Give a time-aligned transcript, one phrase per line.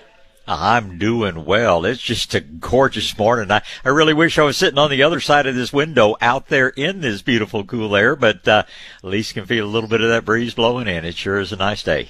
[0.47, 1.85] I'm doing well.
[1.85, 3.51] It's just a gorgeous morning.
[3.51, 6.47] I, I really wish I was sitting on the other side of this window out
[6.47, 8.63] there in this beautiful cool air, but uh,
[9.03, 11.05] at least can feel a little bit of that breeze blowing in.
[11.05, 12.09] It sure is a nice day.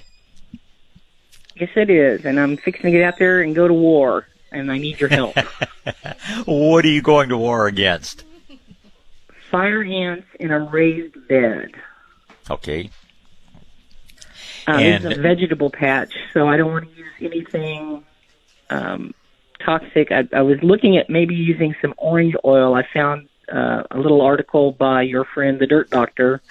[1.55, 2.25] Yes, it is.
[2.25, 5.09] And I'm fixing to get out there and go to war, and I need your
[5.09, 5.35] help.
[6.45, 8.23] what are you going to war against?
[9.51, 11.71] Fire ants in a raised bed.
[12.49, 12.89] Okay.
[14.67, 18.03] Um, And- it's a vegetable patch, so I don't want to use anything
[18.71, 19.13] um,
[19.59, 20.11] toxic.
[20.11, 22.73] I, I was looking at maybe using some orange oil.
[22.73, 26.41] I found uh, a little article by your friend, the Dirt Doctor,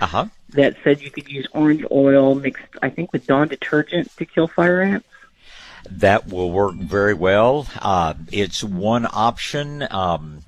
[0.00, 0.26] Uh huh.
[0.50, 4.46] that said you could use orange oil mixed, I think, with Dawn detergent to kill
[4.46, 5.06] fire ants.
[5.90, 7.66] That will work very well.
[7.80, 9.86] Uh, it's one option.
[9.90, 10.44] Um,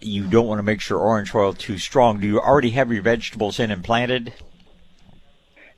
[0.00, 2.20] you don't want to make sure orange oil too strong.
[2.20, 4.32] Do you already have your vegetables in and planted?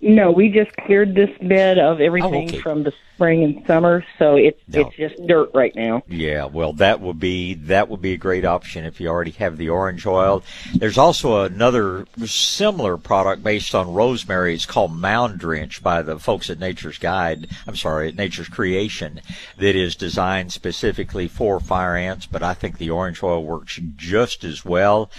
[0.01, 2.61] No, we just cleared this bed of everything okay.
[2.61, 4.83] from the spring and summer, so it's No.
[4.83, 6.03] it's just dirt right now.
[6.06, 9.56] Yeah, well, that would be that would be a great option if you already have
[9.56, 10.45] the orange oil.
[10.73, 14.55] There's also another similar product based on rosemary.
[14.55, 17.49] It's called Mound Drench by the folks at Nature's Guide.
[17.67, 19.21] I'm sorry, at Nature's Creation,
[19.57, 22.27] that is designed specifically for fire ants.
[22.27, 25.11] But I think the orange oil works just as well.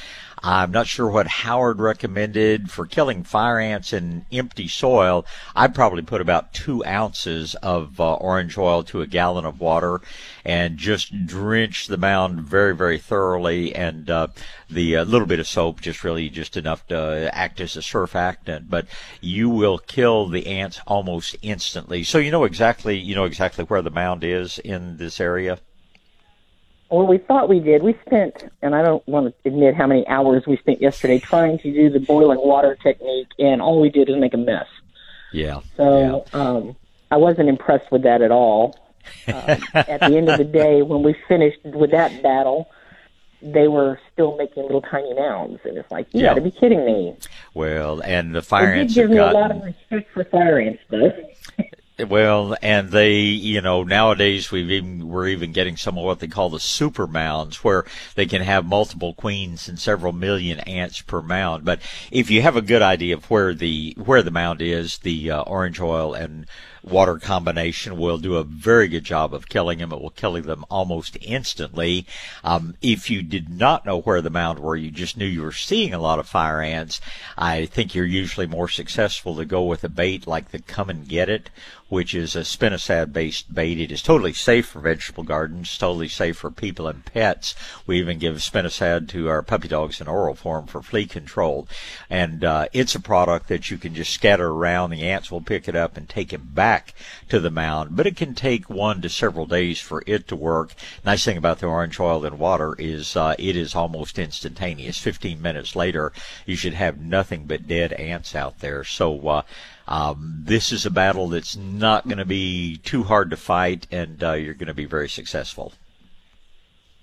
[0.42, 5.26] I'm not sure what Howard recommended for killing fire ants in empty soil.
[5.56, 10.02] I'd probably put about two ounces of uh, orange oil to a gallon of water
[10.46, 13.76] and just drench the mound very, very thoroughly.
[13.76, 14.28] And uh,
[14.70, 18.70] the uh, little bit of soap, just really just enough to act as a surfactant.
[18.70, 18.88] But
[19.20, 22.04] you will kill the ants almost instantly.
[22.04, 25.60] So you know exactly, you know exactly where the mound is in this area.
[26.90, 27.84] Well, we thought we did.
[27.84, 31.60] We spent, and I don't want to admit how many hours we spent yesterday trying
[31.60, 34.66] to do the boiling water technique, and all we did is make a mess.
[35.32, 35.62] Yeah.
[35.78, 36.76] So um,
[37.12, 38.78] I wasn't impressed with that at all.
[39.28, 39.34] Um,
[39.74, 42.70] at the end of the day, when we finished with that battle,
[43.42, 46.30] they were still making little tiny mounds, and it's like, you Yeah.
[46.30, 47.16] got to be kidding me.
[47.56, 50.24] Well, and the fire it did ants give have me a lot of respect for
[50.26, 51.12] fire ants, though.
[52.07, 56.28] Well, and they, you know, nowadays we've even we're even getting some of what they
[56.28, 57.84] call the super mounds, where
[58.16, 61.66] they can have multiple queens and several million ants per mound.
[61.66, 65.29] But if you have a good idea of where the where the mound is, the
[65.31, 66.46] uh, orange oil and
[66.84, 69.91] water combination will do a very good job of killing them.
[69.91, 72.05] It will kill them almost instantly.
[72.43, 75.52] Um, if you did not know where the mound were, you just knew you were
[75.52, 77.02] seeing a lot of fire ants.
[77.37, 81.08] I think you're usually more successful to go with a bait like the Come and
[81.08, 81.49] Get It,
[81.87, 83.79] which is a spinosad based bait.
[83.79, 87.55] It is totally safe for vegetable gardens, totally safe for people and pets.
[87.87, 91.67] We even give spinosad to our puppy dogs in oral form for flea control.
[92.09, 94.91] And uh, it's a product that you can just scatter around.
[94.91, 96.69] The ants will pick it up and take it back
[97.30, 100.74] to the mound, but it can take one to several days for it to work.
[101.06, 104.98] Nice thing about the orange oil and water is uh, it is almost instantaneous.
[104.98, 106.12] 15 minutes later,
[106.46, 108.84] you should have nothing but dead ants out there.
[108.84, 109.42] So, uh,
[109.88, 114.24] um, this is a battle that's not going to be too hard to fight, and
[114.24, 115.74] uh, you're going to be very successful.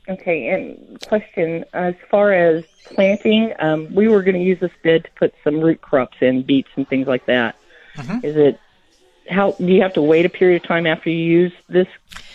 [0.08, 5.02] Okay, and question as far as planting, um, we were going to use this bed
[5.02, 7.56] to put some root crops in, beets and things like that.
[7.96, 8.24] Mm-hmm.
[8.24, 8.60] Is it
[9.28, 11.88] how do you have to wait a period of time after you use this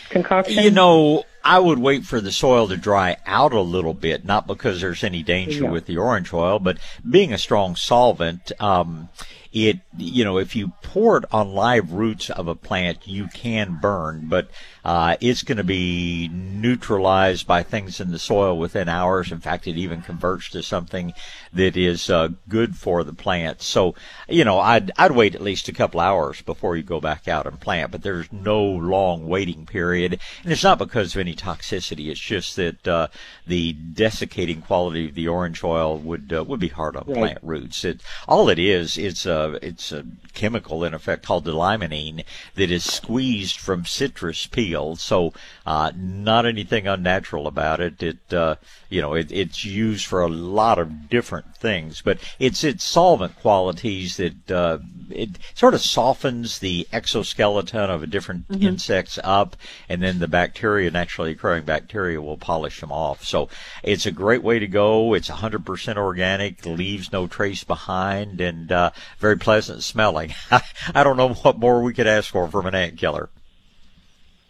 [0.10, 0.64] concoction?
[0.64, 4.48] You know, I would wait for the soil to dry out a little bit, not
[4.48, 5.72] because there's any danger Yeah.
[5.72, 6.78] with the orange oil, but
[7.10, 9.10] being a strong solvent, um,
[9.52, 13.80] it, you know, if you pour it on live roots of a plant, you can
[13.82, 14.50] burn, but,
[14.84, 19.32] uh, it's going to be neutralized by things in the soil within hours.
[19.32, 21.14] In fact, it even converts to something
[21.54, 23.62] that is, uh, good for the plant.
[23.62, 23.96] So,
[24.28, 27.46] you know, I'd, I'd wait at least a couple hours before you go back out
[27.46, 30.20] and plant, but there's no long waiting period.
[30.44, 32.10] And it's not because of any toxicity.
[32.10, 33.08] It's just that, uh,
[33.46, 37.18] the desiccating quality of the orange oil would, uh, would be hard on Right.
[37.18, 37.84] plant roots.
[37.84, 42.24] It, all it is, it's a, it's a chemical in effect called limonene
[42.56, 44.96] that is squeezed from citrus peel.
[44.96, 45.34] So,
[45.66, 48.02] uh, not anything unnatural about it.
[48.02, 48.56] It, uh,
[48.90, 53.38] you know, it, it's used for a lot of different things, but it's its solvent
[53.40, 54.80] qualities that, uh,
[55.10, 59.58] it sort of softens the exoskeleton of a different insects up,
[59.90, 63.26] and then the bacteria, naturally occurring bacteria, will polish them off.
[63.26, 63.50] So
[63.84, 65.14] it's a great way to go.
[65.14, 70.34] It's 100% organic, leaves no trace behind, and uh, very pleasant smelling.
[70.96, 73.30] I don't know what more we could ask for from an ant killer.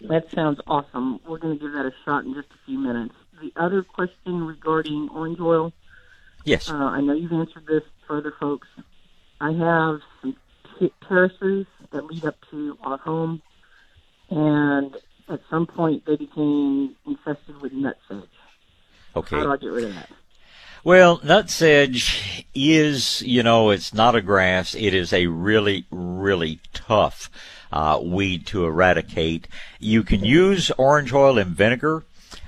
[0.09, 1.19] That sounds awesome.
[1.27, 3.13] We're going to give that a shot in just a few minutes.
[3.41, 5.73] The other question regarding orange oil,
[6.43, 6.69] Yes.
[6.69, 8.67] uh, I know you've answered this for other folks.
[9.39, 10.35] I have some
[10.79, 13.41] t- terraces that lead up to our home,
[14.29, 14.95] and
[15.29, 18.27] at some point they became infested with nutsedge.
[19.15, 19.35] Okay.
[19.37, 20.09] How do I get rid of that?
[20.83, 24.73] Well, nutsedge is, you know, it's not a grass.
[24.73, 27.29] It is a really, really tough
[27.71, 29.47] uh, weed to eradicate.
[29.79, 32.03] You can use orange oil and vinegar.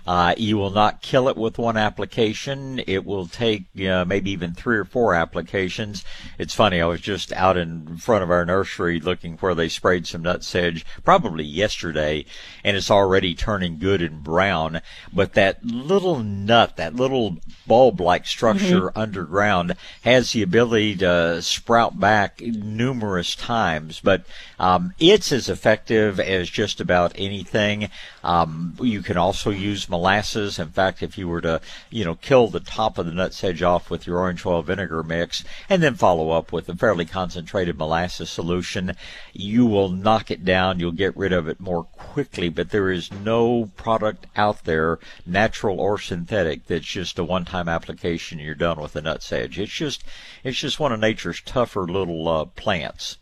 [0.06, 2.82] Uh, you will not kill it with one application.
[2.88, 6.04] It will take uh, maybe even three or four applications.
[6.38, 6.82] It's funny.
[6.82, 10.84] I was just out in front of our nursery looking where they sprayed some nutsedge
[11.04, 12.26] probably yesterday,
[12.64, 14.82] and it's already turning good and brown.
[15.14, 22.42] But that little nut, that little bulb-like structure underground, has the ability to sprout back
[22.42, 24.02] numerous times.
[24.02, 24.26] But
[24.60, 27.90] um, it's as effective as just about anything.
[28.24, 30.58] Um, you can also use molasses.
[30.58, 31.62] In fact, if you were to,
[31.92, 35.44] you know, kill the top of the nutsedge off with your orange oil vinegar mix
[35.70, 38.96] and then follow up with a fairly concentrated molasses solution,
[39.34, 40.80] you will knock it down.
[40.80, 45.80] You'll get rid of it more quickly, but there is no product out there, natural
[45.80, 49.58] or synthetic, that's just a one-time application you're done with the nutsedge.
[49.58, 50.04] It's just,
[50.44, 53.18] it's just one of nature's tougher little uh, plants.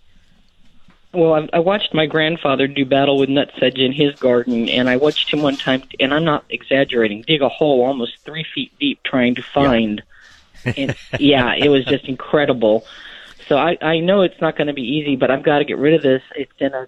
[1.13, 4.95] Well, I, I watched my grandfather do battle with nutsedge in his garden, and I
[4.95, 9.03] watched him one time, and I'm not exaggerating, dig a hole almost three feet deep
[9.03, 10.01] trying to find.
[10.65, 12.85] and, yeah, it was just incredible.
[13.47, 15.77] So I, I know it's not going to be easy, but I've got to get
[15.77, 16.21] rid of this.
[16.35, 16.87] It's in a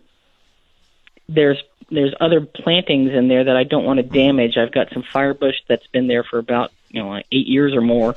[1.27, 4.57] there's there's other plantings in there that I don't want to damage.
[4.57, 7.81] I've got some firebush that's been there for about you know like eight years or
[7.81, 8.15] more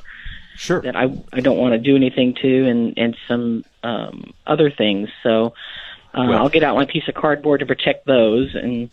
[0.55, 0.81] Sure.
[0.81, 5.09] that I I don't want to do anything to, and and some um, other things.
[5.23, 5.53] So
[6.17, 8.89] uh, Well- I'll get out my piece of cardboard to protect those, and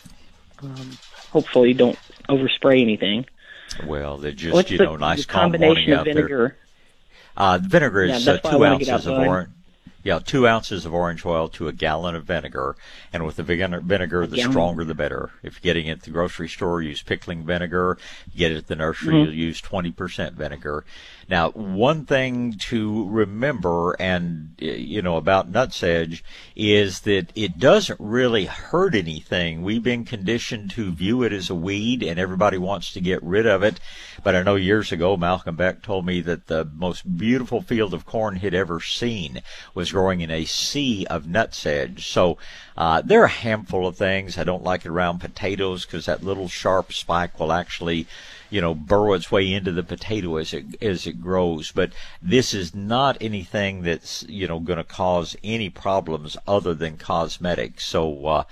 [0.62, 0.90] um,
[1.30, 3.26] hopefully don't overspray anything.
[3.86, 6.56] Well, they're just, What's you the, know, nice the combination of vinegar?
[7.36, 9.48] Uh, vinegar Yeah, is uh, why I two ounces of orange.
[10.04, 12.76] Yeah, two ounces of orange oil to a gallon of vinegar,
[13.10, 15.30] and with the vinegar, vinegar the stronger the better.
[15.42, 17.96] If you're getting it at the grocery store, use pickling vinegar.
[18.32, 19.24] You get it at the nursery, Mm-hmm.
[19.24, 20.84] you'll use 20% vinegar.
[21.28, 26.22] Now, one thing to remember, and you know about nutsedge,
[26.54, 29.62] is that it doesn't really hurt anything.
[29.62, 33.46] We've been conditioned to view it as a weed, and everybody wants to get rid
[33.46, 33.80] of it.
[34.22, 38.06] But I know years ago, Malcolm Beck told me that the most beautiful field of
[38.06, 39.40] corn he'd ever seen
[39.74, 42.00] was growing in a sea of nutsedge.
[42.00, 42.38] So
[42.76, 44.38] uh, there are a handful of things.
[44.38, 48.06] I don't like it around potatoes because that little sharp spike will actually
[48.54, 51.72] you know, burrow its way into the potato as it as it grows.
[51.72, 51.90] But
[52.22, 57.80] this is not anything that's you know going to cause any problems other than cosmetic.
[57.80, 58.26] So.
[58.26, 58.44] Uh,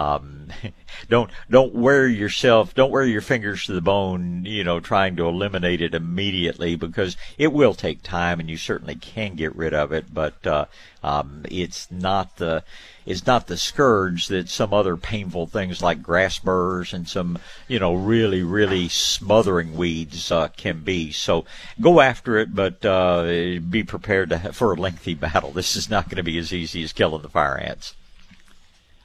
[0.00, 0.48] um,
[1.08, 5.28] don't don't wear yourself don't wear your fingers to the bone you know trying to
[5.28, 9.92] eliminate it immediately because it will take time and you certainly can get rid of
[9.92, 10.64] it but uh,
[11.02, 12.64] um, it's not the
[13.06, 17.78] is not the scourge that some other painful things like grass burrs and some, you
[17.78, 21.10] know, really, really smothering weeds uh, can be.
[21.10, 21.44] So
[21.80, 25.50] go after it, but uh, be prepared to for a lengthy battle.
[25.50, 27.94] This is not going to be as easy as killing the fire ants.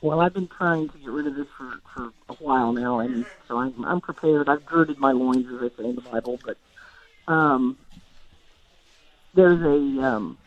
[0.06, 3.26] Well, I've been trying to get rid of this for, for a while now, and
[3.48, 4.48] so I'm, I'm prepared.
[4.48, 6.58] I've girded my loins, as they say in the Bible, but
[7.28, 7.76] um,
[9.34, 10.38] there's a um,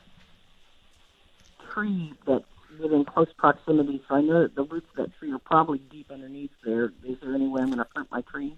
[1.72, 2.44] tree that's
[2.80, 6.12] within close proximity, so I know that the roots of that tree are probably deep
[6.12, 6.92] underneath there.
[7.02, 8.54] Is there any way I'm going to hurt my tree?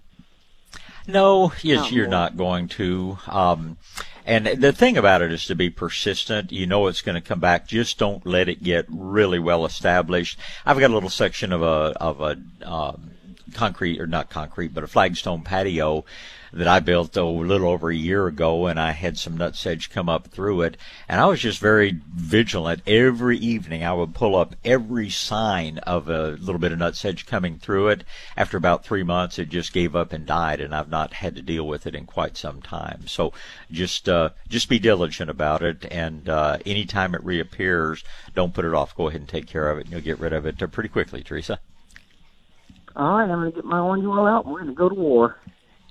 [1.07, 3.17] No, yes, you're not going to.
[3.25, 3.77] Um,
[4.25, 6.51] and the thing about it is to be persistent.
[6.51, 7.67] You know it's going to come back.
[7.67, 10.39] Just don't let it get really well established.
[10.65, 12.37] I've got a little section of a of a
[12.67, 13.11] um,
[13.53, 16.05] concrete or not concrete, but a flagstone patio
[16.53, 20.09] that I built a little over a year ago, and I had some nutsedge come
[20.09, 20.77] up through it,
[21.07, 22.81] and I was just very vigilant.
[22.85, 27.57] Every evening, I would pull up every sign of a little bit of nutsedge coming
[27.57, 28.03] through it.
[28.35, 31.41] After about three months, it just gave up and died, and I've not had to
[31.41, 33.07] deal with it in quite some time.
[33.07, 33.31] So
[33.71, 38.03] just uh, just be diligent about it, and uh, anytime it reappears,
[38.35, 38.95] don't put it off.
[38.95, 41.23] Go ahead and take care of it, and you'll get rid of it pretty quickly,
[41.23, 41.59] Teresa.
[42.93, 44.45] All right, I'm going to get my orange oil out.
[44.45, 45.37] We're going to go to war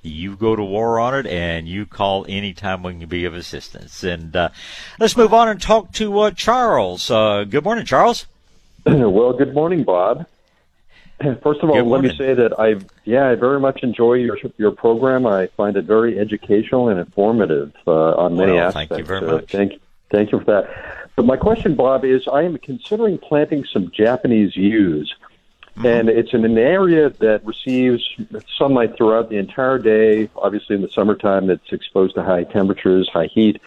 [0.02, 4.02] you go to war on it and you call anytime we can be of assistance.
[4.02, 4.50] And uh,
[4.98, 7.10] let's move on and talk to uh, Charles.
[7.10, 8.26] Uh, good morning, Charles.
[8.86, 10.26] well, good morning, Bob.
[11.42, 14.70] First of all, let me say that I yeah I very much enjoy your your
[14.70, 15.26] program.
[15.26, 18.88] I find it very educational and informative uh, on many well, aspects.
[18.88, 19.52] Thank you very much.
[19.52, 19.80] thank
[20.10, 21.10] thank you for that.
[21.16, 25.14] But my question, Bob, is I am considering planting some Japanese yews
[25.80, 25.86] Mm-hmm.
[25.86, 28.04] And it's in an area that receives
[28.58, 30.28] sunlight throughout the entire day.
[30.36, 33.62] Obviously, in the summertime, it's exposed to high temperatures, high heat.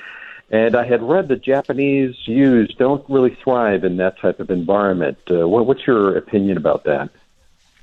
[0.51, 5.17] And I had read that Japanese yews don't really thrive in that type of environment.
[5.27, 7.09] Uh, what, what's your opinion about that?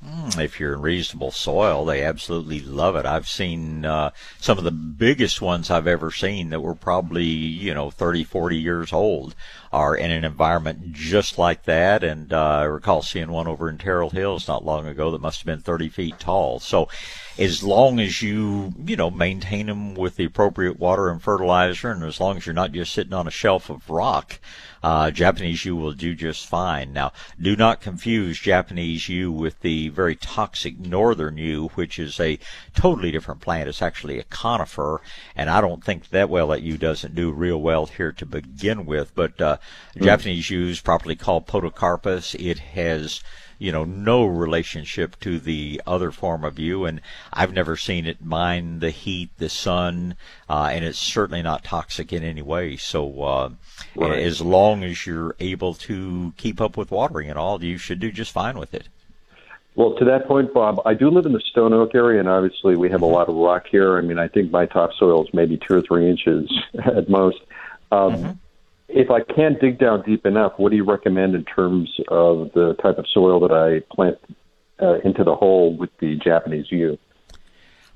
[0.03, 3.05] Mm, if you're in reasonable soil, they absolutely love it.
[3.05, 7.75] I've seen uh, some of the biggest ones I've ever seen that were probably, you
[7.75, 9.35] know, 30, 40 years old
[9.71, 12.03] are in an environment just like that.
[12.03, 15.41] And uh, I recall seeing one over in Terrell Hills not long ago that must
[15.41, 16.59] have been 30 feet tall.
[16.59, 16.89] So
[17.37, 22.03] as long as you, you know, maintain them with the appropriate water and fertilizer, and
[22.03, 24.39] as long as you're not just sitting on a shelf of rock,
[24.83, 26.93] uh, Japanese yew will do just fine.
[26.93, 32.39] Now, do not confuse Japanese yew with the very toxic northern yew, which is a
[32.73, 33.69] totally different plant.
[33.69, 35.01] It's actually a conifer,
[35.35, 38.85] and I don't think that well that yew doesn't do real well here to begin
[38.85, 39.13] with.
[39.13, 39.57] But uh,
[39.95, 40.03] mm.
[40.03, 42.35] Japanese yew is properly called Podocarpus.
[42.35, 43.21] It has
[43.61, 46.99] yew know, no relationship to the other form of you, and
[47.31, 50.15] I've never seen it mind the heat, the sun,
[50.49, 52.75] uh, and it's certainly not toxic in any way.
[52.77, 53.49] So, uh,
[53.95, 54.19] right.
[54.19, 58.11] as long as you're able to keep up with watering and all, you should do
[58.11, 58.89] just fine with it.
[59.75, 62.75] Well, to that point, Bob, I do live in the Stone Oak area, and obviously
[62.75, 63.97] we have a lot of rock here.
[63.97, 66.51] I mean, I think my topsoil is maybe two or three inches
[66.85, 67.39] at most.
[67.91, 68.31] Um, mm-hmm
[68.93, 72.75] if I can't dig down deep enough, what do you recommend in terms of the
[72.81, 74.17] type of soil that I plant
[74.81, 76.97] uh, into the hole with the Japanese yew?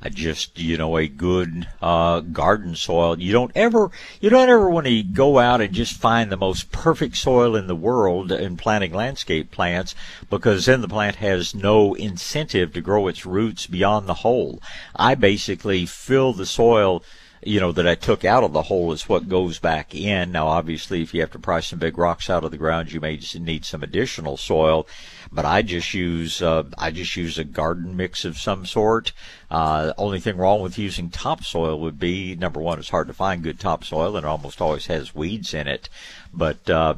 [0.02, 3.18] I just you know a good uh, garden soil.
[3.20, 6.72] You don't ever you don't ever want to go out and just find the most
[6.72, 9.96] perfect soil in the world in planting landscape plants
[10.30, 14.62] because then the plant has no incentive to grow its roots beyond the hole.
[14.96, 17.02] I basically fill the soil
[17.46, 20.32] you know, that I took out of the hole is what goes back in.
[20.32, 23.00] Now, obviously, if you have to pry some big rocks out of the ground, you
[23.00, 24.88] may need some additional soil.
[25.32, 29.12] But I just use uh, I just use a garden mix of some sort.
[29.52, 33.44] Uh, only thing wrong with using topsoil would be number one, it's hard to find
[33.44, 35.88] good topsoil, and it almost always has weeds in it.
[36.34, 36.96] But uh,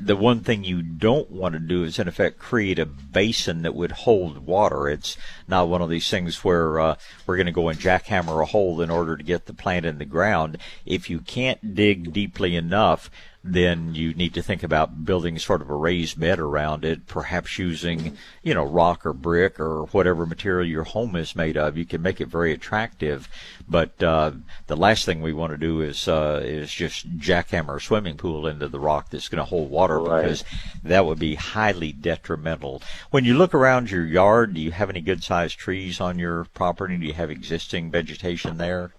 [0.00, 3.74] the one thing you don't want to do is, in effect, create a basin that
[3.74, 4.88] would hold water.
[4.88, 5.16] It's
[5.48, 6.96] not one of these things where uh,
[7.26, 9.98] we're going to go and jackhammer a hole in order to get the plant in
[9.98, 10.58] the ground.
[10.86, 13.10] If you can't dig deeply enough,
[13.44, 17.58] then you need to think about building sort of a raised bed around it, perhaps
[17.58, 21.76] using, you know, rock or brick or whatever material your home is made of.
[21.76, 23.28] You can make it very attractive,
[23.68, 24.32] but uh,
[24.68, 28.46] the last thing we want to do is uh, is just jackhammer a swimming pool
[28.46, 30.22] into the rock that's going to hold water Right.
[30.22, 30.44] because
[30.84, 32.80] that would be highly detrimental.
[33.10, 36.44] When you look around your yard, do you have any good sized trees on your
[36.54, 36.96] property?
[36.96, 38.92] Do you have existing vegetation there?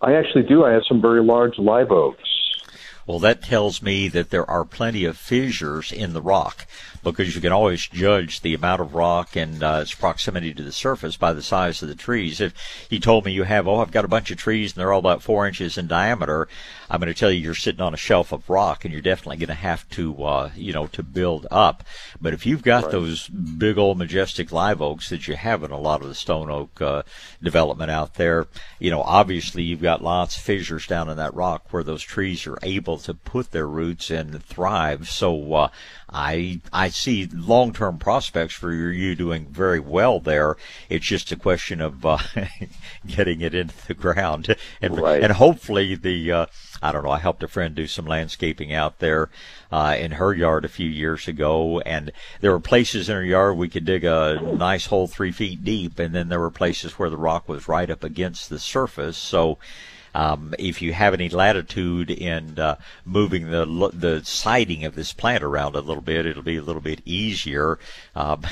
[0.00, 0.64] I actually do.
[0.64, 2.22] I have some very large live oaks.
[3.06, 6.66] Well, that tells me that there are plenty of fissures in the rock
[7.04, 10.72] because you can always judge the amount of rock and uh, its proximity to the
[10.72, 12.40] surface by the size of the trees.
[12.40, 12.52] If
[12.90, 14.98] you told me you have, oh, I've got a bunch of trees and they're all
[14.98, 16.48] about four inches in diameter,
[16.90, 19.38] I'm going to tell you you're sitting on a shelf of rock and you're definitely
[19.38, 21.82] going to have to, uh, you know, to build up.
[22.20, 25.78] But if you've got those big old majestic live oaks that you have in a
[25.78, 27.02] lot of the stone oak uh,
[27.42, 28.46] development out there,
[28.78, 32.46] you know, obviously you've got lots of fissures down in that rock where those trees
[32.46, 35.08] are able to put their roots and thrive.
[35.08, 35.68] So uh,
[36.08, 40.56] I I see long term prospects for you doing very well there.
[40.88, 42.18] It's just a question of uh,
[43.06, 45.22] getting it into the ground and Right.
[45.22, 46.46] and hopefully the uh,
[46.82, 47.10] I don't know.
[47.10, 49.30] I helped a friend do some landscaping out there
[49.72, 53.56] uh, in her yard a few years ago, and there were places in her yard
[53.56, 57.10] we could dig a nice hole three feet deep, and then there were places where
[57.10, 59.16] the rock was right up against the surface.
[59.16, 59.58] So.
[60.14, 65.44] Um, if you have any latitude in uh, moving the the siding of this plant
[65.44, 67.78] around a little bit, it'll be a little bit easier.
[68.16, 68.42] Um,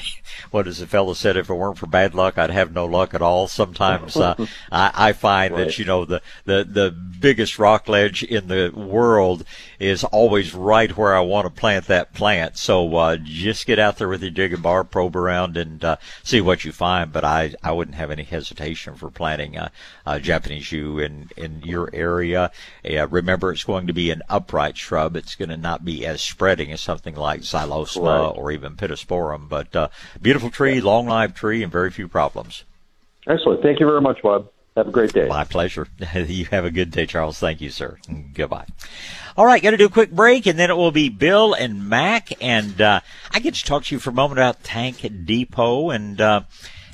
[0.50, 1.36] what does the fellow said?
[1.36, 3.46] If it weren't for bad luck, I'd have no luck at all.
[3.46, 4.34] Sometimes uh,
[4.72, 9.44] I, I find that you know the, the the biggest rock ledge in the world
[9.78, 12.58] is always right where I want to plant that plant.
[12.58, 16.40] So uh, just get out there with your digging bar, probe around, and uh, see
[16.40, 17.12] what you find.
[17.12, 19.70] But I I wouldn't have any hesitation for planting a,
[20.04, 22.50] a Japanese yew in in your area.
[22.84, 25.14] Uh, remember, it's going to be an upright shrub.
[25.14, 28.36] It's going to not be as spreading as something like xylosma Right.
[28.36, 29.11] or even pittosporum.
[29.48, 29.88] But uh,
[30.20, 32.64] beautiful tree, long lived tree, and very few problems.
[33.26, 33.62] Excellent.
[33.62, 34.48] Thank you very much, Bob.
[34.76, 35.28] Have a great day.
[35.28, 35.86] My pleasure.
[36.14, 37.38] you have a good day, Charles.
[37.38, 37.98] Thank you, sir.
[38.32, 38.66] Goodbye.
[39.36, 41.88] All right, got to do a quick break, and then it will be Bill and
[41.88, 43.00] Mac, and uh,
[43.30, 46.42] I get to talk to you for a moment about Tank Depot, and uh,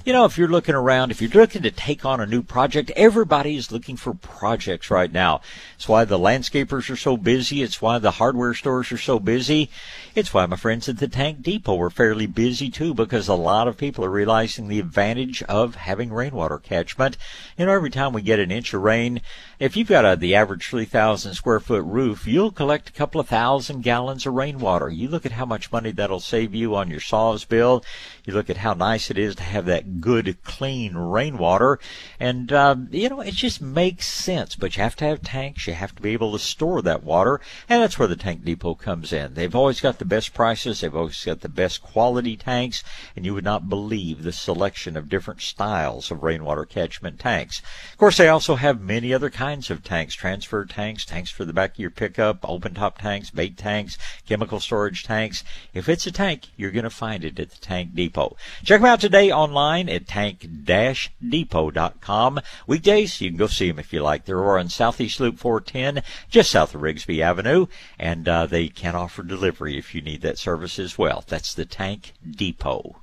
[0.08, 2.90] you know, if you're looking around, if you're looking to take on a new project,
[2.96, 5.42] everybody is looking for projects right now.
[5.74, 7.62] It's why the landscapers are so busy.
[7.62, 9.68] It's why the hardware stores are so busy.
[10.14, 13.68] It's why my friends at the Tank Depot are fairly busy too, because a lot
[13.68, 17.18] of people are realizing the advantage of having rainwater catchment.
[17.58, 19.20] You know, every time we get an inch of rain,
[19.58, 23.28] if you've got a, the average 3,000 square foot roof, you'll collect a couple of
[23.28, 24.88] thousand gallons of rainwater.
[24.88, 27.84] You look at how much money that'll save you on your SAWS bill.
[28.24, 31.78] You look at how nice it is to have that good, clean rainwater.
[32.20, 34.56] And, uh, you know, it just makes sense.
[34.56, 35.66] But you have to have tanks.
[35.66, 37.40] You have to be able to store that water.
[37.68, 39.34] And that's where the Tank Depot comes in.
[39.34, 40.80] They've always got the best prices.
[40.80, 42.82] They've always got the best quality tanks.
[43.16, 47.62] And you would not believe the selection of different styles of rainwater catchment tanks.
[47.92, 50.14] Of course, they also have many other kinds of tanks.
[50.14, 54.60] Transfer tanks, tanks for the back of your pickup, open top tanks, bait tanks, chemical
[54.60, 55.44] storage tanks.
[55.74, 58.36] If it's a tank, you're going to find it at the Tank Depot.
[58.64, 62.40] Check them out today online at tank-depot.com.
[62.66, 64.24] Weekdays, you can go see them if you like.
[64.24, 67.66] They're over on Southeast Loop 410, just south of Rigsby Avenue,
[67.98, 71.24] and uh, they can offer delivery if you need that service as well.
[71.26, 72.96] That's the Tank Depot.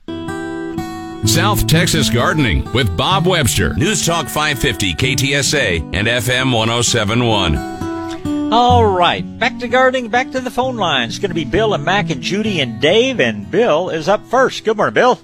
[1.28, 3.74] South Texas Gardening with Bob Webster.
[3.74, 8.54] News Talk 550 KTSA and FM 1071.
[8.54, 11.14] All right, back to gardening, back to the phone lines.
[11.14, 14.24] It's going to be Bill and Mac and Judy and Dave, and Bill is up
[14.28, 14.64] first.
[14.64, 15.20] Good morning, Bill.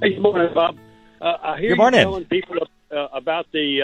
[0.00, 0.76] Hey, good morning, Bob.
[1.20, 2.00] Uh, I hear Good morning.
[2.00, 2.56] you telling people
[2.90, 3.82] uh, about the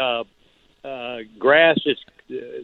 [0.85, 1.79] uh, uh, grass.
[1.85, 2.13] It's uh,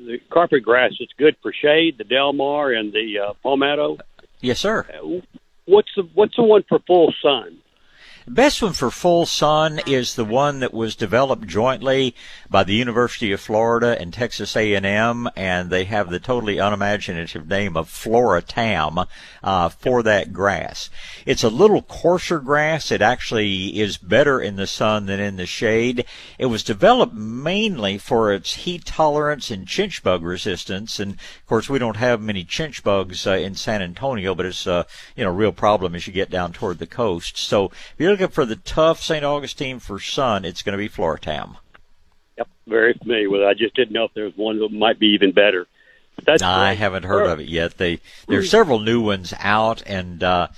[0.07, 0.93] the carpet grass.
[1.01, 1.97] It's good for shade.
[1.99, 3.99] The Delmar and the uh, palmetto.
[4.41, 4.87] Yes, sir.
[4.93, 5.21] Uh,
[5.65, 7.59] What's the What's the one for full sun?
[8.29, 12.13] Best one for full sun is the one that was developed jointly
[12.51, 17.77] by the University of Florida and Texas A&M, and they have the totally unimaginative name
[17.77, 19.07] of Floratam
[19.45, 20.91] uh, for that grass.
[21.25, 22.91] It's a little coarser grass.
[22.91, 26.05] It actually is better in the sun than in the shade.
[26.37, 31.71] It was developed mainly for its heat tolerance and chinch bug resistance, and of course
[31.71, 34.85] we don't have many chinch bugs uh, in San Antonio, but it's a
[35.15, 37.37] you know real problem as you get down toward the coast.
[37.37, 39.25] So if you're looking for the tough St.
[39.25, 41.57] Augustine for sun, it's going to be Floratam.
[42.39, 43.47] Yep, very familiar with it.
[43.47, 45.67] I just didn't know if there was one that might be even better.
[46.25, 47.77] That's I haven't heard of it yet.
[47.77, 50.49] They there's several new ones out, and uh,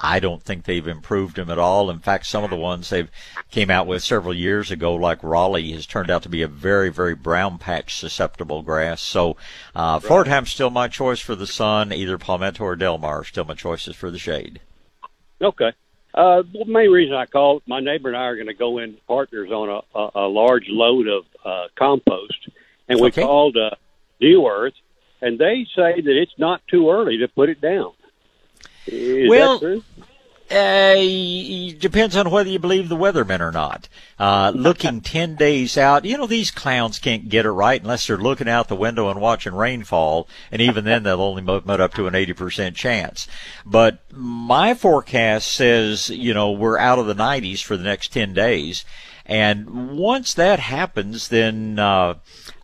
[0.00, 1.90] I don't think they've improved them at all.
[1.90, 3.10] In fact, some of the ones they've
[3.50, 6.88] came out with several years ago, like Raleigh, has turned out to be a very,
[6.88, 9.02] very brown patch susceptible grass.
[9.02, 9.36] So,
[9.74, 10.48] uh, right.
[10.48, 11.92] Still my choice for the sun.
[11.92, 14.60] Either Palmetto or Del Mar still my choices for the shade.
[15.42, 15.72] Okay.
[16.14, 18.96] Uh, the main reason I called, my neighbor and I are going to go in
[19.06, 22.48] partners on a, a, a large load of uh, compost,
[22.88, 23.22] and we okay.
[23.22, 23.70] called uh,
[24.20, 24.74] New Earth,
[25.22, 27.92] and they say that it's not too early to put it down.
[28.86, 29.58] Is well,
[30.52, 33.88] uh, depends on whether you believe the weathermen or not.
[34.18, 38.16] Uh, looking 10 days out, you know, these clowns can't get it right unless they're
[38.16, 41.94] looking out the window and watching rainfall, and even then they'll only move it up
[41.94, 43.26] to an 80% chance.
[43.64, 48.34] But my forecast says, you know, we're out of the 90s for the next 10
[48.34, 48.84] days.
[49.24, 52.14] And once that happens, then, uh,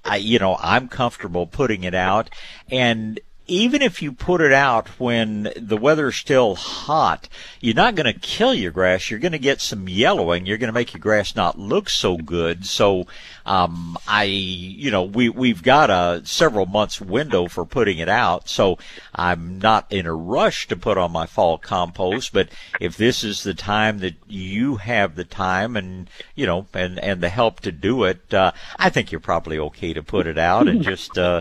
[0.04, 2.30] I, you know, I'm comfortable putting it out.
[2.70, 7.28] And even if you put it out when the weather's still hot,
[7.60, 9.10] you're not going to kill your grass.
[9.10, 10.44] You're going to get some yellowing.
[10.44, 12.66] You're going to make your grass not look so good.
[12.66, 13.06] So,
[13.46, 18.50] um, I, you know, we, we've got a several months window for putting it out.
[18.50, 18.78] So
[19.14, 22.34] I'm not in a rush to put on my fall compost.
[22.34, 26.98] But if this is the time that you have the time and, you know, and,
[26.98, 30.36] and the help to do it, uh, I think you're probably okay to put it
[30.36, 31.40] out and just, uh,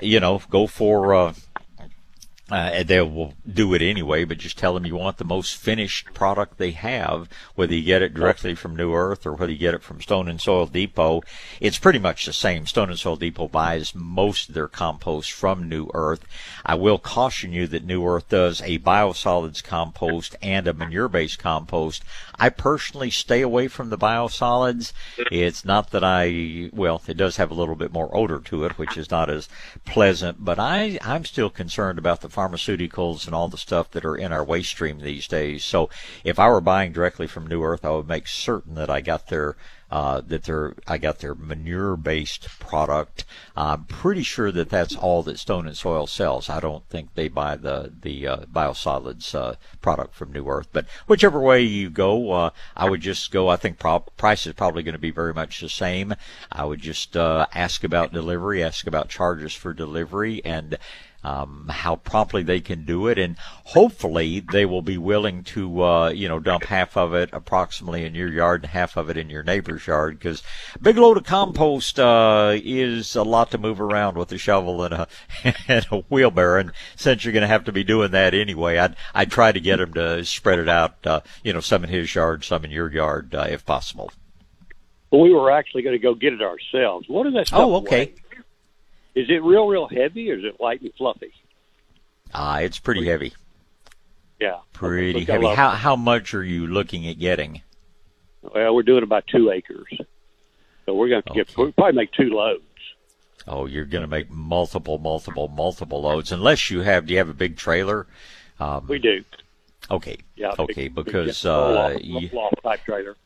[0.00, 1.34] you know, go for uh,
[2.52, 6.12] uh, they will do it anyway, but just tell them you want the most finished
[6.12, 9.72] product they have, whether you get it directly from New Earth or whether you get
[9.72, 11.22] it from Stone and Soil Depot.
[11.60, 12.66] It's pretty much the same.
[12.66, 16.26] Stone and Soil Depot buys most of their compost from New Earth.
[16.66, 22.04] I will caution you that New Earth does a biosolids compost and a manure-based compost.
[22.42, 24.92] I personally stay away from the biosolids.
[25.30, 28.76] It's not that I, well, it does have a little bit more odor to it,
[28.78, 29.48] which is not as
[29.84, 34.16] pleasant, but I, I'm still concerned about the pharmaceuticals and all the stuff that are
[34.16, 35.64] in our waste stream these days.
[35.64, 35.88] So
[36.24, 39.28] if I were buying directly from New Earth, I would make certain that I got
[39.28, 39.54] their
[39.92, 43.26] uh, that they're I got their manure based product.
[43.54, 46.48] I'm pretty sure that that's all that Stone and Soil sells.
[46.48, 50.68] I don't think they buy the the uh, biosolids uh, product from New Earth.
[50.72, 53.50] But whichever way you go, uh, I would just go.
[53.50, 56.14] I think pro- price is probably going to be very much the same.
[56.50, 60.78] I would just uh, ask about delivery, ask about charges for delivery, and
[61.24, 66.08] um, how promptly they can do it, and hopefully they will be willing to, uh,
[66.10, 69.30] you know, dump half of it approximately in your yard and half of it in
[69.30, 70.18] your neighbor's yard.
[70.18, 70.42] Because
[70.80, 74.94] big load of compost uh, is a lot to move around with a shovel and
[74.94, 75.08] a
[75.68, 76.60] and a wheelbarrow.
[76.60, 79.60] And since you're going to have to be doing that anyway, I'd I'd try to
[79.60, 82.70] get him to spread it out, uh, you know, some in his yard, some in
[82.70, 84.10] your yard, uh, if possible.
[85.12, 87.06] Well, we were actually going to go get it ourselves.
[87.06, 88.06] What does that stuff Oh, okay.
[88.06, 88.21] Weigh?
[89.14, 91.32] Is it real, real heavy, or is it light and fluffy?
[92.34, 93.34] Ah, uh, it's pretty heavy.
[94.40, 95.46] Yeah, pretty okay, heavy.
[95.48, 97.62] How how much are you looking at getting?
[98.42, 99.86] Well, we're doing about two acres,
[100.86, 101.40] so we're going to okay.
[101.44, 102.62] get we'll probably make two loads.
[103.46, 107.06] Oh, you're going to make multiple, multiple, multiple loads, unless you have.
[107.06, 108.06] Do you have a big trailer?
[108.58, 109.24] Um, we do.
[109.90, 110.18] Okay.
[110.36, 110.54] Yeah.
[110.58, 112.30] Okay, big, because big, uh, you,
[112.62, 113.16] type trailer.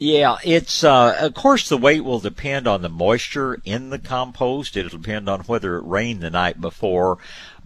[0.00, 4.76] Yeah, it's uh, of course the weight will depend on the moisture in the compost.
[4.76, 7.18] It'll depend on whether it rained the night before,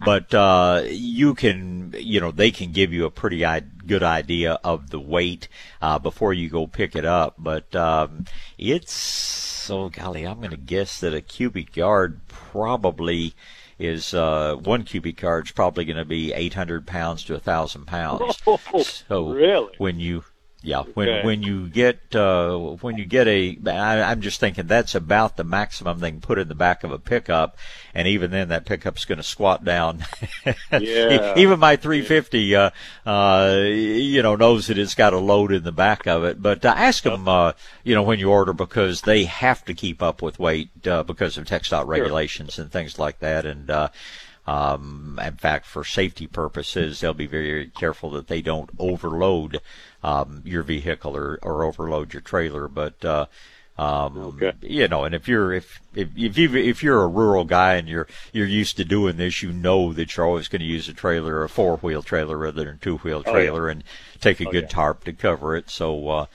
[0.03, 3.45] but uh, you can, you know, they can give you a pretty
[3.85, 5.47] good idea of the weight
[5.79, 7.35] uh, before you go pick it up.
[7.37, 8.25] But um,
[8.57, 8.93] it's
[9.63, 13.35] so oh, golly, I'm going to guess that a cubic yard probably
[13.77, 17.85] is uh, one cubic yard is probably going to be 800 pounds to a thousand
[17.85, 18.41] pounds.
[19.07, 20.23] so really, when you
[20.65, 21.25] yeah, when okay.
[21.25, 25.43] when you get uh, when you get a, I, I'm just thinking that's about the
[25.43, 27.57] maximum they can put in the back of a pickup,
[27.93, 30.05] and even then that pickup's going to squat down.
[30.71, 31.33] yeah.
[31.35, 32.69] even my 350, uh,
[33.05, 36.41] uh, you know, knows that it's got a load in the back of it.
[36.41, 37.51] But uh, ask them, uh,
[37.83, 41.37] you know, when you order because they have to keep up with weight uh, because
[41.37, 41.51] of
[41.85, 42.63] regulations sure.
[42.63, 43.69] and things like that, and.
[43.69, 43.89] Uh,
[44.45, 49.61] um, in fact, for safety purposes, they'll be very careful that they don't overload
[50.03, 52.67] um, your vehicle or, or overload your trailer.
[52.67, 53.27] But uh,
[53.77, 54.53] um, okay.
[54.61, 57.87] you know, and if you're if if if, you, if you're a rural guy and
[57.87, 60.93] you're you're used to doing this, you know that you're always going to use a
[60.93, 63.71] trailer, a four wheel trailer rather than a two wheel trailer, oh, yeah.
[63.71, 63.83] and
[64.19, 64.69] take a oh, good yeah.
[64.69, 65.69] tarp to cover it.
[65.69, 66.09] So.
[66.09, 66.25] Uh,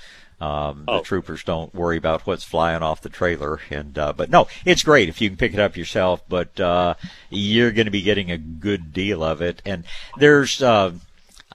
[0.40, 0.98] um, oh.
[0.98, 4.85] The troopers don't worry about what's flying off the trailer, and uh, but no, it's
[4.85, 6.22] great if you can pick it up yourself.
[6.29, 6.94] But uh,
[7.29, 9.85] you're going to be getting a good deal of it, and
[10.16, 10.92] there's uh,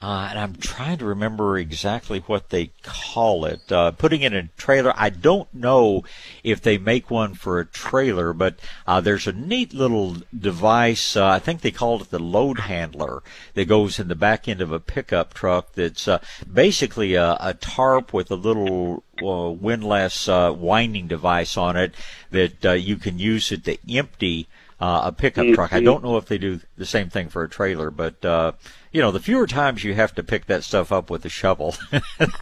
[0.04, 3.72] uh, and I'm trying to remember exactly what they call it.
[3.72, 4.92] Uh, putting it in a trailer.
[4.98, 6.04] I don't know
[6.44, 11.16] if they make one for a trailer, but uh, there's a neat little device.
[11.16, 14.60] Uh, I think they called it the load handler that goes in the back end
[14.60, 15.72] of a pickup truck.
[15.72, 16.20] That's uh,
[16.52, 21.96] basically a, a, tarp with a little uh, windlass winding device on it
[22.30, 25.56] that you can use it to empty a pickup mm-hmm.
[25.56, 25.74] truck.
[25.74, 28.54] I don't know if they do the same thing for a trailer, but uh,
[28.92, 31.76] you know, the fewer times you have to pick that stuff up with a shovel,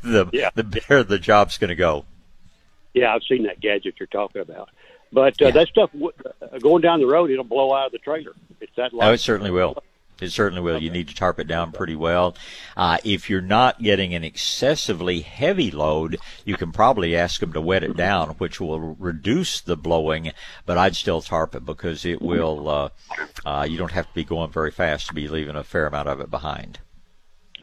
[0.04, 0.50] the yeah.
[0.56, 2.06] the better the job's going to go.
[2.94, 4.70] Yeah, I've seen that gadget you're talking about.
[5.14, 5.52] But uh, yeah.
[5.52, 8.34] that stuff uh, going down the road, it'll blow out of the trailer.
[8.60, 8.92] It's that.
[8.94, 9.82] Oh, it certainly will.
[10.22, 10.82] It certainly will.
[10.82, 12.36] You need to tarp it down pretty well.
[12.78, 17.62] Uh, if you're not getting an excessively heavy load, you can probably ask them to
[17.62, 20.32] wet it down, which will reduce the blowing.
[20.66, 22.70] But I'd still tarp it because it will.
[22.70, 22.90] Uh,
[23.46, 26.08] uh, you don't have to be going very fast to be leaving a fair amount
[26.08, 26.80] of it behind.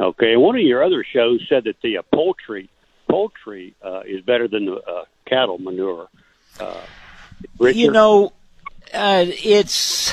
[0.00, 0.36] Okay.
[0.36, 2.68] One of your other shows said that the uh, poultry
[3.08, 6.08] poultry uh, is better than the uh, cattle manure.
[7.60, 8.32] you know,
[8.92, 10.10] it's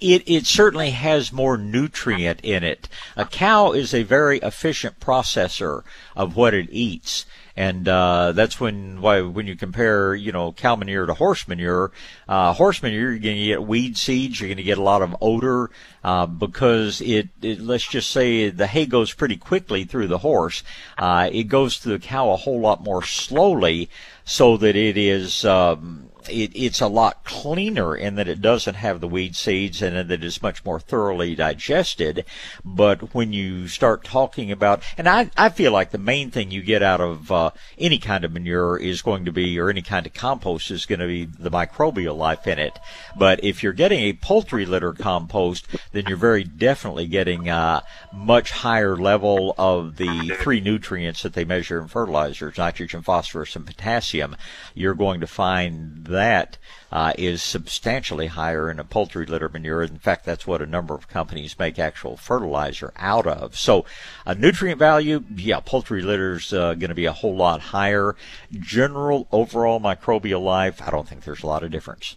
[0.00, 2.88] it, it certainly has more nutrient in it.
[3.16, 5.82] A cow is a very efficient processor
[6.14, 7.26] of what it eats.
[7.58, 11.90] And uh, that's when why when you compare you know cow manure to horse manure,
[12.28, 15.00] uh, horse manure you're going to get weed seeds, you're going to get a lot
[15.00, 15.70] of odor
[16.04, 20.62] uh, because it, it, let's just say the hay goes pretty quickly through the horse.
[20.98, 23.88] Uh, it goes through the cow a whole lot more slowly,
[24.26, 25.42] so that it is.
[25.46, 30.08] Um, it, it's a lot cleaner in that it doesn't have the weed seeds and
[30.08, 32.24] that it's much more thoroughly digested.
[32.64, 36.62] But when you start talking about, and I, I feel like the main thing you
[36.62, 40.06] get out of uh, any kind of manure is going to be, or any kind
[40.06, 42.78] of compost is going to be the microbial life in it.
[43.18, 48.50] But if you're getting a poultry litter compost, then you're very definitely getting a much
[48.50, 54.36] higher level of the three nutrients that they measure in fertilizers, nitrogen, phosphorus, and potassium.
[54.74, 56.58] You're going to find that
[56.90, 59.82] uh, is substantially higher in a poultry litter manure.
[59.82, 63.56] In fact, that's what a number of companies make actual fertilizer out of.
[63.56, 63.84] So,
[64.24, 68.16] a nutrient value, yeah, poultry litter's uh, going to be a whole lot higher.
[68.52, 72.16] General overall microbial life, I don't think there's a lot of difference.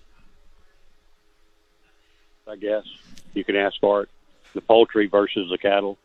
[2.48, 2.84] I guess
[3.34, 4.10] you can ask for it.
[4.54, 5.98] The poultry versus the cattle.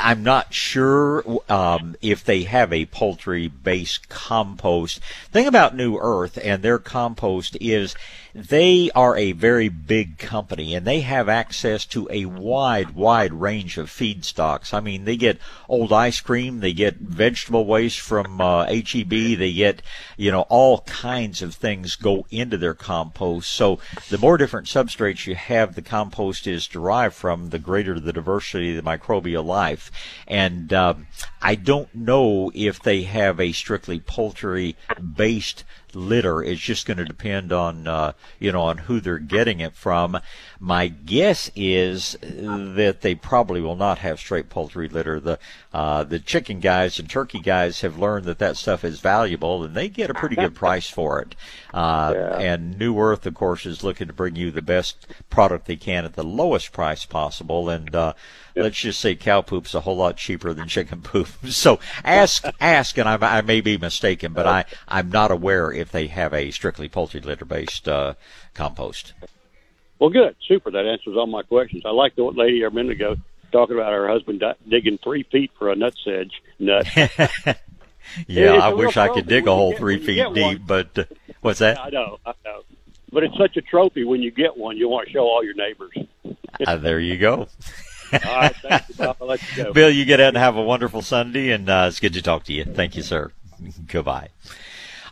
[0.00, 5.00] I'm not sure um, if they have a poultry-based compost.
[5.30, 7.94] Thing about New Earth and their compost is
[8.34, 13.78] they are a very big company and they have access to a wide, wide range
[13.78, 14.74] of feedstocks.
[14.74, 19.52] I mean, they get old ice cream, they get vegetable waste from uh, HEB, they
[19.52, 19.82] get,
[20.16, 23.52] you know, all kinds of things go into their compost.
[23.52, 23.78] So
[24.10, 28.76] the more different substrates you have the compost is derived from, the greater the diversity
[28.76, 29.92] of the microbial life.
[30.26, 30.94] And uh,
[31.40, 34.76] I don't know if they have a strictly poultry
[35.16, 35.62] based
[35.94, 36.42] litter.
[36.42, 40.18] It's just going to depend on uh, you know on who they're getting it from.
[40.60, 45.20] My guess is that they probably will not have straight poultry litter.
[45.20, 45.38] The
[45.72, 49.74] uh, the chicken guys and turkey guys have learned that that stuff is valuable, and
[49.74, 51.34] they get a pretty good price for it.
[51.72, 52.38] Uh, yeah.
[52.38, 56.04] And New Earth, of course, is looking to bring you the best product they can
[56.04, 58.14] at the lowest price possible, and uh,
[58.54, 58.62] Yep.
[58.62, 61.28] Let's just say cow poop's a whole lot cheaper than chicken poop.
[61.46, 65.90] So ask, ask, and I, I, may be mistaken, but I, I'm not aware if
[65.90, 68.14] they have a strictly poultry litter based uh,
[68.54, 69.12] compost.
[69.98, 70.70] Well, good, super.
[70.70, 71.82] That answers all my questions.
[71.86, 73.16] I like the lady a minute ago
[73.52, 76.86] talking about her husband digging three feet for a nutsedge nut.
[78.26, 80.64] yeah, I wish I could dig a hole three feet deep, one.
[80.66, 81.04] but uh,
[81.40, 81.80] what's that?
[81.80, 82.62] I know, I know.
[83.12, 84.76] But it's such a trophy when you get one.
[84.76, 85.96] You want to show all your neighbors.
[86.66, 87.48] uh, there you go.
[88.12, 89.72] All right, thank you, I'll let you go.
[89.72, 92.44] Bill, you get out and have a wonderful Sunday, and uh, it's good to talk
[92.44, 92.64] to you.
[92.64, 93.32] Thank you, sir.
[93.88, 94.28] Goodbye.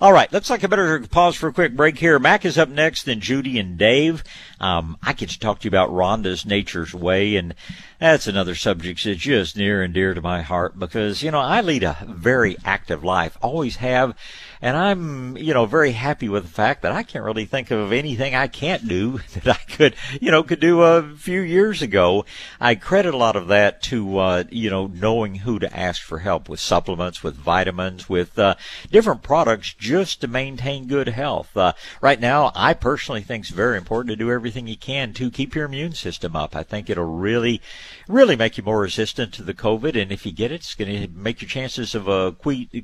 [0.02, 2.18] All right, looks like I better pause for a quick break here.
[2.18, 4.24] Mac is up next, then Judy and Dave.
[4.58, 7.54] Um, I get to talk to you about Rhonda's Nature's Way, and
[8.00, 11.60] that's another subject that's just near and dear to my heart because, you know, I
[11.60, 14.16] lead a very active life, always have,
[14.62, 17.92] and I'm, you know, very happy with the fact that I can't really think of
[17.92, 22.24] anything I can't do that I could, you know, could do a few years ago.
[22.60, 26.20] I credit a lot of that to, uh, you know, knowing who to ask for
[26.20, 28.54] help with supplements, with vitamins, with, uh,
[28.88, 31.56] different products just to maintain good health.
[31.56, 35.30] Uh, right now, I personally think it's very important to do everything you can to
[35.30, 36.54] keep your immune system up.
[36.54, 37.60] I think it'll really
[38.08, 40.00] really make you more resistant to the COVID.
[40.00, 42.32] And if you get it, it's going to make your chances of a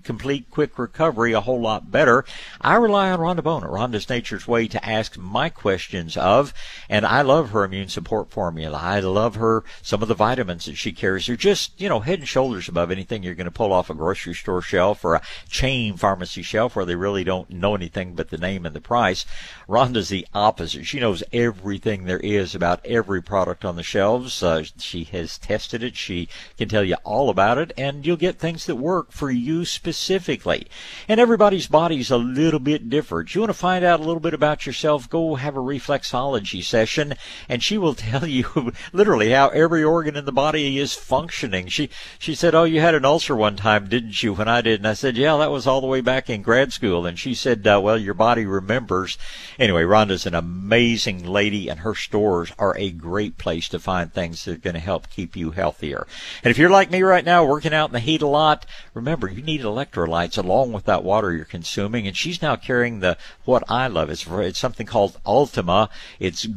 [0.02, 2.24] complete, quick recovery a whole lot better.
[2.61, 6.52] I rely on Rhonda Bone, Rhonda's Nature's Way, to ask my questions of,
[6.88, 8.78] and I love her immune support formula.
[8.78, 11.26] I love her, some of the vitamins that she carries.
[11.26, 13.94] They're just, you know, head and shoulders above anything you're going to pull off a
[13.94, 18.31] grocery store shelf or a chain pharmacy shelf where they really don't know anything but
[18.31, 19.24] the name and the price.
[19.68, 20.87] Rhonda's the opposite.
[20.87, 24.42] She knows everything there is about every product on the shelves.
[24.42, 25.96] Uh, she has tested it.
[25.96, 29.64] She can tell you all about it, and you'll get things that work for you
[29.64, 30.66] specifically.
[31.07, 31.20] And
[31.58, 33.34] everybody's body's a little bit different.
[33.34, 35.10] You want to find out a little bit about yourself?
[35.10, 37.14] Go have a reflexology session,
[37.48, 41.66] and she will tell you literally how every organ in the body is functioning.
[41.66, 44.78] She she said, "Oh, you had an ulcer one time, didn't you?" When I did,
[44.78, 47.34] and I said, "Yeah, that was all the way back in grad school." And she
[47.34, 49.18] said, uh, "Well, your body remembers."
[49.58, 54.44] Anyway, Rhonda's an amazing lady, and her stores are a great place to find things
[54.44, 56.06] that are going to help keep you healthier.
[56.44, 59.28] And if you're like me right now, working out in the heat a lot, remember
[59.28, 62.06] you need electrolytes along with that water you're consuming.
[62.06, 64.11] And she's now carrying the what I love.
[64.11, 65.90] It's it's something called Ultima.
[66.18, 66.48] It's a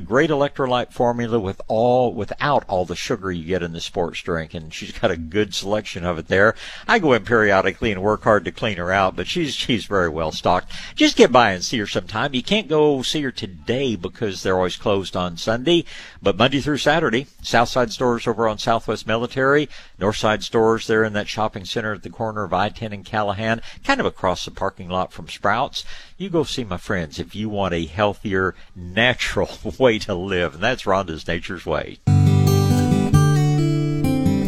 [0.00, 4.54] great electrolyte formula with all without all the sugar you get in the sports drink,
[4.54, 6.54] and she's got a good selection of it there.
[6.86, 10.08] I go in periodically and work hard to clean her out, but she's she's very
[10.08, 10.72] well stocked.
[10.94, 12.34] Just get by and see her sometime.
[12.34, 15.84] You can't go see her today because they're always closed on Sunday,
[16.22, 19.68] but Monday through Saturday, Southside stores over on Southwest Military,
[20.00, 24.00] Northside stores there in that shopping center at the corner of I-10 and Callaghan, kind
[24.00, 25.84] of across the parking lot from Sprouts.
[26.16, 30.62] You go see my friends if you want a healthier, natural way to live, and
[30.62, 31.98] that's Rhonda's Nature's Way.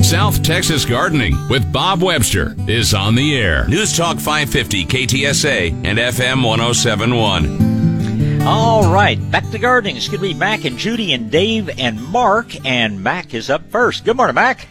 [0.03, 3.67] South Texas Gardening with Bob Webster is on the air.
[3.67, 8.43] News Talk 550 KTSA and FM 1071.
[8.43, 9.97] All right, back to gardening.
[9.97, 13.71] It's going to be Mac and Judy and Dave and Mark, and Mac is up
[13.71, 14.05] first.
[14.05, 14.67] Good morning, Mac.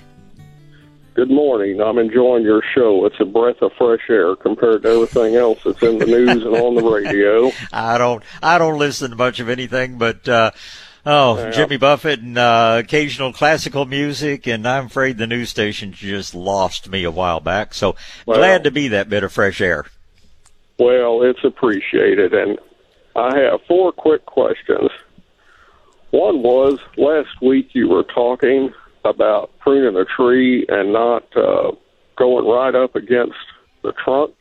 [1.13, 1.81] Good morning.
[1.81, 3.05] I'm enjoying your show.
[3.05, 6.55] It's a breath of fresh air compared to everything else that's in the news and
[6.55, 7.51] on the radio.
[7.73, 10.51] I don't, I don't listen to much of anything, but uh,
[11.05, 11.49] Oh, yeah.
[11.51, 16.89] Jimmy Buffett and uh, occasional classical music, and I'm afraid the news station just lost
[16.89, 17.73] me a while back.
[17.73, 17.95] So
[18.25, 19.85] well, glad to be that bit of fresh air.
[20.77, 22.59] Well, it's appreciated, and
[23.15, 24.91] I have four quick questions.
[26.11, 28.71] One was last week you were talking
[29.03, 31.71] about pruning a tree and not uh,
[32.17, 33.35] going right up against
[33.83, 34.33] the trunk.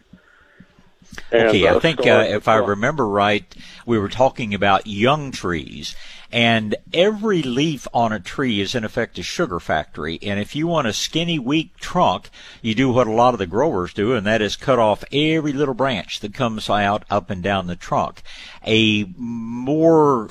[1.33, 3.45] And, okay, I think uh, if I remember right,
[3.87, 5.97] we were talking about young trees
[6.33, 10.19] and every leaf on a tree is in effect a sugar factory.
[10.23, 12.31] And if you want a skinny, weak trunk,
[12.63, 15.53] you do what a lot of the growers do, and that is cut off every
[15.53, 18.23] little branch that comes out up and down the trunk.
[18.65, 20.29] A more,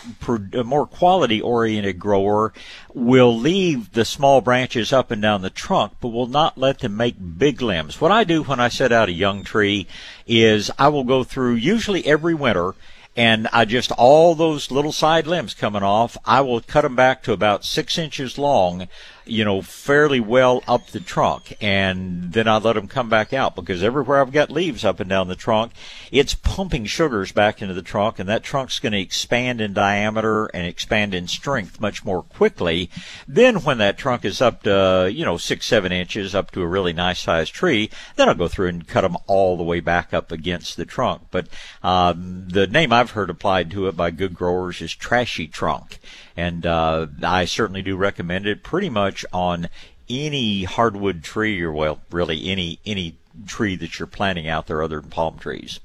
[0.54, 2.54] a more quality oriented grower
[2.94, 6.96] will leave the small branches up and down the trunk, but will not let them
[6.96, 8.00] make big limbs.
[8.00, 9.88] What I do when I set out a young tree
[10.28, 12.74] is I will go through usually every winter
[13.16, 17.24] and I just all those little side limbs coming off, I will cut them back
[17.24, 18.88] to about six inches long
[19.30, 21.56] you know, fairly well up the trunk.
[21.62, 25.10] And then I let them come back out because everywhere I've got leaves up and
[25.10, 25.72] down the trunk,
[26.12, 30.46] it's pumping sugars back into the trunk and that trunk's going to expand in diameter
[30.48, 32.90] and expand in strength much more quickly.
[33.28, 36.68] than when that trunk is up to, you know, six, seven inches up to a
[36.68, 40.14] really nice sized tree, then I'll go through and cut them all the way back
[40.14, 41.24] up against the trunk.
[41.32, 41.48] But,
[41.84, 46.00] um, the name I've heard applied to it by good growers is trashy trunk
[46.40, 48.64] and uh, I certainly do recommend it.
[48.64, 49.68] Pretty much on
[50.10, 55.02] any hardwood tree, or well, really any any tree that you're planting out there, other
[55.02, 55.80] than palm trees.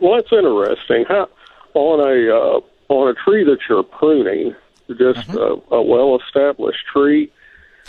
[0.00, 1.04] Well, that's interesting.
[1.08, 1.28] How,
[1.74, 4.54] on a uh, on a tree that you're pruning,
[4.88, 5.72] just mm-hmm.
[5.72, 7.30] a, a well-established tree,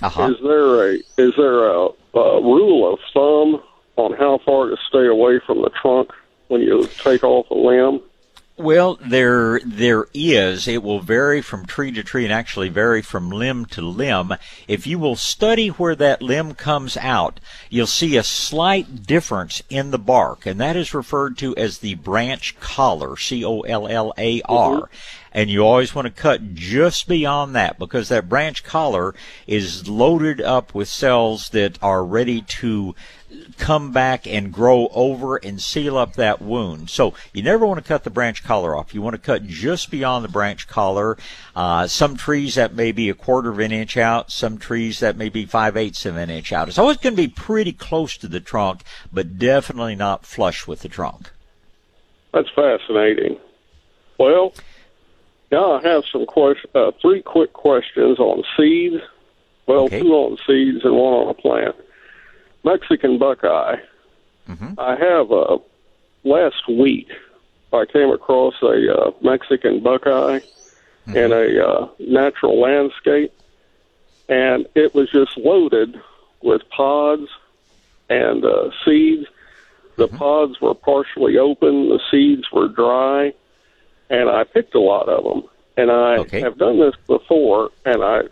[0.01, 0.31] uh-huh.
[0.31, 3.61] is there a is there a, a rule of thumb
[3.97, 6.11] on how far to stay away from the trunk
[6.47, 8.01] when you take off a limb?
[8.57, 10.65] Well, there there is.
[10.65, 14.33] It will vary from tree to tree and actually vary from limb to limb.
[14.65, 19.91] If you will study where that limb comes out, you'll see a slight difference in
[19.91, 24.13] the bark, and that is referred to as the branch collar, C O L L
[24.17, 24.71] A R.
[24.71, 24.95] Mm-hmm.
[25.33, 29.13] And you always want to cut just beyond that because that branch collar
[29.47, 32.95] is loaded up with cells that are ready to
[33.57, 36.89] come back and grow over and seal up that wound.
[36.89, 38.93] So you never want to cut the branch collar off.
[38.93, 41.17] You want to cut just beyond the branch collar.
[41.55, 45.17] Uh, some trees that may be a quarter of an inch out, some trees that
[45.17, 46.67] may be five eighths of an inch out.
[46.67, 50.81] It's always going to be pretty close to the trunk, but definitely not flush with
[50.81, 51.31] the trunk.
[52.33, 53.37] That's fascinating.
[54.17, 54.53] Well,
[55.51, 59.01] now I have some question, uh, three quick questions on seeds
[59.67, 60.01] Well, okay.
[60.01, 61.75] two on seeds and one on a plant.
[62.65, 63.77] Mexican buckeye.
[64.49, 64.79] Mm-hmm.
[64.79, 65.57] I have a
[66.23, 67.07] last week.
[67.71, 71.15] I came across a uh, Mexican buckeye mm-hmm.
[71.15, 73.31] in a uh, natural landscape,
[74.27, 76.01] and it was just loaded
[76.41, 77.27] with pods
[78.09, 79.27] and uh, seeds.
[79.97, 80.17] The mm-hmm.
[80.17, 83.33] pods were partially open, the seeds were dry,
[84.09, 85.49] and I picked a lot of them.
[85.77, 86.41] And I okay.
[86.41, 88.23] have done this before, and I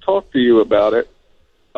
[0.00, 1.08] talked to you about it.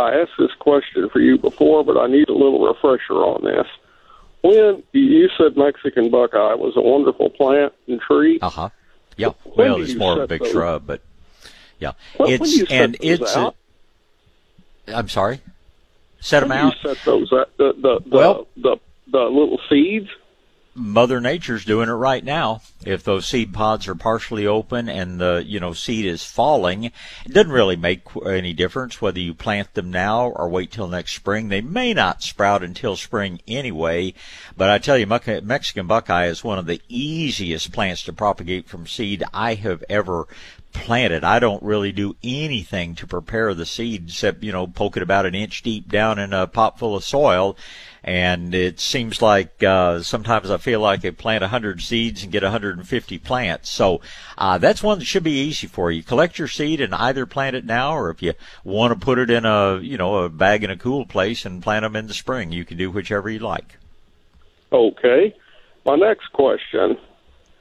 [0.01, 3.67] I asked this question for you before, but I need a little refresher on this.
[4.43, 8.39] When you said Mexican buckeye was a wonderful plant and tree.
[8.41, 8.69] Uh huh.
[9.17, 9.33] Yeah.
[9.45, 10.51] Well, it's more of a big those?
[10.51, 11.03] shrub, but
[11.79, 13.37] yeah, it's and it's.
[13.37, 13.53] i
[14.89, 15.41] I'm sorry.
[16.21, 16.75] Set when them out.
[16.83, 18.77] Set those out, the the the, well, the
[19.11, 20.09] the little seeds.
[20.81, 22.63] Mother Nature's doing it right now.
[22.85, 26.95] If those seed pods are partially open and the you know seed is falling, it
[27.29, 31.49] doesn't really make any difference whether you plant them now or wait till next spring.
[31.49, 34.15] They may not sprout until spring anyway,
[34.57, 38.87] but I tell you, Mexican buckeye is one of the easiest plants to propagate from
[38.87, 40.27] seed I have ever
[40.73, 41.25] planted.
[41.25, 45.27] I don't really do anything to prepare the seed except you know poke it about
[45.27, 47.57] an inch deep down in a pot full of soil
[48.03, 52.43] and it seems like uh, sometimes I feel like I plant 100 seeds and get
[52.43, 53.69] 150 plants.
[53.69, 54.01] So
[54.39, 56.03] uh, that's one that should be easy for you.
[56.03, 58.33] Collect your seed and either plant it now, or if you
[58.65, 61.63] want to put it in a you know a bag in a cool place and
[61.63, 63.77] plant them in the spring, you can do whichever you like.
[64.73, 65.35] Okay.
[65.85, 66.97] My next question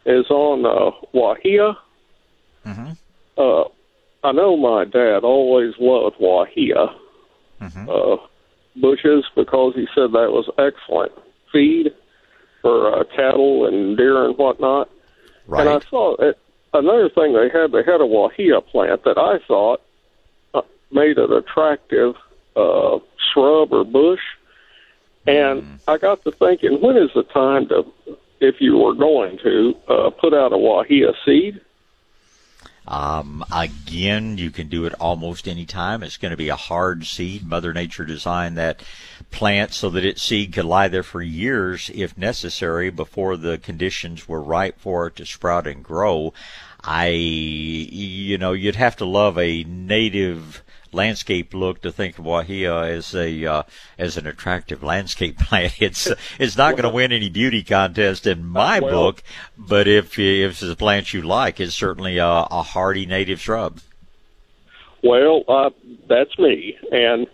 [0.06, 1.76] is on uh, guajillo.
[2.66, 2.92] Mm-hmm.
[3.38, 3.64] Uh,
[4.24, 6.96] I know my dad always loved guajillo.
[7.62, 7.90] Mm-hmm.
[7.90, 8.18] Uh,
[8.76, 11.12] bushes because he said that was excellent
[11.52, 11.94] feed
[12.62, 14.90] for uh, cattle and deer and whatnot.
[15.48, 15.66] Right.
[15.66, 16.38] And I saw it.
[16.74, 19.82] Another thing they had, they had a guajillo plant that I thought
[20.54, 20.62] uh,
[20.92, 22.16] made an attractive
[22.56, 23.00] uh,
[23.34, 24.20] shrub or bush.
[25.26, 25.80] And mm.
[25.88, 27.86] I got to thinking, when is the time to,
[28.40, 31.62] if you were going to, uh, put out a guajillo seed?
[32.90, 36.02] Um, again, you can do it almost any time.
[36.02, 37.48] It's going to be a hard seed.
[37.48, 38.82] Mother Nature designed that
[39.30, 44.28] plant so that its seed could lie there for years if necessary before the conditions
[44.28, 46.34] were right for it to sprout and grow.
[46.84, 50.64] I, you know, you'd have to love a native
[50.94, 53.64] landscape look to think of guajillo as a uh,
[53.98, 55.82] as an attractive landscape plant.
[55.82, 56.08] It's
[56.40, 59.24] it's not going to win any beauty contest in my well, book,
[59.58, 63.80] but if if it's a plant you like, it's certainly a, a hardy native shrub.
[65.04, 65.70] Well, uh,
[66.08, 67.26] that's me, and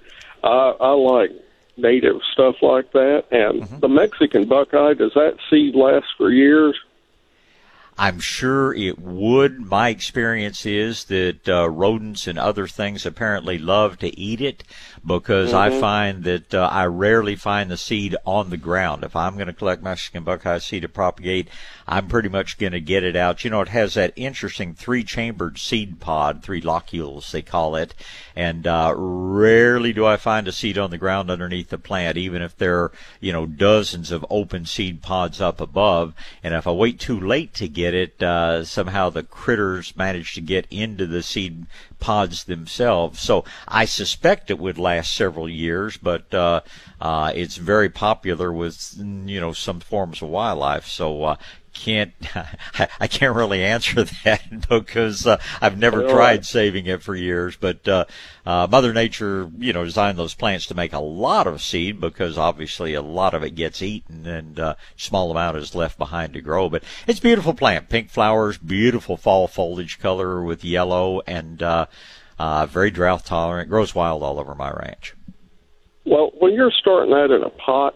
[0.43, 1.31] I, I like
[1.77, 3.25] native stuff like that.
[3.31, 3.79] And mm-hmm.
[3.79, 6.79] the Mexican buckeye, does that seed last for years?
[7.97, 9.69] I'm sure it would.
[9.69, 14.63] My experience is that uh, rodents and other things apparently love to eat it
[15.05, 15.75] because mm-hmm.
[15.75, 19.03] I find that uh, I rarely find the seed on the ground.
[19.03, 21.47] If I'm going to collect Mexican buckeye seed to propagate,
[21.87, 23.43] I'm pretty much going to get it out.
[23.43, 27.93] You know, it has that interesting three-chambered seed pod, three locules they call it,
[28.35, 32.41] and uh, rarely do I find a seed on the ground underneath the plant, even
[32.41, 36.13] if there are you know dozens of open seed pods up above.
[36.43, 40.41] And if I wait too late to get it, uh, somehow the critters manage to
[40.41, 41.65] get into the seed
[41.99, 43.19] pods themselves.
[43.19, 46.61] So I suspect it would last several years, but uh,
[46.99, 50.87] uh, it's very popular with you know some forms of wildlife.
[50.87, 51.35] So uh,
[51.75, 52.13] can't
[52.99, 57.55] I can't really answer that because uh, I've never tried saving it for years.
[57.55, 58.05] But uh,
[58.45, 62.37] uh, Mother Nature, you know, designed those plants to make a lot of seed because
[62.37, 66.41] obviously a lot of it gets eaten and uh, small amount is left behind to
[66.41, 66.69] grow.
[66.69, 71.85] But it's a beautiful plant, pink flowers, beautiful fall foliage color with yellow, and uh,
[72.39, 73.69] uh, very drought tolerant.
[73.69, 75.13] Grows wild all over my ranch.
[76.05, 77.95] Well, when you're starting that in a pot,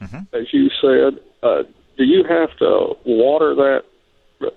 [0.00, 0.34] mm-hmm.
[0.34, 1.20] as you said.
[1.96, 3.84] Do you have to water that?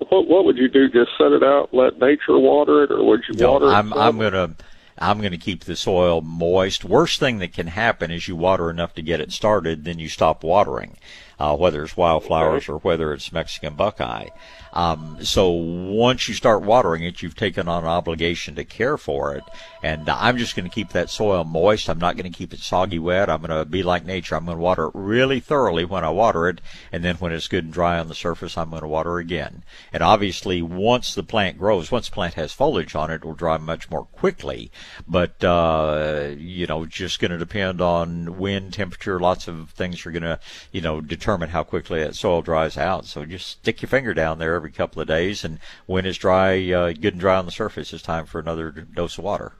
[0.09, 0.89] What what would you do?
[0.89, 3.97] Just set it out, let nature water it, or would you no, water I'm, it?
[3.97, 4.55] I'm gonna
[4.97, 6.85] I'm going to keep the soil moist.
[6.85, 10.07] Worst thing that can happen is you water enough to get it started, then you
[10.07, 10.97] stop watering,
[11.37, 14.29] uh, whether it's wildflowers or whether it's Mexican buckeye.
[14.71, 19.35] Um, so once you start watering it, you've taken on an obligation to care for
[19.35, 19.43] it.
[19.85, 21.91] And I'm just going to keep that soil moist.
[21.91, 23.29] I'm not going to keep it soggy wet.
[23.29, 24.33] I'm going to be like nature.
[24.33, 26.59] I'm going to water it really thoroughly when I water it.
[26.91, 29.63] And then when it's good and dry on the surface, I'm going to water again.
[29.93, 33.35] And obviously, once the plant grows, once the plant has foliage on it, it will
[33.35, 34.71] dry much more quickly.
[35.07, 40.11] But, uh, you know, just going to depend on wind, temperature, lots of things are
[40.11, 40.39] going to,
[40.71, 43.05] you know, determine how quickly that soil dries out.
[43.05, 46.71] So just stick your finger down there every couple of days, and when it's dry,
[46.71, 49.53] uh, good and dry on the surface, it's time for another dose of water.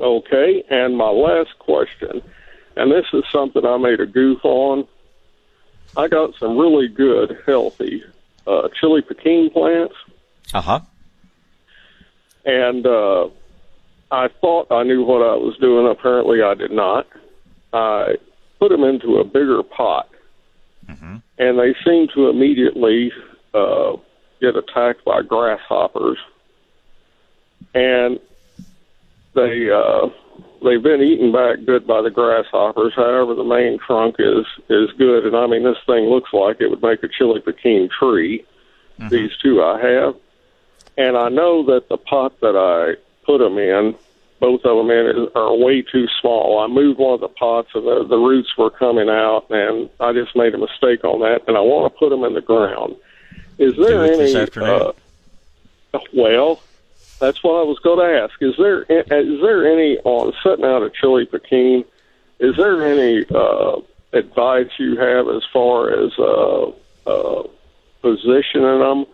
[0.00, 2.22] Okay, and my last question,
[2.76, 4.86] and this is something I made a goof on.
[5.96, 8.04] I got some really good, healthy
[8.46, 9.94] uh, chili pequin plants.
[10.54, 10.80] Uh huh.
[12.44, 13.28] And uh,
[14.10, 15.90] I thought I knew what I was doing.
[15.90, 17.06] Apparently, I did not.
[17.72, 18.14] I
[18.58, 20.08] put them into a bigger pot,
[20.88, 21.16] mm-hmm.
[21.38, 23.12] and they seem to immediately
[23.52, 23.96] uh,
[24.40, 26.18] get attacked by grasshoppers.
[27.74, 28.18] And
[29.34, 30.08] they uh,
[30.64, 32.94] they've been eaten back good by the grasshoppers.
[32.94, 36.70] However, the main trunk is is good, and I mean this thing looks like it
[36.70, 38.44] would make a chili pequin tree.
[38.98, 39.08] Mm-hmm.
[39.08, 40.16] These two I have,
[40.96, 43.94] and I know that the pot that I put them in,
[44.40, 46.58] both of them in, are way too small.
[46.58, 50.12] I moved one of the pots, and the, the roots were coming out, and I
[50.12, 52.96] just made a mistake on that, and I want to put them in the ground.
[53.58, 54.34] Is there any?
[54.34, 54.92] Uh,
[56.12, 56.60] well,
[57.18, 58.40] that's what I was going to ask.
[58.40, 61.84] Is there is there any on setting out a chili pequin?
[62.38, 63.80] Is there any uh,
[64.12, 66.70] advice you have as far as uh,
[67.06, 67.48] uh,
[68.00, 69.06] positioning them?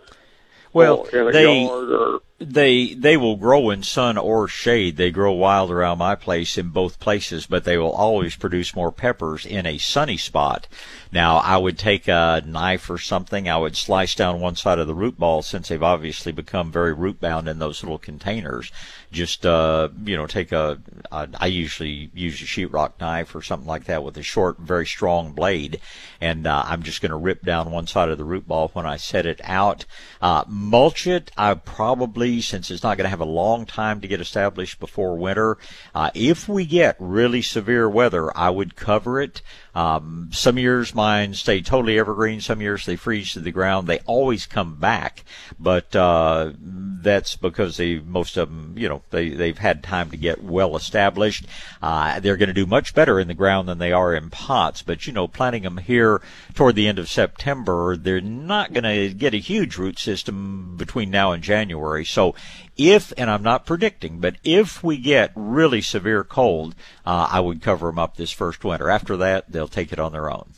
[0.73, 4.97] Well, in a they, yard or they they will grow in sun or shade.
[4.97, 8.91] They grow wild around my place in both places, but they will always produce more
[8.91, 10.67] peppers in a sunny spot.
[11.13, 13.47] Now, I would take a knife or something.
[13.47, 16.93] I would slice down one side of the root ball since they've obviously become very
[16.93, 18.69] root bound in those little containers.
[19.13, 20.79] Just uh, you know, take a.
[21.13, 24.85] a I usually use a sheetrock knife or something like that with a short, very
[24.85, 25.79] strong blade,
[26.19, 28.85] and uh, I'm just going to rip down one side of the root ball when
[28.85, 29.85] I set it out.
[30.21, 31.31] Uh, mulch it.
[31.37, 35.17] I probably, since it's not going to have a long time to get established before
[35.17, 35.57] winter,
[35.93, 39.41] uh, if we get really severe weather, I would cover it.
[39.75, 42.39] Um, some years mine stay totally evergreen.
[42.39, 43.87] Some years they freeze to the ground.
[43.87, 45.25] They always come back,
[45.59, 50.17] but uh, that's because they most of them, you know, they they've had time to
[50.17, 51.45] get well established.
[51.81, 54.81] Uh, they're going to do much better in the ground than they are in pots.
[54.81, 56.21] But you know, planting them here
[56.53, 61.09] toward the end of September, they're not going to get a huge root system between
[61.09, 62.05] now and January.
[62.05, 62.33] So
[62.77, 67.61] if, and I'm not predicting, but if we get really severe cold, uh, I would
[67.61, 68.89] cover them up this first winter.
[68.89, 70.49] After that, they'll take it on their own.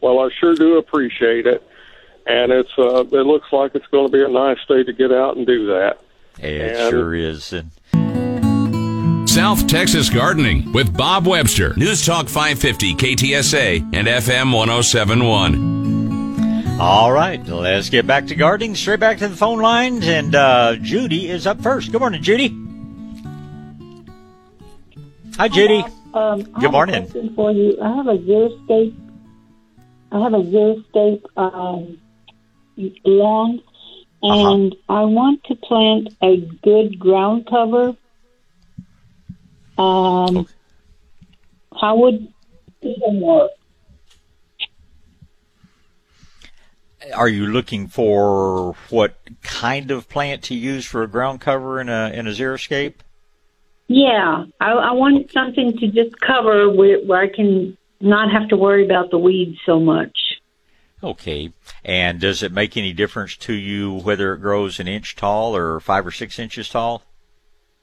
[0.00, 1.66] Well, I sure do appreciate it,
[2.26, 5.12] and it's uh, it looks like it's going to be a nice day to get
[5.12, 5.98] out and do that.
[6.38, 7.52] It and sure is.
[7.52, 7.70] And
[9.28, 11.74] South Texas Gardening with Bob Webster.
[11.76, 15.93] News Talk 550 KTSA and FM 1071.
[16.80, 18.74] All right, let's get back to gardening.
[18.74, 21.92] Straight back to the phone lines, and uh, Judy is up first.
[21.92, 22.48] Good morning, Judy.
[25.36, 25.84] Hi, Judy.
[26.12, 27.06] Um, Good morning.
[27.34, 27.78] for you.
[27.80, 28.94] I have a xeriscape.
[30.12, 31.98] I have a xeriscape um,
[33.04, 33.62] lawn,
[34.22, 34.52] Uh-huh.
[34.54, 37.96] and I want to plant a good ground cover.
[39.78, 40.52] Um, Okay.
[41.80, 42.28] How would
[42.82, 43.50] it work?
[47.14, 51.88] Are you looking for what kind of plant to use for a ground cover in
[51.88, 52.94] a in a xeriscape?
[53.86, 58.56] Yeah, I, I want something to just cover where, where I can not have to
[58.56, 60.16] worry about the weeds so much.
[61.02, 61.52] Okay.
[61.84, 65.80] And does it make any difference to you whether it grows an inch tall or
[65.80, 67.02] five or six inches tall?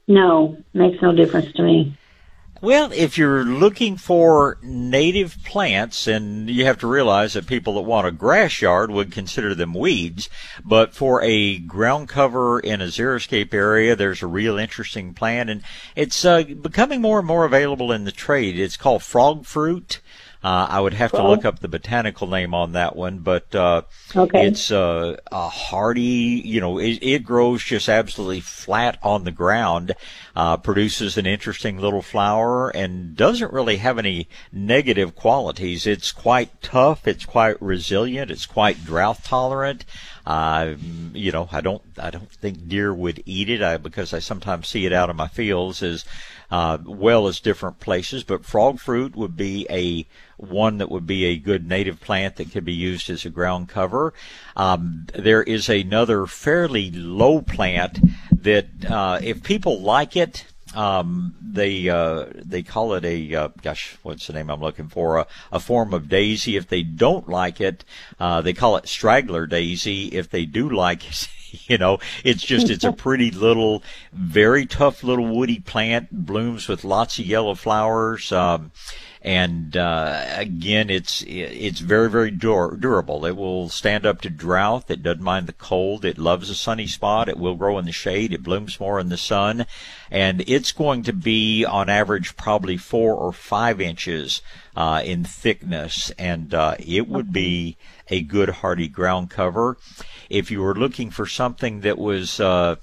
[0.08, 1.96] No, makes no difference to me.
[2.64, 7.82] Well, if you're looking for native plants, and you have to realize that people that
[7.82, 10.30] want a grass yard would consider them weeds,
[10.64, 15.64] but for a ground cover in a xeriscape area, there's a real interesting plant, and
[15.96, 18.60] it's uh, becoming more and more available in the trade.
[18.60, 20.00] It's called frog fruit.
[20.44, 23.84] Uh, I would have to look up the botanical name on that one, but uh,
[24.16, 24.48] Okay.
[24.48, 26.42] it's uh, a hardy.
[26.44, 29.94] You know, it, it grows just absolutely flat on the ground,
[30.36, 35.86] uh, produces an interesting little flower, and doesn't really have any negative qualities.
[35.86, 37.08] It's quite tough.
[37.08, 38.32] It's quite resilient.
[38.32, 39.86] It's quite drought tolerant.
[40.26, 40.74] Uh,
[41.14, 44.68] you know, I don't, I don't think deer would eat it I, because I sometimes
[44.68, 46.06] see it out in my fields as
[46.52, 48.24] uh, well as different places.
[48.24, 50.06] But frog fruit would be a
[50.42, 53.70] one that would be a good native plant that could be used as a ground
[53.70, 54.14] cover.
[54.56, 58.00] Um, there is another fairly low plant
[58.32, 63.98] that, uh, if people like it, um, they uh, they call it a uh, gosh,
[64.04, 65.18] what's the name I'm looking for?
[65.18, 66.56] A, a form of daisy.
[66.56, 67.84] If they don't like it,
[68.20, 70.06] uh, they call it straggler daisy.
[70.08, 71.28] If they do like it,
[71.70, 73.84] you know, it's just it's a pretty little,
[74.14, 76.08] very tough little woody plant.
[76.12, 78.32] Blooms with lots of yellow flowers.
[78.32, 78.72] Um,
[79.24, 83.26] and uh, again, it's it's very very dur- durable.
[83.26, 84.90] It will stand up to drought.
[84.90, 86.04] It doesn't mind the cold.
[86.04, 87.30] It loves a sunny spot.
[87.30, 88.34] It will grow in the shade.
[88.34, 89.68] It blooms more in the sun,
[90.10, 94.42] and it's going to be on average probably four or five inches
[94.76, 97.78] uh, in thickness, and uh, it would be
[98.10, 99.78] a good hardy ground cover.
[100.30, 102.78] If you were looking for something that was uh,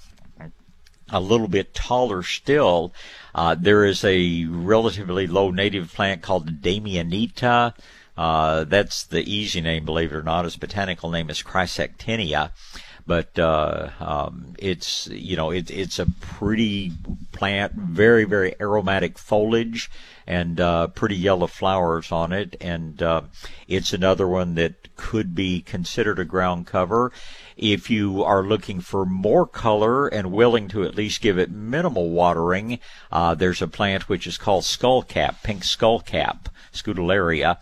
[1.11, 2.92] a little bit taller still,
[3.34, 7.74] uh, there is a relatively low native plant called Damianita.
[8.16, 10.44] Uh, that's the easy name, believe it or not.
[10.44, 12.50] Its botanical name is Chrysactinia.
[13.06, 16.92] But uh, um, it's you know it, it's a pretty
[17.32, 19.90] plant, very very aromatic foliage
[20.26, 23.22] and uh, pretty yellow flowers on it, and uh,
[23.66, 27.11] it's another one that could be considered a ground cover.
[27.59, 32.11] If you are looking for more color and willing to at least give it minimal
[32.11, 32.78] watering,
[33.11, 37.59] uh, there's a plant which is called skullcap, pink skullcap, Scutellaria.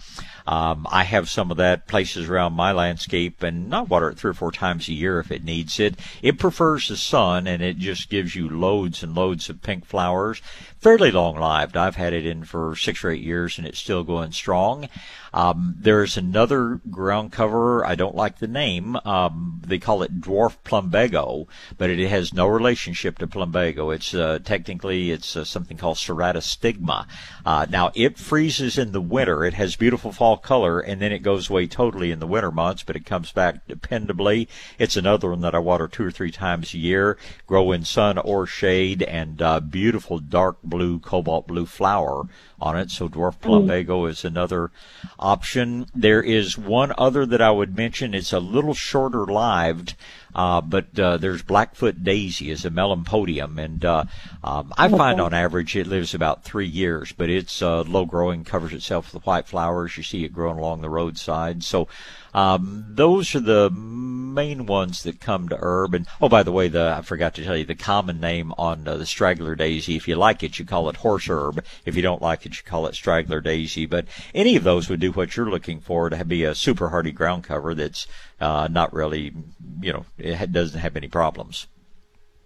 [0.47, 4.31] Um, I have some of that places around my landscape and not water it three
[4.31, 5.99] or four times a year if it needs it.
[6.23, 10.41] It prefers the sun and it just gives you loads and loads of pink flowers.
[10.79, 11.77] Fairly long lived.
[11.77, 14.89] I've had it in for six or eight years and it's still going strong.
[15.37, 17.85] Um, there's another ground cover.
[17.85, 18.97] I don't like the name.
[19.05, 23.95] Um, they call it dwarf plumbago, but it has no relationship to plumbago.
[23.95, 27.07] It's uh, technically it's uh, something called Ceratostigma.
[27.45, 29.45] Uh, now it freezes in the winter.
[29.45, 32.83] It has beautiful fall color, and then it goes away totally in the winter months,
[32.83, 34.49] but it comes back dependably.
[34.79, 37.19] It's another one that I water two or three times a year.
[37.47, 42.27] Grow in sun or shade, and uh, beautiful dark blue, cobalt blue flower
[42.61, 42.91] on it.
[42.91, 44.11] So dwarf plumbago mm.
[44.11, 44.71] is another
[45.19, 45.87] option.
[45.95, 48.15] There is one other that I would mention.
[48.15, 49.95] It's a little shorter lived,
[50.37, 54.05] uh, but uh, there's Blackfoot daisy is a melampodium, and uh,
[54.45, 58.45] um, I find on average it lives about three years, but it's uh, low growing,
[58.45, 59.97] covers itself with white flowers.
[59.97, 61.65] You see it growing along the roadside.
[61.65, 61.89] So
[62.35, 65.95] um, those are the main ones that come to herb.
[65.95, 68.87] And oh, by the way, the I forgot to tell you the common name on
[68.87, 69.97] uh, the straggler daisy.
[69.97, 71.65] If you like it, you call it horse herb.
[71.87, 73.87] If you don't like it, you call it straggler daisy.
[73.87, 77.13] But any of those would do what you're looking for to be a super hardy
[77.13, 78.07] ground cover that's
[78.41, 79.33] uh, not really,
[79.81, 81.67] you know, it doesn't have any problems.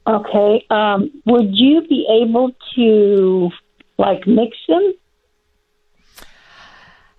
[0.06, 0.64] Okay.
[0.70, 3.50] Um, would you be able to
[3.98, 4.94] like mix them?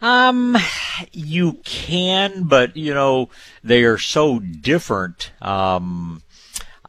[0.02, 0.58] Um,
[1.12, 3.30] you can, but you know
[3.64, 5.32] they are so different.
[5.42, 6.24] Um,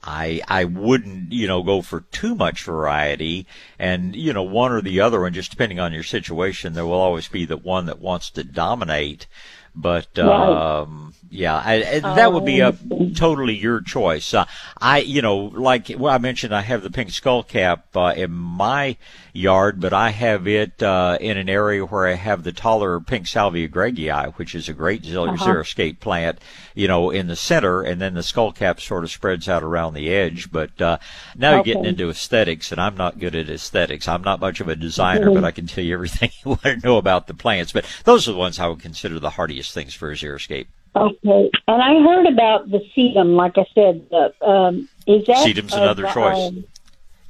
[0.03, 3.47] I I wouldn't you know go for too much variety,
[3.79, 6.95] and you know one or the other one, just depending on your situation, there will
[6.95, 9.27] always be the one that wants to dominate.
[9.75, 12.77] But um, yeah, I, that would be a
[13.17, 14.35] totally your choice.
[14.35, 14.45] Uh,
[14.79, 18.31] I, you know, like well, I mentioned, I have the pink skull cap uh, in
[18.31, 18.99] my
[19.33, 23.27] yard, but I have it uh, in an area where I have the taller pink
[23.27, 25.37] salvia greggii, which is a great uh-huh.
[25.37, 26.39] xeriscape plant,
[26.75, 29.95] you know, in the center, and then the skull cap sort of spreads out around
[29.95, 30.53] the edge.
[30.53, 30.99] But uh,
[31.35, 31.71] now okay.
[31.71, 34.07] you're getting into aesthetics, and I'm not good at aesthetics.
[34.07, 35.37] I'm not much of a designer, mm-hmm.
[35.37, 37.73] but I can tell you everything you want to know about the plants.
[37.73, 40.67] But those are the ones I would consider the hardiest things for a xeriscape.
[40.95, 43.35] Okay, and I heard about the sedum.
[43.35, 46.49] Like I said, the, um, is that sedum's another uh, choice?
[46.49, 46.65] Um,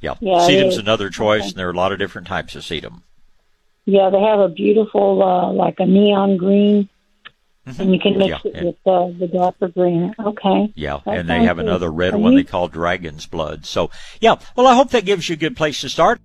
[0.01, 1.49] yeah, yeah sedum's another choice, okay.
[1.49, 3.03] and there are a lot of different types of sedum.
[3.85, 6.89] Yeah, they have a beautiful, uh, like a neon green,
[7.65, 7.81] mm-hmm.
[7.81, 10.13] and you can mix yeah, it with uh, the darker green.
[10.19, 10.73] Okay.
[10.75, 11.65] Yeah, that and they have good.
[11.65, 12.39] another red Are one you?
[12.39, 13.65] they call dragon's blood.
[13.65, 16.19] So, yeah, well, I hope that gives you a good place to start.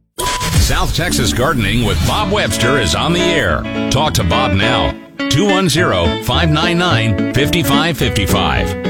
[0.68, 3.62] South Texas Gardening with Bob Webster is on the air.
[3.90, 4.92] Talk to Bob now.
[5.30, 8.88] 210 599 5555.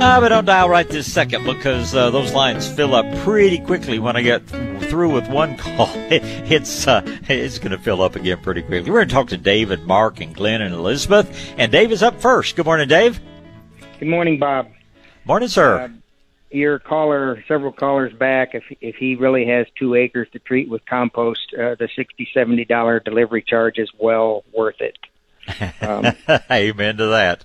[0.00, 3.98] Uh, but don't dial right this second because uh, those lines fill up pretty quickly
[3.98, 5.88] when I get through with one call.
[5.94, 8.90] it's uh, it's going to fill up again pretty quickly.
[8.90, 11.54] We're going to talk to Dave and Mark and Glenn and Elizabeth.
[11.56, 12.56] And Dave is up first.
[12.56, 13.20] Good morning, Dave.
[13.98, 14.68] Good morning, Bob.
[15.24, 15.94] Morning, sir.
[16.50, 20.86] Your caller, several callers back, if if he really has two acres to treat with
[20.86, 24.96] compost, uh, the sixty seventy dollar delivery charge is well worth it.
[25.80, 26.06] Um,
[26.50, 27.44] Amen to that.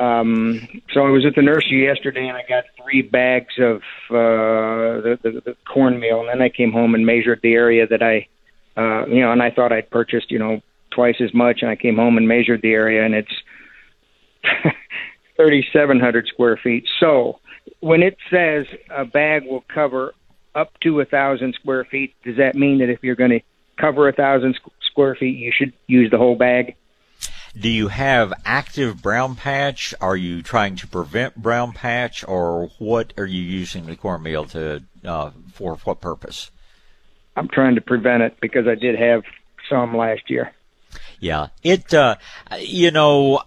[0.00, 5.02] Um, so I was at the nursery yesterday, and I got three bags of uh,
[5.02, 8.26] the, the, the cornmeal, and then I came home and measured the area that I,
[8.78, 11.76] uh, you know, and I thought I'd purchased, you know, twice as much, and I
[11.76, 13.32] came home and measured the area, and it's
[15.36, 16.86] 3,700 square feet.
[16.98, 17.38] So
[17.80, 20.14] when it says a bag will cover
[20.54, 23.40] up to a thousand square feet, does that mean that if you're going to
[23.78, 26.76] cover a thousand square feet, you should use the whole bag?
[27.58, 29.92] Do you have active brown patch?
[30.00, 34.84] Are you trying to prevent brown patch, or what are you using the cornmeal to
[35.04, 35.74] uh, for?
[35.76, 36.52] What purpose?
[37.36, 39.22] I'm trying to prevent it because I did have
[39.68, 40.52] some last year.
[41.18, 41.92] Yeah, it.
[41.92, 42.16] Uh,
[42.60, 43.42] you know,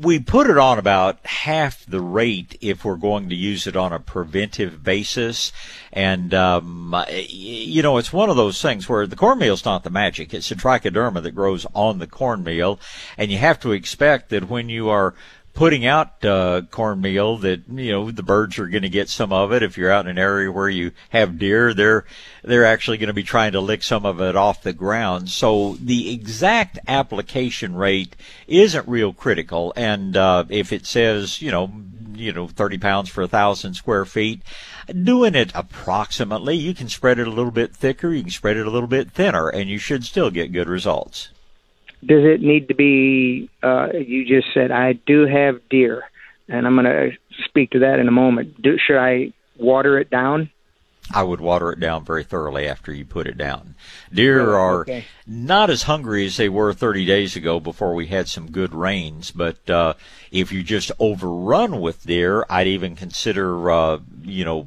[0.00, 3.92] we put it on about half the rate if we're going to use it on
[3.92, 5.52] a preventive basis.
[5.92, 10.34] And, um, you know, it's one of those things where the cornmeal's not the magic.
[10.34, 12.80] It's the trichoderma that grows on the cornmeal.
[13.16, 15.14] And you have to expect that when you are
[15.56, 19.52] putting out uh, cornmeal that you know the birds are going to get some of
[19.52, 19.62] it.
[19.62, 22.04] If you're out in an area where you have deer, they're
[22.44, 25.30] they're actually going to be trying to lick some of it off the ground.
[25.30, 28.14] So the exact application rate
[28.46, 29.72] isn't real critical.
[29.76, 31.72] And uh, if it says you know
[32.14, 34.42] you know 30 pounds for a thousand square feet,
[34.88, 38.66] doing it approximately, you can spread it a little bit thicker, you can spread it
[38.66, 41.30] a little bit thinner, and you should still get good results
[42.04, 43.50] does it need to be?
[43.62, 46.02] Uh, you just said I do have deer,
[46.48, 47.10] and I'm going to
[47.44, 48.60] speak to that in a moment.
[48.60, 50.50] Do, should I water it down?
[51.12, 53.76] I would water it down very thoroughly after you put it down.
[54.12, 55.04] Deer are okay.
[55.24, 59.30] not as hungry as they were 30 days ago before we had some good rains,
[59.30, 59.94] but uh,
[60.32, 64.66] if you just overrun with deer, I'd even consider, uh, you know,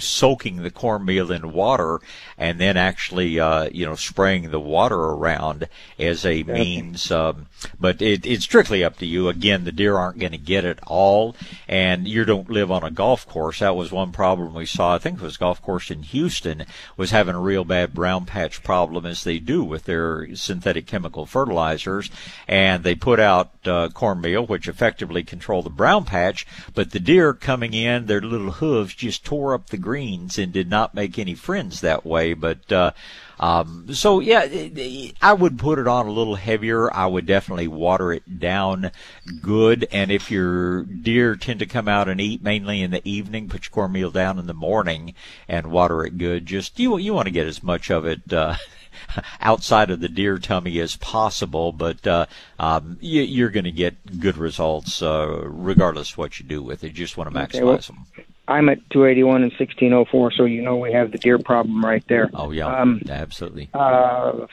[0.00, 2.00] soaking the cornmeal in water
[2.38, 7.10] and then actually, uh, you know, spraying the water around as a means.
[7.10, 7.46] Um,
[7.78, 9.28] but it, it's strictly up to you.
[9.28, 11.36] Again, the deer aren't going to get it all,
[11.68, 13.58] and you don't live on a golf course.
[13.58, 14.94] That was one problem we saw.
[14.94, 16.64] I think it was golf course in Houston
[16.96, 21.26] was having a real bad brown patch problem, as they do with their synthetic chemical
[21.26, 22.10] fertilizers,
[22.48, 27.34] and they put out uh, cornmeal, which effectively controlled the brown patch, but the deer
[27.34, 31.34] coming in, their little hooves just tore up the greens and did not make any
[31.34, 32.32] friends that way.
[32.32, 32.92] But uh,
[33.40, 34.46] um, so yeah,
[35.20, 36.94] I would put it on a little heavier.
[36.94, 38.92] I would definitely water it down
[39.42, 39.88] good.
[39.90, 43.64] And if your deer tend to come out and eat mainly in the evening, put
[43.64, 45.14] your cornmeal down in the morning
[45.48, 46.46] and water it good.
[46.46, 48.32] Just you you want to get as much of it.
[48.32, 48.54] Uh,
[49.40, 52.26] outside of the deer tummy as possible, but uh,
[52.58, 56.84] um, you, are going to get good results uh, regardless of what you do with
[56.84, 56.88] it.
[56.88, 58.06] You just want to maximize okay, well, them.
[58.50, 62.28] I'm at 281 and 1604, so you know we have the deer problem right there.
[62.34, 63.70] Oh yeah, um, absolutely.
[63.72, 64.46] Uh,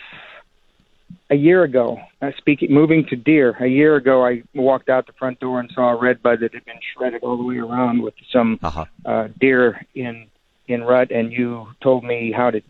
[1.31, 5.13] a year ago, uh, speaking, moving to deer, a year ago, I walked out the
[5.13, 8.03] front door and saw a red bud that had been shredded all the way around
[8.03, 8.85] with some uh-huh.
[9.03, 10.27] uh, deer in
[10.67, 12.61] in rut, and you told me how to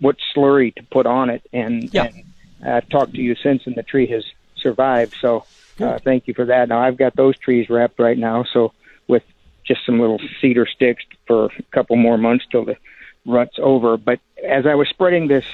[0.00, 2.06] what slurry to put on it, and, yeah.
[2.06, 2.24] and
[2.66, 4.24] I've talked to you since, and the tree has
[4.56, 5.14] survived.
[5.20, 5.44] So
[5.78, 6.68] uh, thank you for that.
[6.70, 8.72] Now I've got those trees wrapped right now, so
[9.66, 12.76] just some little cedar sticks for a couple more months till the
[13.26, 13.96] rut's over.
[13.96, 15.44] But as I was spreading this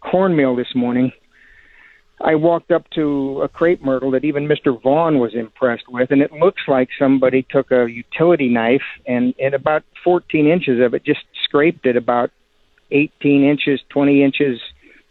[0.00, 1.12] cornmeal this morning,
[2.20, 4.80] I walked up to a crepe myrtle that even Mr.
[4.80, 9.54] Vaughn was impressed with, and it looks like somebody took a utility knife and, and
[9.54, 12.30] about 14 inches of it just scraped it about
[12.90, 14.60] 18 inches, 20 inches,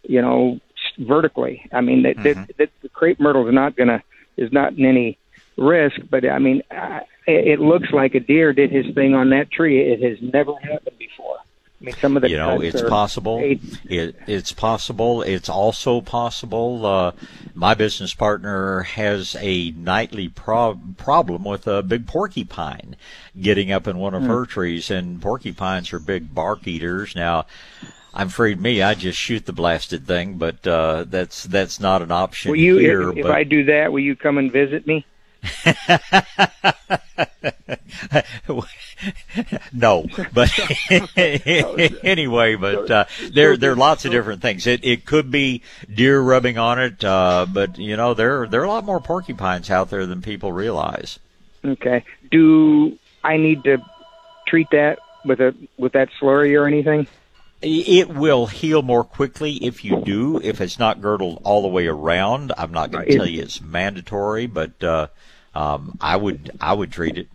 [0.04, 0.60] you know,
[1.00, 1.68] vertically.
[1.72, 2.44] I mean, that, mm-hmm.
[2.58, 4.04] that the crepe myrtle is not gonna
[4.38, 5.18] is not in any
[5.58, 7.02] risk, but I mean, I,
[7.36, 9.80] it looks like a deer did his thing on that tree.
[9.80, 11.38] It has never happened before.
[11.82, 13.40] I mean, some of the you know, it's possible.
[13.42, 15.22] It, it's possible.
[15.22, 16.86] It's also possible.
[16.86, 17.12] Uh,
[17.56, 22.98] my business partner has a nightly pro- problem with a big porcupine
[23.40, 24.28] getting up in one of mm.
[24.28, 27.16] her trees, and porcupines are big bark eaters.
[27.16, 27.46] Now,
[28.14, 32.12] I'm afraid me, I just shoot the blasted thing, but uh, that's that's not an
[32.12, 33.12] option will you, here.
[33.12, 35.06] If, if I do that, will you come and visit me?
[39.74, 40.52] no, but
[42.04, 44.68] anyway, but uh, there there are lots of different things.
[44.68, 45.62] It it could be
[45.94, 49.70] deer rubbing on it, uh, but you know there there are a lot more porcupines
[49.70, 51.20] out there than people realize.
[51.64, 52.04] Okay.
[52.32, 53.78] Do I need to
[54.48, 57.08] treat that with a with that slurry or anything?
[57.62, 60.40] It will heal more quickly if you do.
[60.42, 63.60] If it's not girdled all the way around, I'm not going to tell you it's
[63.60, 65.08] mandatory, but uh,
[65.56, 67.28] um, I would I would treat it.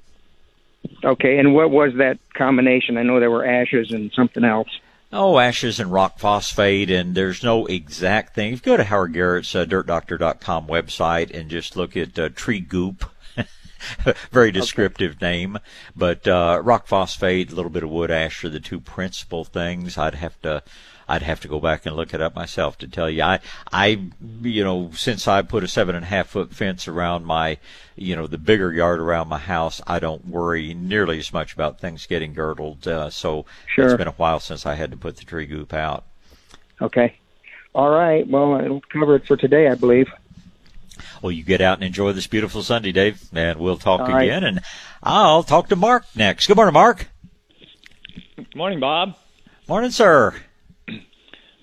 [1.03, 2.97] Okay, and what was that combination?
[2.97, 4.69] I know there were ashes and something else.
[5.12, 8.53] Oh, ashes and rock phosphate, and there's no exact thing.
[8.53, 12.59] If you go to Howard Garrett's uh, dirtdoctor.com website and just look at uh, tree
[12.59, 13.05] goop,
[14.33, 15.27] very descriptive okay.
[15.27, 15.59] name.
[15.95, 19.97] But uh, rock phosphate, a little bit of wood ash are the two principal things.
[19.97, 20.62] I'd have to
[21.09, 23.23] I'd have to go back and look it up myself to tell you.
[23.23, 23.41] I,
[23.73, 24.01] I,
[24.43, 27.59] you know, since I put a seven and a half foot fence around my,
[27.97, 31.81] you know, the bigger yard around my house, I don't worry nearly as much about
[31.81, 32.87] things getting girdled.
[32.87, 33.87] Uh, so sure.
[33.87, 36.05] it's been a while since I had to put the tree goop out.
[36.81, 37.17] Okay.
[37.75, 38.27] All right.
[38.27, 40.09] Well, it'll cover it for today, I believe.
[41.23, 44.43] Well, you get out and enjoy this beautiful Sunday, Dave, and we'll talk All again.
[44.43, 44.49] Right.
[44.49, 44.61] And
[45.03, 46.47] I'll talk to Mark next.
[46.47, 47.09] Good morning, Mark.
[48.37, 49.17] Good morning, Bob.
[49.67, 50.35] Morning, sir.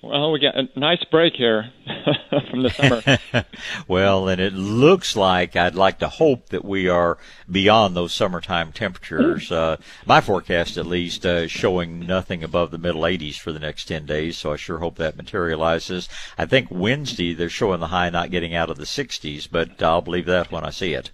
[0.02, 1.70] Well, we got a nice break here.
[2.50, 3.44] from the summer.
[3.88, 7.18] well, and it looks like I'd like to hope that we are
[7.50, 9.50] beyond those summertime temperatures.
[9.62, 9.76] Uh,
[10.06, 14.06] my forecast, at least, uh, showing nothing above the middle 80s for the next 10
[14.06, 14.36] days.
[14.38, 16.08] So I sure hope that materializes.
[16.38, 20.00] I think Wednesday they're showing the high not getting out of the 60s, but I'll
[20.00, 21.10] believe that when I see it.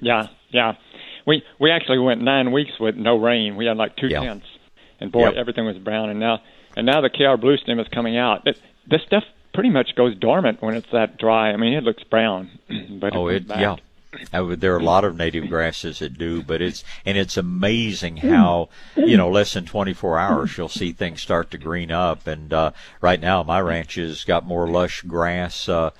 [0.00, 0.74] Yeah, yeah.
[1.26, 3.56] We we actually went nine weeks with no rain.
[3.56, 4.20] We had like two Yeah.
[4.20, 4.46] tenths,
[5.00, 5.34] and boy, Yep.
[5.34, 6.10] everything was brown.
[6.10, 6.40] And now
[6.76, 8.46] and now the KR blue stem is coming out.
[8.46, 11.50] It, this stuff pretty much goes dormant when it's that dry.
[11.50, 12.50] I mean, it looks brown,
[13.00, 13.76] but Oh, it, it yeah.
[14.32, 17.36] I would, there are a lot of native grasses that do, but it's and it's
[17.36, 22.26] amazing how you know less than 24 hours you'll see things start to green up.
[22.26, 25.90] And uh, right now, my ranch has got more lush grass uh,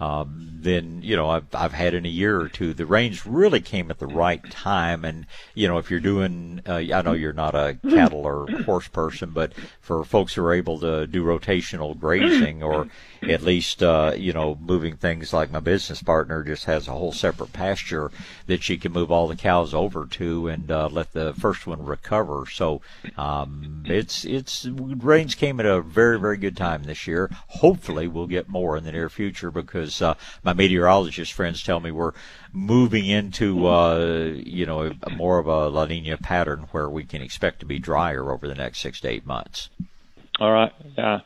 [0.00, 2.74] um, than you know I've I've had in a year or two.
[2.74, 6.82] The rains really came at the right time, and you know if you're doing, uh,
[6.92, 10.80] I know you're not a cattle or horse person, but for folks who are able
[10.80, 12.88] to do rotational grazing or
[13.28, 17.12] at least uh, you know moving things like my business partner just has a whole
[17.12, 18.10] separate pasture
[18.46, 21.84] that she can move all the cows over to and uh, let the first one
[21.84, 22.44] recover.
[22.50, 22.80] So
[23.16, 27.30] um, it's it's rains came at a very very good time this year.
[27.48, 31.90] Hopefully we'll get more in the near future because uh, my meteorologist friends tell me
[31.90, 32.12] we're
[32.52, 37.60] moving into uh, you know more of a La Nina pattern where we can expect
[37.60, 39.70] to be drier over the next six to eight months.
[40.40, 40.72] All right.
[40.96, 41.20] Yeah.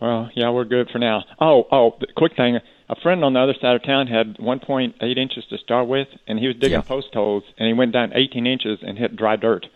[0.00, 1.24] Well, yeah, we're good for now.
[1.40, 2.58] Oh, oh, the quick thing.
[2.88, 6.38] A friend on the other side of town had 1.8 inches to start with, and
[6.38, 6.82] he was digging Yeah.
[6.82, 9.66] post holes, and he went down 18 inches and hit dry dirt.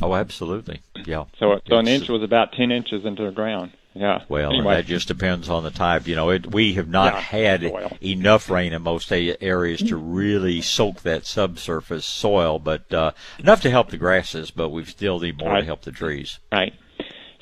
[0.00, 0.80] Oh, absolutely.
[1.04, 1.24] Yeah.
[1.38, 3.72] So, so an inch was about 10 inches into the ground.
[3.96, 4.22] Yeah.
[4.28, 6.08] Well, and anyway, that just depends on the type.
[6.08, 7.92] You know, it, we have not Yeah, had soil.
[8.02, 13.70] enough rain in most areas to really soak that subsurface soil, but uh, enough to
[13.70, 14.50] help the grasses.
[14.50, 16.40] But we still need more to help the trees.
[16.50, 16.72] Right.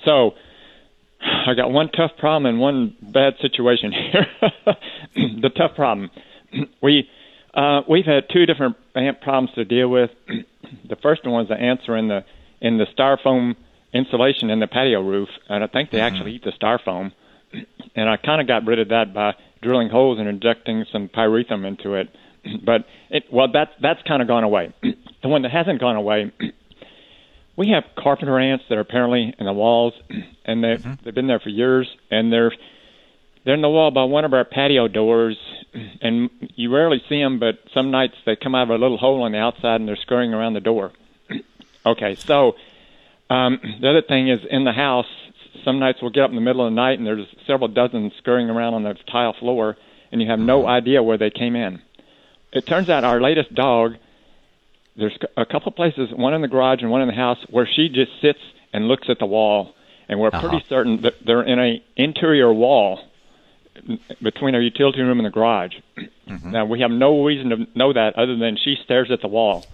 [0.04, 0.34] So
[1.46, 4.26] I got one tough problem and one bad situation here.
[5.14, 6.10] the tough problem.
[6.82, 7.08] We
[7.54, 10.10] uh, we've had two different ant problems to deal with.
[10.88, 12.24] the first one was the ants are in the
[12.60, 13.56] in the styrofoam
[13.94, 17.12] insulation in the patio roof, and I think they actually eat the styrofoam.
[17.94, 21.66] And I kind of got rid of that by drilling holes and injecting some pyrethrum
[21.66, 22.08] into it.
[22.64, 24.72] But it well that that's kind of gone away.
[25.22, 26.32] the one that hasn't gone away
[27.56, 29.94] we have carpenter ants that are apparently in the walls,
[30.44, 30.92] and they Mm-hmm.
[31.04, 32.52] they've been there for years, and they're
[33.44, 35.36] they're in the wall by one of our patio doors,
[36.00, 39.22] and you rarely see them, but some nights they come out of a little hole
[39.22, 40.92] on the outside and they're scurrying around the door.
[41.86, 42.52] okay, so
[43.30, 45.06] um, the other thing is in the house.
[45.64, 48.10] Some nights we'll get up in the middle of the night and there's several dozen
[48.18, 49.76] scurrying around on the tile floor,
[50.10, 51.82] and you have no idea where they came in.
[52.52, 53.96] It turns out our latest dog
[54.96, 57.88] there's a couple places, one in the garage and one in the house, where she
[57.88, 58.38] just sits
[58.72, 59.74] and looks at the wall,
[60.08, 60.48] and we're Uh-huh.
[60.48, 63.00] pretty certain that they're in a interior wall
[64.20, 65.74] between our utility room and the garage.
[66.28, 66.50] Mm-hmm.
[66.50, 69.64] Now we have no reason to know that other than she stares at the wall.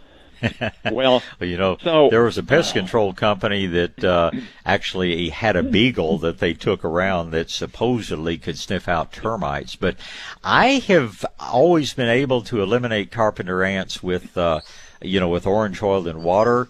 [0.92, 4.30] well, Well, you know, So- there was a pest control company that uh,
[4.64, 9.74] actually had a beagle that they took around that supposedly could sniff out termites.
[9.74, 9.96] But
[10.44, 14.60] I have always been able to eliminate carpenter ants with, uh,
[15.00, 16.68] you know, with orange oil and water.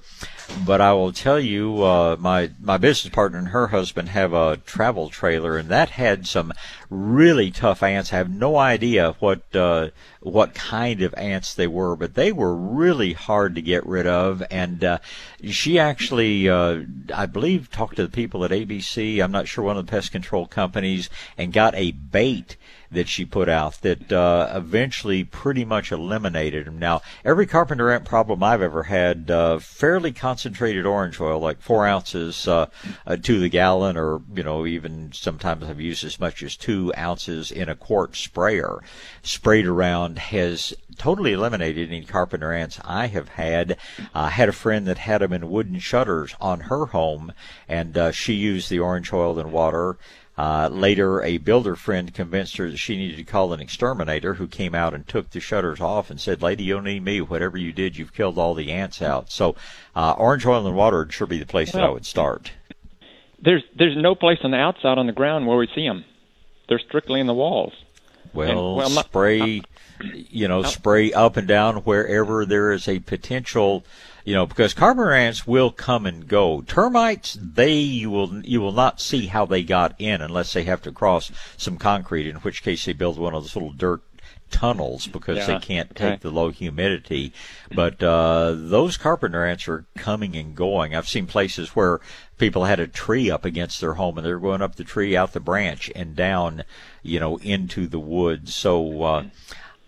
[0.65, 4.57] But I will tell you, uh, my my business partner and her husband have a
[4.57, 6.53] travel trailer, and that had some
[6.89, 8.13] really tough ants.
[8.13, 12.55] I have no idea what uh, what kind of ants they were, but they were
[12.55, 14.43] really hard to get rid of.
[14.51, 14.99] And uh,
[15.45, 16.81] she actually, uh,
[17.15, 19.23] I believe, talked to the people at ABC.
[19.23, 22.57] I'm not sure one of the pest control companies, and got a bait
[22.91, 26.79] that she put out that uh, eventually pretty much eliminated them.
[26.79, 31.87] Now, every carpenter ant problem I've ever had, uh, fairly concentrated orange oil, like four
[31.87, 32.67] ounces uh,
[33.07, 36.93] uh, to the gallon, or you know, even sometimes I've used as much as two
[36.97, 38.83] ounces in a quart sprayer,
[39.23, 43.77] sprayed around, has totally eliminated any carpenter ants I have had.
[44.15, 47.33] I had a friend that had them in wooden shutters on her home,
[47.69, 49.97] and uh, she used the orange oil and water.
[50.39, 54.47] Uh, later, a builder friend convinced her that she needed to call an exterminator who
[54.47, 57.21] came out and took the shutters off and said, Lady, you don't need me.
[57.21, 59.33] Whatever you did, you've killed all the ants out.
[59.33, 59.57] So,
[59.97, 62.53] uh, orange oil and water would sure be the place that I would start.
[63.43, 66.05] there's there's no place on the outside on the ground where we see them.
[66.69, 67.73] They're strictly in the walls.
[68.33, 69.63] Well, well, my- spray,
[70.31, 73.85] you know, spray up and down wherever there is a potential,
[74.29, 76.61] you know, because carpenter ants will come and go.
[76.61, 80.83] Termites, they you will you will not see how they got in unless they have
[80.83, 84.03] to cross some concrete, in which case they build one of those little dirt
[84.51, 86.11] tunnels because Yeah, they can't okay.
[86.11, 87.33] take the low humidity.
[87.75, 90.95] But uh, those carpenter ants are coming and going.
[90.95, 91.99] I've seen places where
[92.37, 95.33] people had a tree up against their home and they're going up the tree, out
[95.33, 96.65] the branch, and down,
[97.03, 98.55] you know, into the woods.
[98.55, 99.03] So.
[99.03, 99.25] Uh,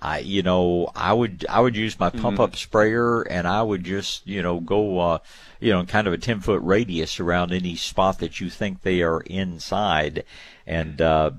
[0.02, 3.84] I, you know, I would, I would use my pump up sprayer and I would
[3.84, 5.18] just, you know, go, uh,
[5.60, 9.02] you know, kind of a 10 foot radius around any spot that you think they
[9.02, 10.24] are inside.
[10.66, 11.32] And, uh,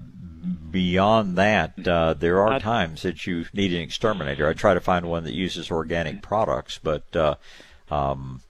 [0.70, 4.48] beyond that, uh, there are times that you need an exterminator.
[4.48, 7.36] I try to find one that uses organic products, but, uh,
[7.90, 8.42] um,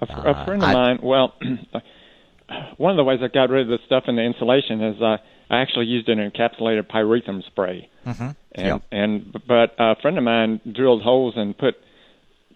[0.00, 0.98] A, fr- a uh, friend of I- mine.
[1.02, 1.34] Well,
[2.76, 5.18] one of the ways I got rid of the stuff in the insulation is uh,
[5.50, 7.88] I actually used an encapsulated pyrethrum spray.
[8.06, 8.30] Mm-hmm.
[8.52, 8.78] And Yeah.
[8.90, 11.76] and but a friend of mine drilled holes and put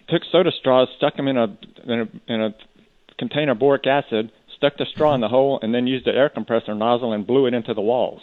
[0.08, 2.54] took soda straws, stuck them in a in a, in a
[3.18, 6.28] container of boric acid, stuck the straw in the hole, and then used the air
[6.28, 8.22] compressor nozzle and blew it into the walls.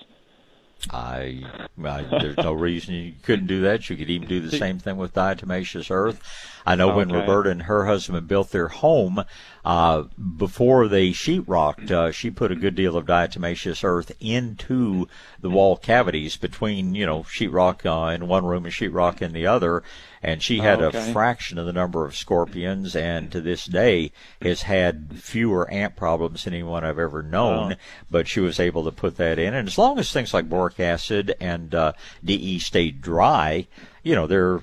[0.92, 1.44] I,
[1.84, 3.90] I there's no reason you couldn't do that.
[3.90, 6.22] You could even do the same thing with diatomaceous earth.
[6.66, 9.24] I know when Roberta and her husband built their home,
[9.64, 10.04] uh,
[10.38, 15.08] before they sheetrocked, uh, she put a good deal of diatomaceous earth into
[15.40, 19.48] the wall cavities between, you know, sheetrock uh, in one room and sheetrock in the
[19.48, 19.84] other.
[20.26, 20.98] And she had Okay.
[20.98, 24.12] a fraction of the number of scorpions, and to this day
[24.42, 27.70] has had fewer ant problems than anyone I've ever known.
[27.70, 27.76] Wow.
[28.10, 30.80] But she was able to put that in, and as long as things like boric
[30.80, 33.68] acid and uh, DE stay dry,
[34.02, 34.62] you know, they're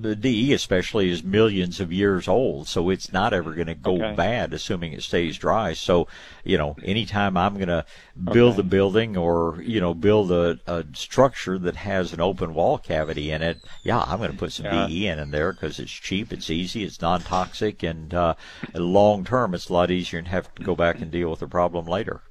[0.00, 4.02] the DE especially is millions of years old, so it's not ever going to go
[4.02, 4.14] Okay.
[4.16, 5.72] bad, assuming it stays dry.
[5.72, 6.06] So,
[6.44, 7.84] you know, anytime I'm going to
[8.30, 8.60] build Okay.
[8.60, 13.30] a building or you know build a, a structure that has an open wall cavity
[13.30, 14.86] in it, yeah, I'm going to put some Yeah.
[14.86, 18.34] DE in, in there because it's cheap, it's easy, it's non-toxic, and uh,
[18.74, 21.48] long term, it's a lot easier and have to go back and deal with the
[21.48, 22.22] problem later.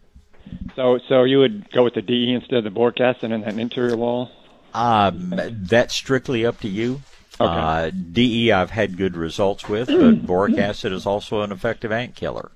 [0.76, 3.58] So so you would go with the DE instead of the boric acid in that
[3.58, 4.30] interior wall.
[4.74, 7.02] Um, that's strictly up to you.
[7.40, 7.46] Okay.
[7.46, 12.16] Uh, DE I've had good results with, but boric acid is also an effective ant
[12.16, 12.52] killer.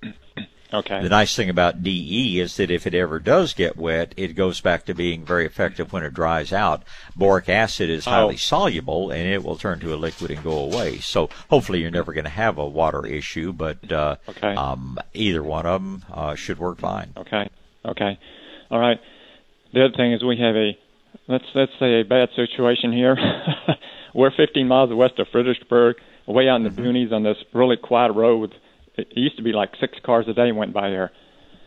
[0.72, 1.02] Okay.
[1.02, 4.62] The nice thing about DE is that if it ever does get wet, it goes
[4.62, 6.84] back to being very effective when it dries out.
[7.16, 8.38] Boric acid is highly Oh.
[8.38, 11.00] soluble and it will turn to a liquid and go away.
[11.00, 14.54] So hopefully you're never going to have a water issue, but uh, Okay.
[14.54, 17.14] um, either one of them uh, should work fine.
[17.18, 17.50] Okay.
[17.84, 18.20] Okay.
[18.70, 19.00] All right.
[19.74, 20.78] The other thing is we have a
[21.28, 23.18] let's let's say a bad situation here.
[24.14, 28.14] We're 15 miles west of Fredericksburg, way out in the boonies on this really quiet
[28.14, 28.54] road.
[28.96, 31.12] It used to be like six cars a day went by here.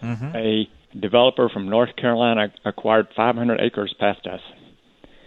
[0.03, 0.37] Mm-hmm.
[0.37, 0.69] A
[0.99, 4.41] developer from North Carolina acquired 500 acres past us.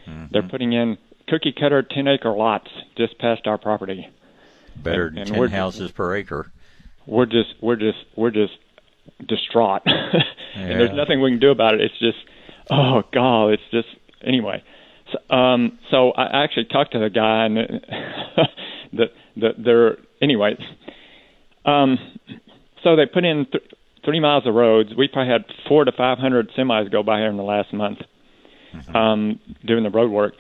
[0.08, 0.26] Mm-hmm.
[0.32, 0.98] They're putting in
[1.28, 4.08] cookie cutter 10 acre lots just past our property.
[4.76, 6.52] Better And- than and 10 we're- houses per acre.
[7.08, 8.54] we're just we're just we're just
[9.26, 9.84] distraught
[10.56, 12.18] and there's nothing we can do about it it's just
[12.72, 13.88] oh god it's just
[14.24, 14.62] anyway
[15.12, 17.58] so, um so i actually talked to the guy and
[18.94, 20.56] the the they're anyway
[21.66, 21.98] um
[22.84, 23.64] so they put in th-
[24.04, 24.90] three miles of roads.
[24.96, 27.98] We probably had four to five hundred semis go by here in the last month
[28.94, 30.34] um doing the road work.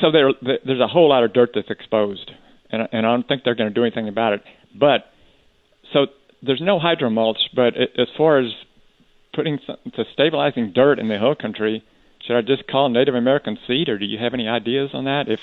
[0.00, 0.30] So there
[0.64, 2.30] there's a whole lot of dirt that's exposed
[2.70, 4.42] and and i don't think they're going to do anything about it.
[4.78, 5.04] But
[5.92, 6.06] so
[6.42, 8.50] there's no hydro mulch, but a- as far as
[9.34, 11.84] putting some, to stabilizing dirt in the hill country,
[12.26, 15.28] should I just call Native American seed, or do you have any ideas on that?
[15.28, 15.40] If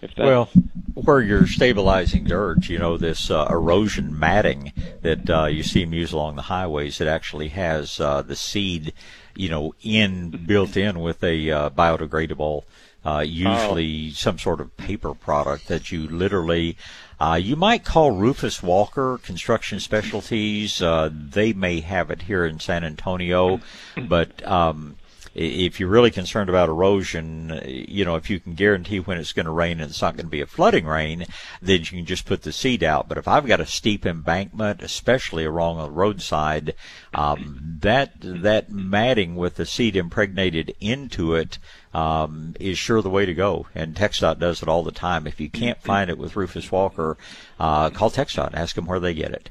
[0.00, 0.48] if that Well,
[0.94, 4.72] where you're stabilizing dirt, you know, this uh, erosion matting
[5.02, 8.92] that uh, you see them use along the highways, it actually has uh, the seed,
[9.36, 12.62] you know, in built in with a uh, biodegradable,
[13.04, 16.76] uh, usually some sort of paper product that you literally.
[17.20, 20.82] Uh, you might call Rufus Walker Construction Specialties.
[20.82, 23.60] Uh, they may have it here in San Antonio,
[24.08, 24.96] but um,
[25.34, 29.32] if you're really concerned about erosion, uh, you know, if you can guarantee when it's
[29.32, 31.24] going to rain and it's not going to be a flooding rain,
[31.60, 33.08] then you can just put the seed out.
[33.08, 36.74] But if I've got a steep embankment, especially along a roadside,
[37.14, 41.58] um, that that matting with the seed impregnated into it
[41.94, 43.66] um, is sure the way to go.
[43.74, 45.26] And TxDOT does it all the time.
[45.26, 47.16] If you can't find it with Rufus Walker,
[47.58, 49.50] uh, call TxDOT and ask them where they get it.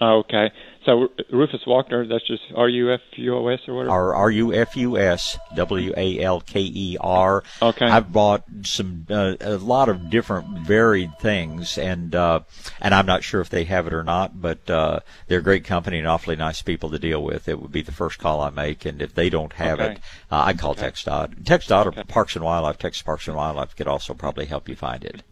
[0.00, 0.50] Okay.
[0.86, 3.90] So Rufus Walker, that's just R U F U O S or whatever.
[3.90, 7.44] R R U F U S W A L K E R.
[7.60, 7.84] Okay.
[7.84, 12.40] I've bought some uh, a lot of different varied things, and uh,
[12.80, 15.64] and I'm not sure if they have it or not, but uh, they're a great
[15.64, 17.46] company and awfully nice people to deal with.
[17.46, 19.92] It would be the first call I make, and if they don't have Okay.
[19.92, 20.00] it,
[20.30, 21.42] uh, I call TxDOT.
[21.44, 22.78] TxDOT or Parks and Wildlife.
[22.78, 25.22] Texas Parks and Wildlife could also probably help you find it.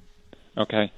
[0.58, 0.92] Okay.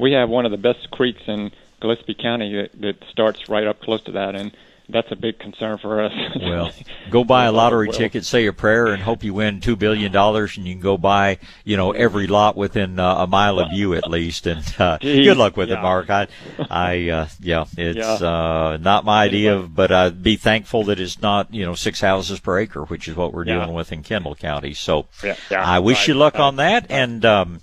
[0.00, 3.80] We have one of the best creeks in Gillespie County that, that starts right up
[3.80, 4.56] close to that, and
[4.88, 6.12] that's a big concern for us.
[6.40, 6.70] well,
[7.10, 10.12] go buy a lottery well, ticket, say a prayer, and hope you win two billion
[10.12, 13.72] dollars, and you can go buy, you know, every lot within uh, a mile of
[13.72, 14.46] you at least.
[14.46, 15.78] And uh, good luck with yeah.
[15.78, 16.10] it, Mark.
[16.10, 16.28] I,
[16.70, 18.28] I, uh, yeah, it's yeah.
[18.28, 22.00] Uh, not my idea, of, but I'd be thankful that it's not, you know, six
[22.00, 23.58] houses per acre, which is what we're yeah.
[23.58, 24.74] dealing with in Kendall County.
[24.74, 25.06] So,
[25.50, 26.08] I wish right.
[26.08, 27.24] you luck on that, and.
[27.24, 27.60] Um,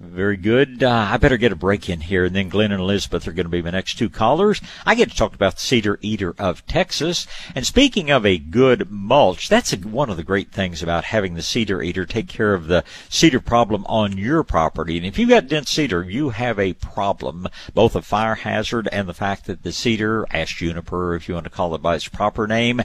[0.00, 0.82] very good.
[0.82, 3.46] Uh, I better get a break in here, and then Glenn and Elizabeth are going
[3.46, 4.60] to be my next two callers.
[4.86, 7.26] I get to talk about the Cedar Eater of Texas.
[7.54, 11.34] And speaking of a good mulch, that's a, one of the great things about having
[11.34, 14.96] the Cedar Eater take care of the cedar problem on your property.
[14.98, 19.08] And if you've got dense cedar, you have a problem, both a fire hazard and
[19.08, 22.06] the fact that the cedar, ash juniper, if you want to call it by its
[22.06, 22.82] proper name,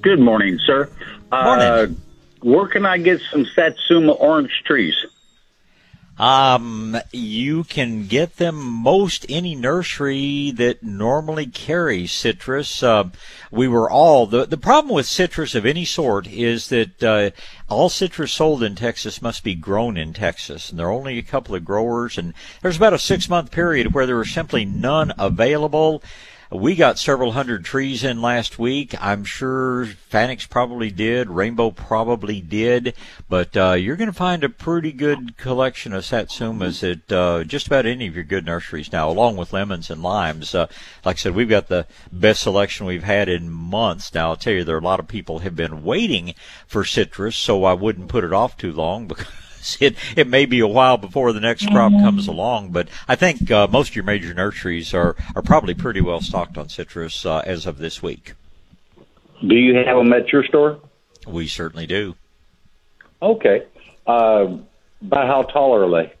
[0.00, 0.90] Good morning, sir.
[1.30, 1.88] Uh,
[2.40, 4.94] where can I get some Satsuma orange trees?
[6.18, 12.82] Um, you can get them most any nursery that normally carries citrus.
[12.82, 13.10] Uh,
[13.52, 17.30] we were all the the problem with citrus of any sort is that uh,
[17.68, 21.22] all citrus sold in Texas must be grown in Texas, and there are only a
[21.22, 22.18] couple of growers.
[22.18, 26.02] And there's about a six month period where there were simply none available.
[26.50, 28.94] We got several hundred trees in last week.
[29.04, 32.94] I'm sure Fanick's probably did, Rainbow probably did,
[33.28, 37.66] but uh, you're going to find a pretty good collection of satsumas at uh, just
[37.66, 40.54] about any of your good nurseries now, along with lemons and limes.
[40.54, 40.68] Uh,
[41.04, 44.14] like I said, we've got the best selection we've had in months.
[44.14, 46.34] Now, I'll tell you, there are a lot of people have been waiting
[46.66, 49.26] for citrus, so I wouldn't put it off too long because
[49.80, 52.04] it it may be a while before the next crop mm-hmm.
[52.04, 56.00] comes along, but I think uh, most of your major nurseries are are probably pretty
[56.00, 58.34] well stocked on citrus uh, as of this week.
[59.46, 60.80] Do you have them at your store?
[61.26, 62.16] We certainly do.
[63.20, 63.64] Okay.
[64.06, 64.56] Uh,
[65.02, 66.12] about how tall are they?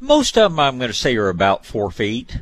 [0.00, 2.40] Most of them, I'm going to say, are about four feet.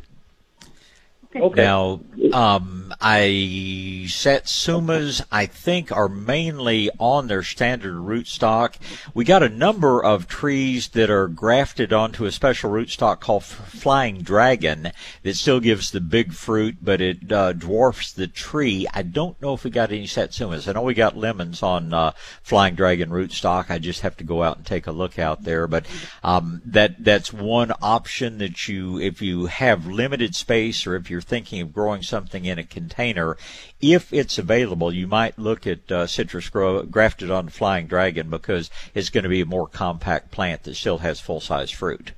[1.37, 1.63] Okay.
[1.63, 2.01] Now,
[2.33, 8.75] um, I satsumas, I think, are mainly on their standard rootstock.
[9.15, 14.23] We got a number of trees that are grafted onto a special rootstock called Flying
[14.23, 18.87] Dragon that still gives the big fruit, but it uh, dwarfs the tree.
[18.93, 20.69] I don't know if we got any satsumas.
[20.69, 22.13] I know we got lemons on uh,
[22.43, 23.71] Flying Dragon rootstock.
[23.71, 25.67] I just have to go out and take a look out there.
[25.67, 25.87] But
[26.23, 31.21] um, that that's one option that you, if you have limited space or if you're
[31.21, 33.37] thinking of growing something in a container,
[33.81, 38.71] if it's available, you might look at uh, citrus grow, grafted on flying dragon because
[38.95, 42.13] it's going to be a more compact plant that still has full size fruit.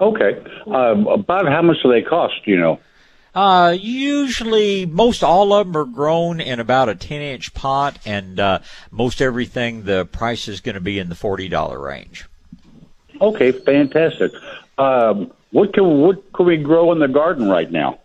[0.00, 0.42] Okay.
[0.66, 2.46] Um, about how much do they cost?
[2.46, 2.80] You know.
[3.34, 8.40] Uh, usually, most all of them are grown in about a 10 inch pot, and
[8.40, 8.58] uh,
[8.90, 12.26] most everything, the price is going to be in the $40 range.
[13.20, 14.32] Okay, fantastic.
[14.76, 17.98] Um, what can what can we grow in the garden right now?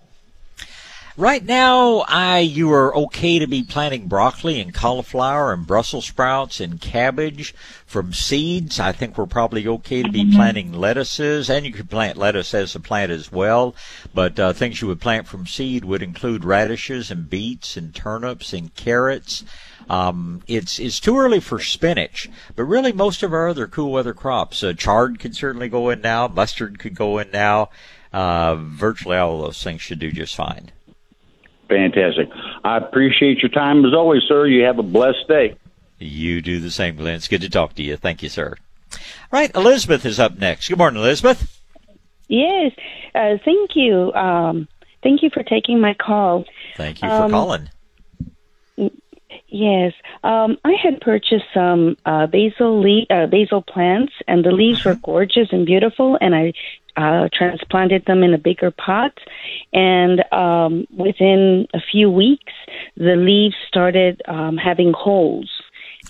[1.16, 6.60] Right now, I you are okay to be planting broccoli and cauliflower and Brussels sprouts
[6.60, 7.54] and cabbage
[7.86, 8.80] from seeds.
[8.80, 10.36] I think we're probably okay to be mm-hmm.
[10.36, 13.76] planting lettuces, and you could plant lettuce as a plant as well.
[14.12, 18.52] But uh, things you would plant from seed would include radishes and beets and turnips
[18.52, 19.44] and carrots.
[19.88, 24.16] Um, it's it's too early for spinach, but really most of our other cool weather
[24.16, 27.70] crops, uh, chard could certainly go in now, mustard could go in now.
[28.12, 30.72] Uh, virtually all of those things should do just fine.
[31.74, 32.30] Fantastic.
[32.64, 34.46] I appreciate your time as always, sir.
[34.46, 35.56] You have a blessed day.
[35.98, 37.16] You do the same, Glenn.
[37.16, 37.98] It's good to talk to you.
[37.98, 38.56] Thank you, sir.
[39.32, 40.70] Right, Elizabeth is up next.
[40.70, 41.60] Good morning, Elizabeth.
[42.28, 42.74] Yes,
[43.16, 44.14] uh, thank you.
[44.14, 44.68] Um,
[45.02, 46.46] thank you for taking my call.
[46.78, 47.70] Thank you for um, calling.
[49.48, 49.94] Yes,
[50.24, 54.90] um, I had purchased some uh, basil le- uh, basil plants, and the leaves mm-hmm.
[54.90, 56.18] were gorgeous and beautiful.
[56.22, 56.54] And I
[56.96, 59.18] uh, transplanted them in a bigger pot,
[59.74, 62.54] and um, within a few weeks,
[62.98, 65.50] the leaves started um, having holes.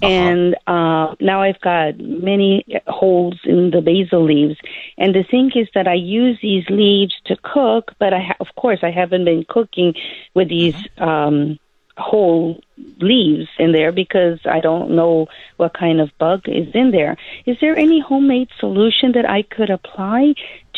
[0.02, 0.12] Uh-huh.
[0.12, 4.60] And uh, now I've got many holes in the basil leaves.
[4.98, 8.48] And the thing is that I use these leaves to cook, but I, ha- of
[8.56, 9.94] course, I haven't been cooking
[10.34, 11.06] with these uh-huh.
[11.06, 11.60] um,
[11.96, 12.60] whole
[13.00, 15.28] leaves in there because I don't know
[15.58, 17.16] what kind of bug is in there.
[17.46, 20.34] Is there any homemade solution that I could apply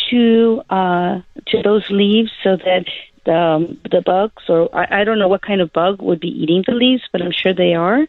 [0.09, 2.85] to uh, to those leaves so that
[3.25, 6.29] the um, the bugs or I, I don't know what kind of bug would be
[6.29, 8.07] eating the leaves, but I'm sure they are.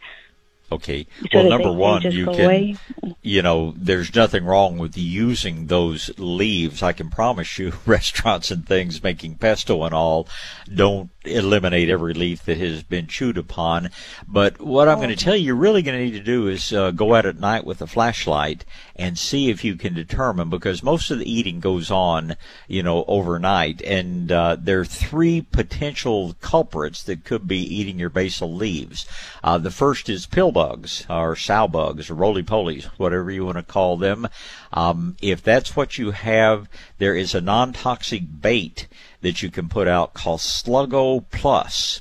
[0.71, 1.07] Okay.
[1.31, 2.77] So well, number one, you can, away?
[3.23, 6.83] you know, there's nothing wrong with using those leaves.
[6.83, 10.29] I can promise you, restaurants and things making pesto and all
[10.73, 13.91] don't eliminate every leaf that has been chewed upon.
[14.27, 15.17] But what I'm going to oh.
[15.17, 17.65] tell you, you're really going to need to do is uh, go out at night
[17.65, 21.91] with a flashlight and see if you can determine because most of the eating goes
[21.91, 22.37] on,
[22.67, 23.83] you know, overnight.
[23.83, 29.07] And uh, there are three potential culprits that could be eating your basil leaves.
[29.45, 33.59] Uh, the first is pill bugs or sow bugs or roly polies, whatever you want
[33.59, 34.29] to call them.
[34.73, 38.87] Um, if that's what you have, there is a non-toxic bait
[39.21, 42.01] that you can put out called Sluggo Plus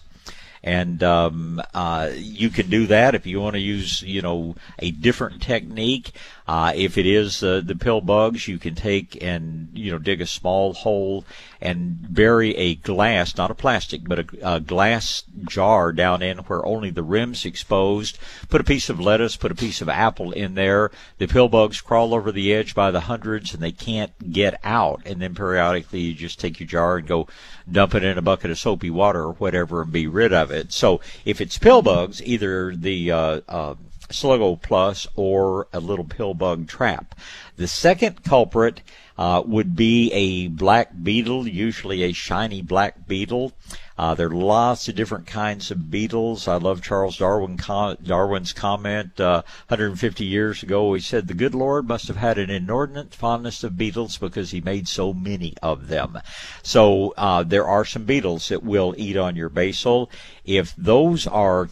[0.65, 4.91] and um, uh, you can do that if you want to use you know a
[4.91, 6.11] different technique.
[6.47, 10.21] Uh, if it is uh, the pill bugs, you can take and you know dig
[10.21, 11.25] a small hole
[11.59, 16.63] and bury a glass, not a plastic, but a, a glass jar down in where
[16.65, 18.19] only the rim's exposed.
[18.49, 20.91] Put a piece of lettuce, put a piece of apple in there.
[21.17, 25.01] The pill bugs crawl over the edge by the hundreds and they can't get out.
[25.05, 27.27] And then periodically you just take your jar and go
[27.71, 30.71] dump it in a bucket of soapy water or whatever and be rid of it.
[30.71, 33.75] So if it's pill bugs, either the uh, uh,
[34.09, 37.15] Sluggo Plus or a little pill bug trap.
[37.57, 38.81] The second culprit
[39.17, 43.53] uh, would be a black beetle, usually a shiny black beetle.
[43.97, 46.49] Uh, there are lots of different kinds of beetles.
[46.49, 50.93] I love Charles Darwin Darwin's comment uh, 150 years ago.
[50.93, 54.59] He said the good Lord must have had an inordinate fondness of beetles because he
[54.59, 56.19] made so many of them.
[56.61, 60.11] So uh, there are some beetles that will eat on your basil.
[60.43, 61.69] If those are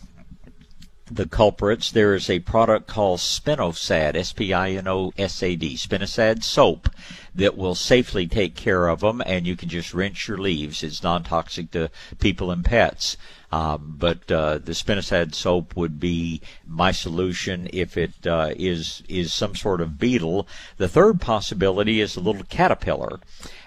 [1.06, 6.90] the culprits, there is a product called Spinosad, S-P-I-N-O-S-A-D, Spinosad soap
[7.36, 10.84] that will safely take care of them, and you can just rinse your leaves.
[10.84, 11.90] It's non-toxic to
[12.20, 13.18] people and pets.
[13.52, 19.32] Um, but uh, the spinosad soap would be my solution if it uh, is is
[19.32, 20.48] some sort of beetle.
[20.78, 23.20] The third possibility is a little caterpillar.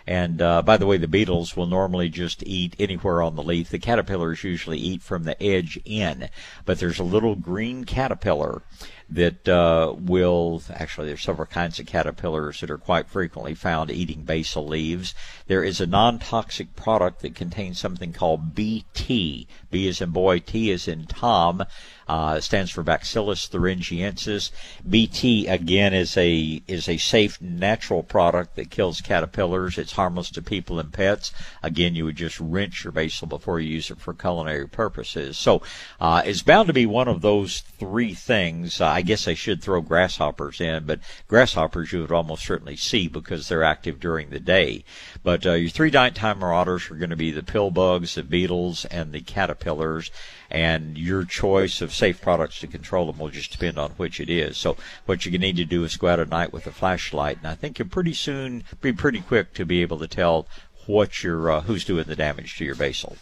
[0.07, 3.71] And uh, by the way, the beetles will normally just eat anywhere on the leaf.
[3.71, 6.29] The caterpillars usually eat from the edge in,
[6.65, 8.63] but there's a little green caterpillar
[9.09, 14.23] that uh, will actually there's several kinds of caterpillars that are quite frequently found eating
[14.23, 15.15] basil leaves.
[15.47, 19.47] There is a non-toxic product that contains something called BT.
[19.71, 21.65] B is in boy, T is in Tom.
[22.09, 24.53] Uh, stands for Bacillus thuringiensis.
[24.89, 29.77] BT again is a is a safe natural product that kills caterpillars.
[29.77, 31.33] It's harmless to people and pets.
[31.65, 35.37] Again, you would just rinse your basil before you use it for culinary purposes.
[35.37, 35.63] So
[36.01, 38.81] uh, it's bound to be one of those three things.
[38.81, 43.09] Uh, I guess I should throw grasshoppers in, but grasshoppers you would almost certainly see
[43.09, 44.85] because they're active during the day.
[45.27, 48.85] But uh, your three nighttime marauders are going to be the pill bugs, the beetles,
[48.85, 50.13] and the caterpillars
[50.53, 54.31] and your choice of safe products to control them will just depend on which it
[54.31, 54.57] is.
[54.57, 57.49] So what to need to do is go out at night with a flashlight, and
[57.49, 60.47] I think you'll pretty soon be pretty quick to be able to tell
[60.87, 63.17] what your uh, who's doing the damage to your basil.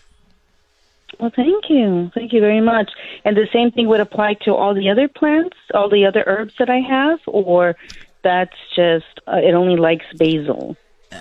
[1.18, 2.10] Well, thank you.
[2.14, 2.90] Thank you very much.
[3.24, 6.52] And the same thing would apply to all the other plants, all the other herbs
[6.58, 7.76] that I have, or
[8.22, 10.76] that's just, uh, it only likes basil?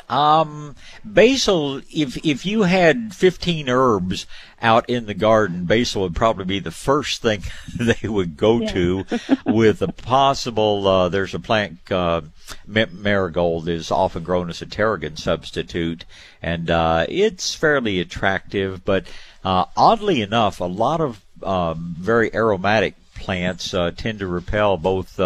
[0.10, 4.26] Um, basil, if, if you had 15 herbs
[4.62, 7.44] out in the garden, basil would probably be the first thing
[7.80, 8.72] they would go yeah.
[8.72, 9.06] to
[9.46, 12.22] with a possible, uh, there's a plant, uh,
[12.68, 16.06] marigold is often grown as a tarragon substitute,
[16.42, 19.06] and, uh, it's fairly attractive, but,
[19.44, 25.20] uh, oddly enough, a lot of um, very aromatic plants uh, tend to repel both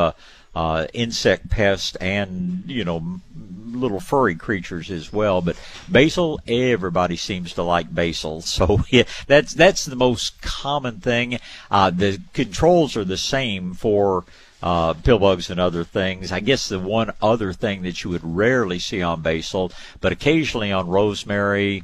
[0.58, 3.22] uh, insect pests and you know
[3.68, 5.40] little furry creatures as well.
[5.40, 5.56] But
[5.88, 11.40] basil, everybody seems to like basil, so yeah, that's that's the most common thing.
[11.70, 14.26] Uh, the controls are the same for
[14.64, 16.32] uh, pill bugs and other things.
[16.32, 19.72] I guess the one other thing that you would rarely see on basil,
[20.02, 21.84] but occasionally on rosemary,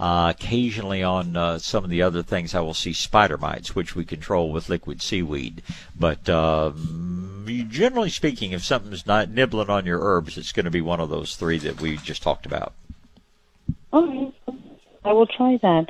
[0.00, 3.96] uh, occasionally on uh, some of the other things, I will see spider mites, which
[3.96, 5.62] we control with liquid seaweed.
[5.98, 10.80] But um, generally speaking, if something's not nibbling on your herbs, it's going to be
[10.80, 12.74] one of those three that we just talked about.
[13.92, 14.32] Okay,
[15.04, 15.86] I will try that.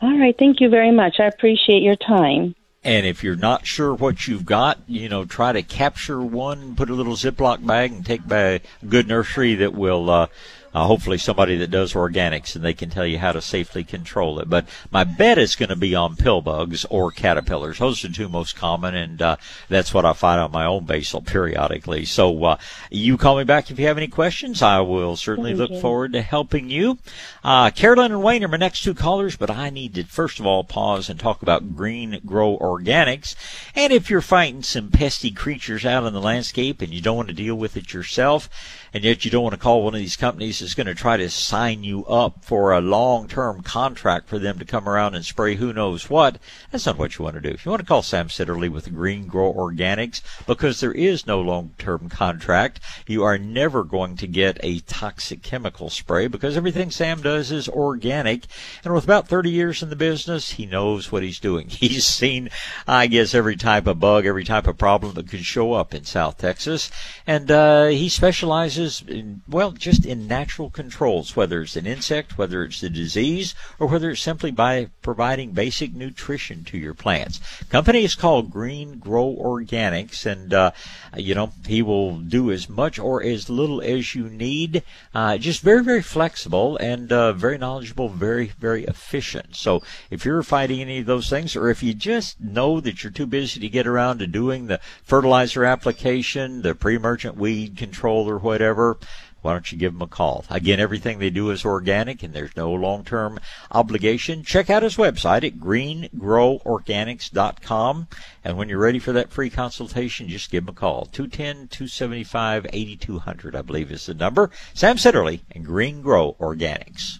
[0.00, 1.16] All right, thank you very much.
[1.18, 2.54] I appreciate your time.
[2.82, 6.90] And if you're not sure what you've got, you know, try to capture one, put
[6.90, 10.28] a little Ziploc bag, and take by a good nursery that will
[10.74, 14.40] uh, hopefully somebody that does organics and they can tell you how to safely control
[14.40, 14.50] it.
[14.50, 17.78] But my bet is going to be on pill bugs or caterpillars.
[17.78, 19.36] Those are the two most common, and uh,
[19.68, 22.04] that's what I find on my own basil periodically.
[22.04, 22.58] So uh,
[22.90, 24.62] you call me back if you have any questions.
[24.62, 25.80] I will certainly Thank look you.
[25.80, 26.98] forward to helping you.
[27.44, 30.46] Uh, Carolyn and Wayne are my next two callers, but I need to first of
[30.46, 33.36] all pause and talk about Green Grow Organics.
[33.74, 37.28] And if you're fighting some pesky creatures out in the landscape and you don't want
[37.28, 38.48] to deal with it yourself,
[38.94, 41.16] and yet you don't want to call one of these companies that's going to try
[41.16, 45.56] to sign you up for a long-term contract for them to come around and spray
[45.56, 46.38] who knows what.
[46.70, 47.48] That's not what you want to do.
[47.48, 51.40] If you want to call Sam Sitterly with Green Grow Organics, because there is no
[51.40, 57.20] long-term contract, you are never going to get a toxic chemical spray because everything Sam
[57.20, 58.44] does is organic.
[58.84, 61.68] And with about 30 years in the business, he knows what he's doing.
[61.84, 62.48] He's seen,
[62.86, 66.04] I guess, every type of bug, every type of problem that could show up in
[66.04, 66.92] South Texas.
[67.26, 72.64] And uh, he specializes in, well, just in natural controls, whether it's an insect, whether
[72.64, 77.40] it's a disease, or whether it's simply by providing basic nutrition to your plants.
[77.70, 80.72] Company is called Green Grow Organics, and uh,
[81.16, 84.82] you know he will do as much or as little as you need.
[85.14, 89.56] Uh, just very, very flexible and uh, very knowledgeable, very, very efficient.
[89.56, 93.12] So if you're fighting any of those things, or if you just know that you're
[93.12, 98.38] too busy to get around to doing the fertilizer application, the pre-emergent weed control, or
[98.38, 98.98] whatever whatever,
[99.42, 100.44] why don't you give them a call?
[100.48, 103.38] Again, everything they do is organic and there's no long-term
[103.70, 104.42] obligation.
[104.42, 108.08] Check out his website at greengroworganics.com.
[108.42, 111.10] And when you're ready for that free consultation, just give him a call.
[111.12, 114.48] 210-275-8200, I believe is the number.
[114.72, 117.18] Sam Sitterly and Green Grow Organics.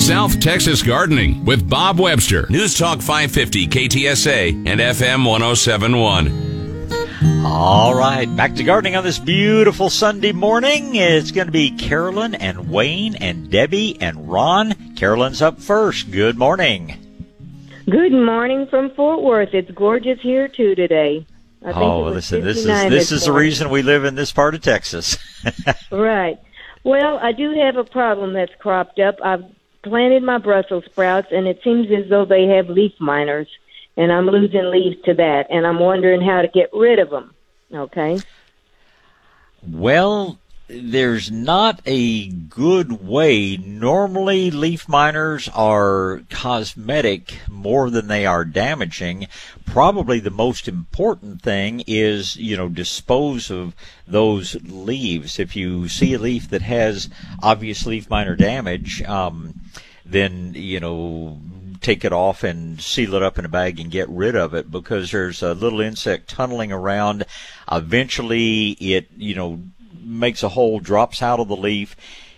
[0.00, 2.46] South Texas Gardening with Bob Webster.
[2.48, 6.51] News Talk 550 KTSA and FM 1071.
[7.24, 10.96] All right, back to gardening on this beautiful Sunday morning.
[10.96, 14.72] It's going to be Carolyn and Wayne and Debbie and Ron.
[14.96, 16.10] Carolyn's up first.
[16.10, 16.98] Good morning.
[17.88, 19.54] Good morning from Fort Worth.
[19.54, 21.24] It's gorgeous here too today.
[21.64, 25.16] oh, listen, this is this is the reason we live in this part of Texas.
[25.92, 26.40] right.
[26.82, 29.18] Well, I do have a problem that's cropped up.
[29.22, 29.44] I've
[29.84, 33.48] planted my Brussels sprouts, and it seems as though they have leaf miners
[33.96, 37.34] and I'm losing leaves to that, and I'm wondering how to get rid of them.
[37.72, 38.20] Okay.
[39.66, 40.38] Well,
[40.68, 43.56] there's not a good way.
[43.56, 49.28] Normally, leaf miners are cosmetic more than they are damaging.
[49.66, 53.74] Probably the most important thing is, you know, dispose of
[54.06, 55.38] those leaves.
[55.38, 57.08] If you see a leaf that has
[57.42, 59.60] obvious leaf miner damage, um,
[60.04, 61.40] then, you know,
[61.82, 64.70] take it off and seal it up in a bag and get rid of it
[64.70, 67.24] because there's a little insect tunneling around.
[67.70, 69.60] Eventually, it, you know,
[70.00, 71.96] makes a hole, drops out of the leaf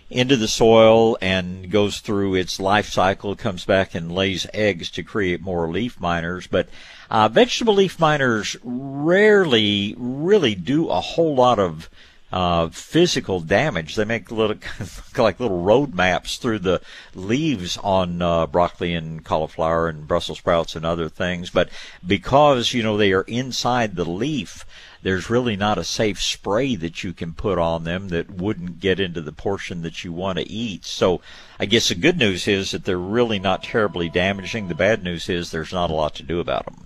[0.09, 5.03] into the soil and goes through its life cycle, comes back and lays eggs to
[5.03, 6.47] create more leaf miners.
[6.47, 6.69] But
[7.09, 11.89] uh, vegetable leaf miners rarely really do a whole lot of
[12.35, 13.95] uh, physical damage.
[13.95, 14.57] They make little
[15.17, 16.81] like little road maps through the
[17.15, 21.49] leaves on uh, broccoli and cauliflower and Brussels sprouts and other things.
[21.49, 21.69] But
[22.05, 24.65] because you know they are inside the leaf,
[25.01, 28.99] there's really not a safe spray that you can put on them that wouldn't get
[28.99, 30.83] into the portion that you want to eat.
[30.83, 31.21] So
[31.57, 34.67] I guess the good news is that they're really not terribly damaging.
[34.67, 36.85] The bad news is there's not a lot to do about them.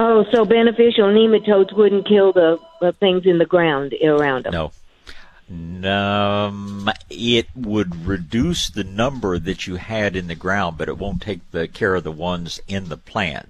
[0.00, 4.52] Oh, so beneficial nematodes wouldn't kill the, the things in the ground around them?
[4.52, 4.70] No.
[5.90, 11.20] Um, it would reduce the number that you had in the ground, but it won't
[11.20, 13.48] take the care of the ones in the plant.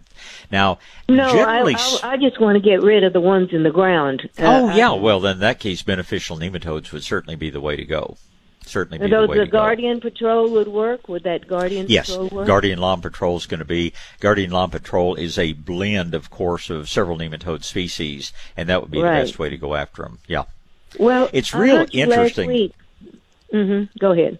[0.50, 3.62] Now, no, generally, I, I, I, just want to get rid of the ones in
[3.62, 4.28] the ground.
[4.38, 4.92] Uh, oh, yeah.
[4.92, 8.16] well, then in that case, beneficial nematodes would certainly be the way to go.
[8.68, 9.58] Certainly be Those the way the to go.
[9.58, 11.08] Guardian Patrol would work.
[11.08, 12.46] Would that Guardian Yes, Patrol work?
[12.46, 16.70] Guardian Lawn Patrol is going to be Guardian Lawn Patrol is a blend, of course,
[16.70, 19.18] of several nematode species, and that would be Right.
[19.20, 20.18] the best way to go after them.
[20.26, 20.44] Yeah,
[20.98, 22.48] Well, It's real interesting.
[22.48, 22.72] Last week.
[23.50, 24.38] hmm Go ahead.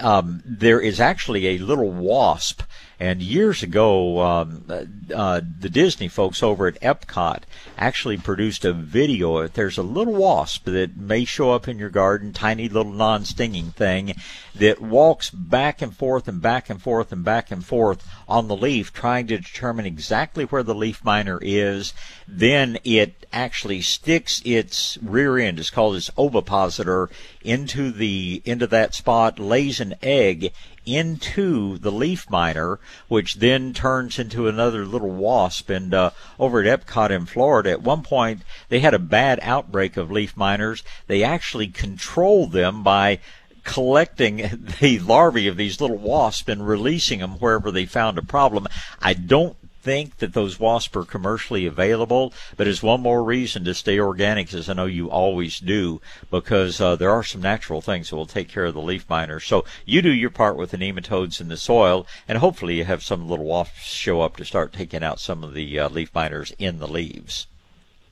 [0.00, 2.62] um, there is actually a little wasp,
[3.00, 4.84] and years ago, um, uh,
[5.14, 7.42] uh, the Disney folks over at Epcot
[7.76, 9.46] actually produced a video.
[9.46, 14.14] There's a little wasp that may show up in your garden, tiny little non-stinging thing
[14.56, 18.56] that walks back and forth and back and forth and back and forth on the
[18.56, 21.94] leaf, trying to determine exactly where the leaf miner is.
[22.26, 27.10] Then it actually sticks its rear end, it's called its ovipositor,
[27.42, 30.52] into the into that spot, lays an egg
[30.88, 32.78] into the leaf miner,
[33.08, 35.68] which then turns into another little wasp.
[35.70, 39.96] And uh, over at Epcot in Florida, at one point they had a bad outbreak
[39.96, 40.82] of leaf miners.
[41.06, 43.20] They actually controlled them by
[43.68, 44.36] collecting
[44.80, 48.66] the larvae of these little wasps and releasing them wherever they found a problem.
[49.00, 53.74] I don't think that those wasps are commercially available, but it's one more reason to
[53.74, 56.00] stay organic, as I know you always do,
[56.30, 59.44] because uh, there are some natural things that will take care of the leaf miners.
[59.44, 63.02] So you do your part with the nematodes in the soil, and hopefully you have
[63.02, 66.52] some little wasps show up to start taking out some of the uh, leaf miners
[66.58, 67.46] in the leaves.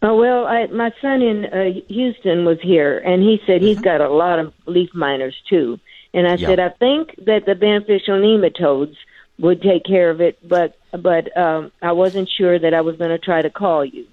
[0.03, 4.01] Oh well, I, my son in uh, Houston was here, and he said he's got
[4.01, 5.79] a lot of leaf miners too.
[6.13, 6.49] And I Yeah.
[6.49, 8.95] said I think that the beneficial nematodes
[9.39, 13.10] would take care of it, but but um, I wasn't sure that I was going
[13.10, 14.06] to try to call you.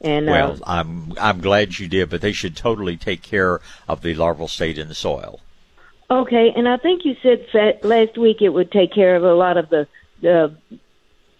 [0.00, 4.00] And uh, Well, I'm I'm glad you did, but they should totally take care of
[4.02, 5.40] the larval state in the soil.
[6.10, 9.34] okay, and I think you said fa- last week it would take care of a
[9.34, 9.86] lot of the
[10.22, 10.56] the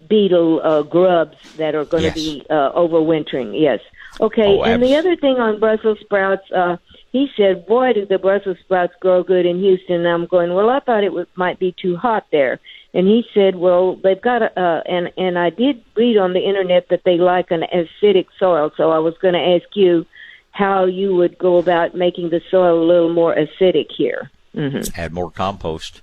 [0.09, 2.15] beetle uh, grubs that are going to Yes.
[2.15, 3.59] be uh, overwintering.
[3.61, 3.81] Yes.
[4.21, 6.77] Okay, Oh, and the other thing on Brussels sprouts, uh,
[7.13, 10.69] he said, "Boy, do the Brussels sprouts grow good in Houston." And I'm going, "Well,
[10.69, 12.61] I thought it was, might be too hot there."
[12.93, 16.41] And he said, "Well, they've got a," uh, and and I did read on the
[16.41, 18.73] internet that they like an acidic soil.
[18.77, 20.07] So I was going to ask you
[20.51, 24.31] how you would go about making the soil a little more acidic here.
[24.57, 25.01] Mm-hmm.
[25.01, 26.03] Add more compost.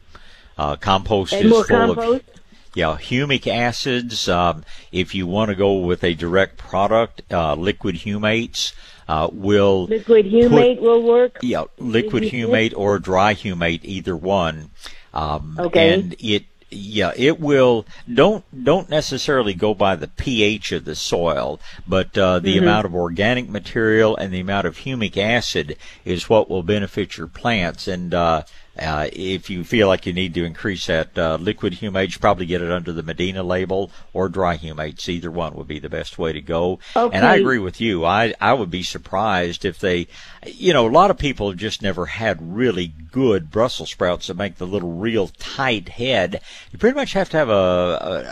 [0.57, 2.23] Uh, compost Add is more full compost?
[2.29, 2.35] of
[2.73, 4.29] yeah humic acids.
[4.29, 8.71] Um, if you want to go with a direct product, uh, liquid humates
[9.09, 11.39] uh, will Liquid humate will work.
[11.41, 14.69] yeah liquid humate or dry humate, either one.
[15.13, 15.93] Um, Okay.
[15.93, 21.59] And it yeah it will don't don't necessarily go by the pH of the soil,
[21.87, 22.63] but uh, the Mhm.
[22.63, 27.27] amount of organic material and the amount of humic acid is what will benefit your
[27.27, 27.87] plants.
[27.87, 28.43] And uh,
[28.79, 32.61] uh, if you feel like you need to increase that uh, liquid humates, probably get
[32.61, 35.09] it under the Medina label or dry humates.
[35.09, 36.79] Either one would be the best way to go.
[36.95, 37.15] Okay.
[37.15, 38.05] And I agree with you.
[38.05, 40.07] I I would be surprised if they,
[40.45, 44.37] you know, a lot of people have just never had really good Brussels sprouts that
[44.37, 46.41] make the little real tight head.
[46.71, 47.53] You pretty much have to have a,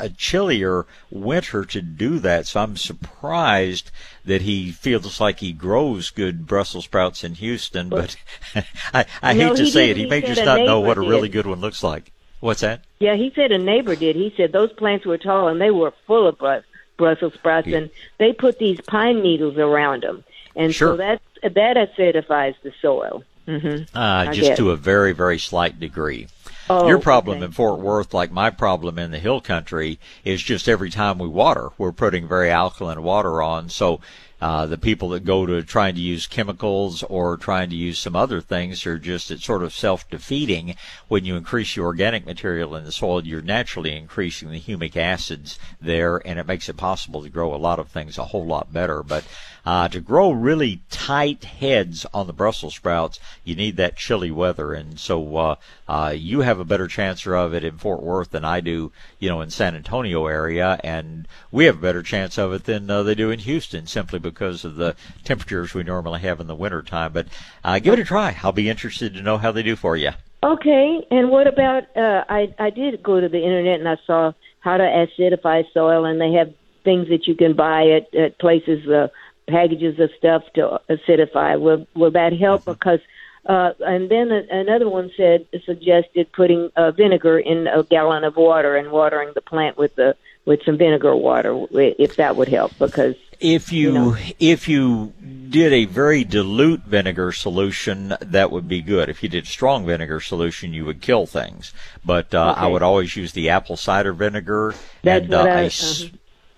[0.01, 2.45] a, a chillier winter to do that.
[2.47, 3.91] So I'm surprised
[4.25, 7.89] that he feels like he grows good Brussels sprouts in Houston.
[7.89, 8.15] But
[8.93, 11.01] I, I No, hate to say it, he He may just not know what a
[11.01, 11.33] really did.
[11.33, 12.11] good one looks like.
[12.39, 12.81] What's that?
[12.99, 14.15] Yeah, he said a neighbor did.
[14.15, 16.63] He said those plants were tall and they were full of Brus-
[16.97, 17.89] Brussels sprouts, and
[18.19, 20.23] they put these pine needles around them,
[20.55, 20.93] and Sure.
[20.93, 23.23] so that that acidifies the soil.
[23.47, 23.95] Mm-hmm.
[23.97, 26.27] Uh, just to a very, very slight degree.
[26.67, 27.45] Oh, Your problem okay.
[27.45, 31.27] in Fort Worth, like my problem in the hill country, is just every time we
[31.27, 33.69] water, we're putting very alkaline water on.
[33.69, 34.01] So
[34.41, 38.15] uh, the people that go to trying to use chemicals or trying to use some
[38.15, 40.75] other things are just it's sort of self-defeating.
[41.07, 45.59] When you increase your organic material in the soil, you're naturally increasing the humic acids
[45.79, 48.73] there, and it makes it possible to grow a lot of things a whole lot
[48.73, 49.03] better.
[49.03, 49.23] But
[49.65, 54.73] uh, to grow really tight heads on the Brussels sprouts, you need that chilly weather,
[54.73, 55.55] and so uh,
[55.87, 59.29] uh, you have a better chance of it in Fort Worth than I do, you
[59.29, 63.03] know, in San Antonio area, and we have a better chance of it than uh,
[63.03, 67.13] they do in Houston, simply because of the temperatures we normally have in the wintertime.
[67.13, 67.27] But
[67.63, 68.37] uh, give it a try.
[68.43, 70.11] I'll be interested to know how they do for you.
[70.43, 71.83] Okay, and what about?
[71.97, 76.05] Uh, I I did go to the internet and I saw how to acidify soil,
[76.05, 79.07] and they have things that you can buy at, at places, uh,
[79.47, 81.59] packages of stuff to acidify.
[81.59, 82.61] Will will that help?
[82.61, 82.71] Mm-hmm.
[82.71, 82.99] Because
[83.45, 88.35] uh, and then a, another one said suggested putting uh, vinegar in a gallon of
[88.35, 90.15] water and watering the plant with the
[90.45, 92.71] with some vinegar water, if that would help.
[92.77, 95.11] Because If you, if you
[95.49, 99.09] did a very dilute vinegar solution, that would be good.
[99.09, 101.73] If you did strong vinegar solution, you would kill things.
[102.05, 105.65] But uh, I would always use the apple cider vinegar That's and uh, I- a
[105.65, 106.17] s- uh-huh.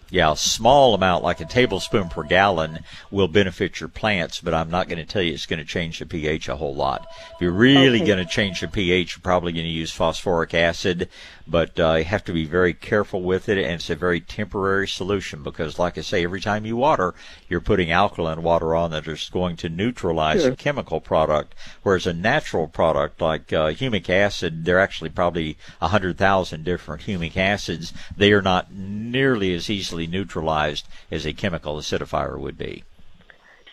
[0.09, 2.79] Yeah, a small amount, like a tablespoon per gallon,
[3.11, 5.99] will benefit your plants, but I'm not going to tell you it's going to change
[5.99, 7.05] the pH a whole lot.
[7.35, 8.07] If you're really Okay.
[8.07, 11.09] going to change the pH, you're probably going to use phosphoric acid,
[11.49, 14.87] but uh, you have to be very careful with it, and it's a very temporary
[14.87, 17.13] solution because, like I say, every time you water,
[17.47, 20.51] you're putting alkaline water on that is going to neutralize Sure.
[20.51, 25.57] a chemical product, whereas a natural product like uh, humic acid, there are actually probably
[25.79, 27.93] 100,000 different humic acids.
[28.15, 32.83] They are not nearly as easily neutralized as a chemical acidifier would be.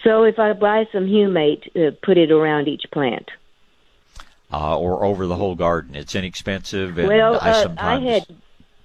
[0.04, 3.30] So if I buy some humate, uh, put it around each plant.
[4.54, 5.96] Uh, or over the whole garden.
[5.96, 8.36] It's inexpensive, and well, I uh, I sometimes had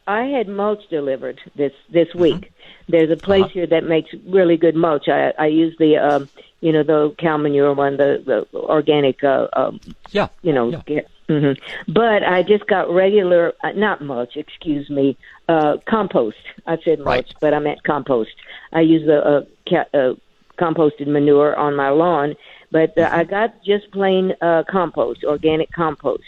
[0.07, 2.21] I had mulch delivered this this Mm-hmm.
[2.21, 2.51] week.
[2.87, 3.53] There's a place Uh-huh.
[3.53, 5.07] here that makes really good mulch.
[5.07, 6.27] I I use the um,
[6.61, 9.79] you know the cow manure one, the the organic uh, um,
[10.11, 10.71] yeah you know.
[10.87, 11.53] Get, hmm
[11.87, 15.15] But I just got regular, uh, not mulch, excuse me,
[15.47, 16.43] uh, compost.
[16.65, 18.31] I said mulch, but I meant compost.
[18.73, 20.13] I use the uh, ca- uh,
[20.57, 22.35] composted manure on my lawn,
[22.71, 26.23] but uh, I got just plain uh, compost, organic compost.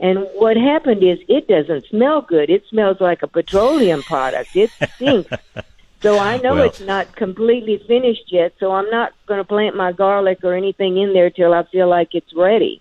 [0.00, 2.50] And what happened is it doesn't smell good.
[2.50, 4.56] It smells like a petroleum product.
[4.56, 5.30] It stinks.
[6.00, 9.76] So I know Well- it's not completely finished yet, so I'm not going to plant
[9.76, 12.80] my garlic or anything in there till I feel like it's ready.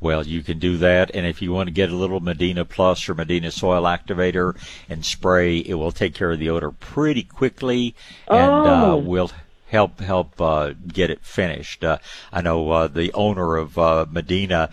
[0.00, 3.08] Well, you can do that, and if you want to get a little Medina Plus
[3.08, 4.54] or Medina Soil Activator
[4.88, 7.94] and spray, it will take care of the odor pretty quickly,
[8.28, 8.96] and uh, Oh.
[8.96, 9.32] will
[9.68, 11.84] help help uh, get it finished.
[11.84, 11.98] Uh,
[12.32, 14.70] I know uh, the owner of uh, Medina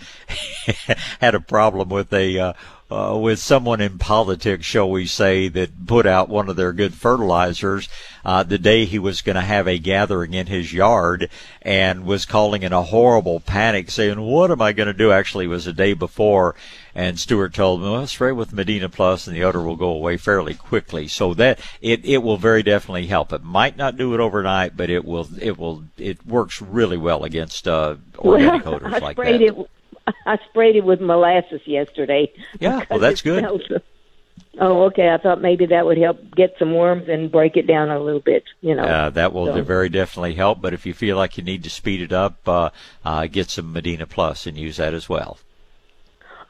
[1.19, 2.39] had a problem with a.
[2.39, 2.53] Uh,
[2.91, 6.93] uh, with someone in politics, shall we say, that put out one of their good
[6.93, 7.89] fertilizers
[8.23, 11.27] uh, the day he was going to have a gathering in his yard
[11.63, 15.11] and was calling in a horrible panic, saying, What am I going to do?
[15.11, 16.55] Actually, it was a day before.
[16.97, 20.15] And Stewart told him, Well, spray with Medina Plus and the odor will go away
[20.15, 21.09] fairly quickly.
[21.09, 23.33] So that it, it will very definitely help.
[23.33, 27.25] It might not do it overnight, but it will, it will, it works really well
[27.25, 29.59] against uh, organic well, odors I like sprayed that.
[29.59, 29.69] it.
[30.25, 32.31] I sprayed it with molasses yesterday.
[32.59, 33.39] Yeah, well, that's good.
[33.39, 33.81] smells-
[34.57, 35.09] Oh, okay.
[35.09, 38.21] I thought maybe that would help get some worms and break it down a little
[38.21, 38.43] bit.
[38.61, 38.83] You know.
[38.83, 40.61] Uh, that will So- very definitely help.
[40.61, 42.69] But if you feel like you need to speed it up, uh,
[43.03, 45.39] uh, get some Medina Plus and use that as well.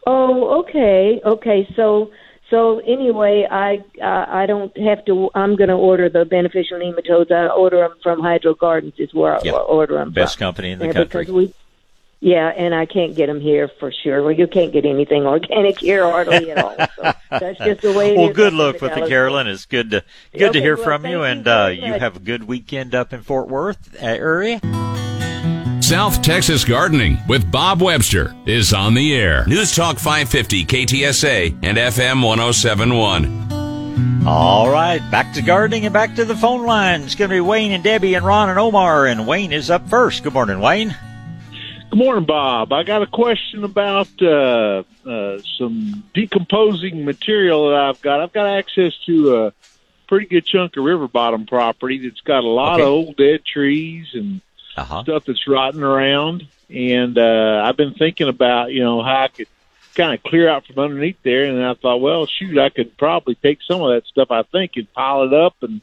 [0.05, 1.67] Oh, okay, okay.
[1.75, 2.11] So,
[2.49, 5.29] so anyway, I uh, I don't have to.
[5.33, 7.31] I'm going to order the beneficial nematodes.
[7.31, 8.93] I order them from Hydro Gardens.
[8.97, 9.53] Is where Yeah.
[9.53, 10.11] I order them.
[10.11, 11.25] Best company in the yeah, country.
[11.25, 11.53] We,
[12.19, 14.23] yeah, and I can't get them here for sure.
[14.23, 16.75] Well, you can't get anything organic here hardly at all.
[16.95, 19.09] So that's just the way it well, good luck with it, Dallas.
[19.09, 19.47] Carolyn.
[19.47, 20.03] It's good to
[20.37, 23.11] good to hear well, from you, and you uh, you have a good weekend up
[23.11, 24.59] in Fort Worth uh, area.
[25.87, 29.45] South Texas Gardening with Bob Webster is on the air.
[29.45, 34.25] News Talk 550 KTSA and FM 1071.
[34.25, 37.05] All right, back to gardening and back to the phone lines.
[37.05, 39.87] It's going to be Wayne and Debbie and Ron and Omar, and Wayne is up
[39.87, 40.23] first.
[40.23, 40.97] Good morning, Wayne.
[41.91, 42.73] Good morning, Bob.
[42.73, 48.21] I got a question about uh, uh, some decomposing material that I've got.
[48.21, 49.53] I've got access to a
[50.07, 54.07] pretty good chunk of river bottom property that's got a lot of old dead trees
[54.15, 54.41] and
[54.77, 55.03] Uh-huh.
[55.03, 56.47] stuff that's rotting around.
[56.69, 59.47] And uh, I've been thinking about, you know, how I could
[59.95, 61.43] kind of clear out from underneath there.
[61.43, 64.73] And I thought, well, shoot, I could probably take some of that stuff, I think,
[64.75, 65.81] and pile it up and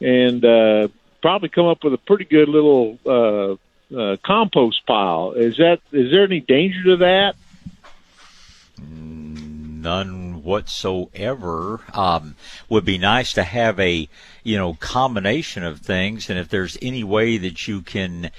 [0.00, 0.88] and uh,
[1.22, 3.56] probably come up with a pretty good little uh,
[3.96, 5.32] uh, compost pile.
[5.32, 7.36] Is that is there any danger to that?
[8.80, 11.80] None whatsoever.
[11.92, 12.36] Um,
[12.68, 14.08] would be nice to have a
[14.42, 18.30] you know combination of things, and if there's any way that you can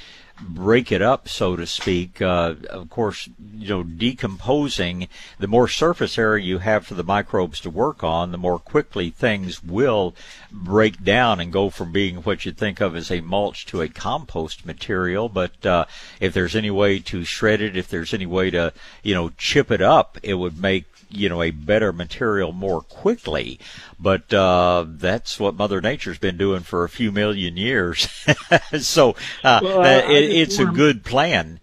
[0.42, 2.22] break it up, so to speak.
[2.22, 5.08] Uh, of course, you know, decomposing,
[5.40, 9.10] the more surface area you have for the microbes to work on, the more quickly
[9.10, 10.14] things will
[10.52, 13.88] break down and go from being what you think of as a mulch to a
[13.88, 15.30] compost material.
[15.30, 15.86] But uh,
[16.20, 18.74] if there's any way to shred it, if there's any way to,
[19.04, 23.60] you know, chip it up, it would make you know a better material more quickly
[24.00, 28.08] but uh that's what mother nature's been doing for a few million years
[28.80, 29.12] so
[29.44, 31.60] uh, Well, I- that- I it, it's a good plan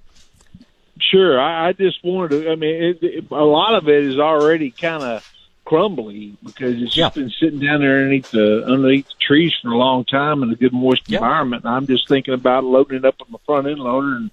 [1.10, 2.50] Sure, I, I just wanted to.
[2.52, 5.28] I mean, it, it, a lot of it is already kind of
[5.64, 9.76] crumbly because it's just been sitting down there underneath the underneath the trees for a
[9.76, 11.64] long time in a good moist environment.
[11.64, 14.30] And I'm just thinking about loading it up on the front end loader and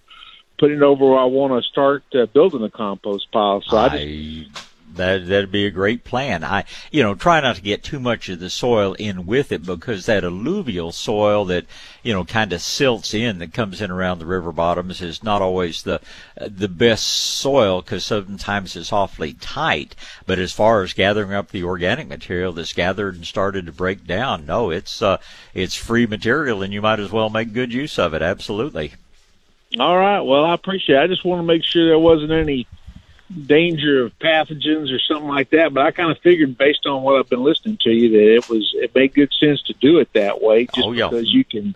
[0.60, 3.62] putting it over where I want to start uh, building a compost pile.
[3.62, 4.69] So I just
[5.00, 6.44] that that'd be a great plan.
[6.44, 9.66] I, you know, try not to get too much of the soil in with it
[9.66, 11.66] because that alluvial soil that
[12.04, 15.42] you know kind of silts in that comes in around the river bottoms is not
[15.42, 16.00] always the
[16.40, 19.96] the best soil because sometimes it's awfully tight.
[20.26, 24.06] But as far as gathering up the organic material that's gathered and started to break
[24.06, 25.18] down, no, it's uh,
[25.54, 28.22] it's free material, and you might as well make good use of it.
[28.22, 28.94] Absolutely.
[29.78, 30.22] All right.
[30.22, 30.96] Well, I appreciate.
[30.96, 31.02] it.
[31.04, 32.66] I just want to make sure there wasn't any
[33.30, 35.74] danger of pathogens or something like that.
[35.74, 38.50] But I kind of figured, based on what I've been listening to you, that it
[38.50, 41.08] was it made good sense to do it that way, just oh, yeah.
[41.10, 41.76] because you can.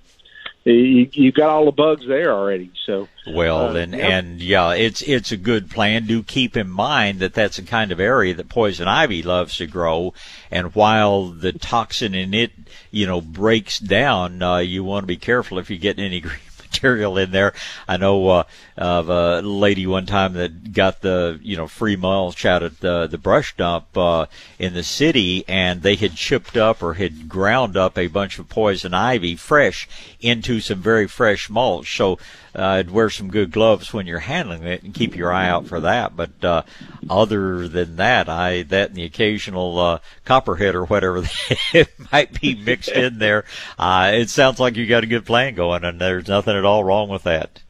[0.66, 4.10] You, you got all the bugs there already, so well, uh, and yep.
[4.10, 6.06] and yeah, it's it's a good plan.
[6.06, 9.68] Do keep in mind that that's a kind of area that poison ivy loves to
[9.68, 10.14] grow,
[10.50, 12.54] and while the toxin in it,
[12.92, 16.40] you know, breaks down, uh, you want to be careful if you get any green
[16.74, 17.54] material in there.
[17.88, 18.44] I know uh,
[18.78, 23.08] of a lady one time that got the you know free mulch out at the
[23.08, 24.26] the brush dump uh,
[24.58, 28.50] in the city, and they had chipped up or had ground up a bunch of
[28.50, 29.88] poison ivy fresh
[30.20, 31.96] into some very fresh mulch.
[31.96, 32.18] So
[32.56, 35.80] uh, wear some good gloves when you're handling it and keep your eye out for
[35.82, 36.16] that.
[36.16, 36.64] But uh,
[37.10, 41.24] other than that, I that and the occasional uh, copperhead or whatever
[41.74, 43.46] it might be mixed in there.
[43.78, 46.84] Uh, it sounds like you got a good plan going, and there's nothing at all
[46.84, 47.62] wrong with that.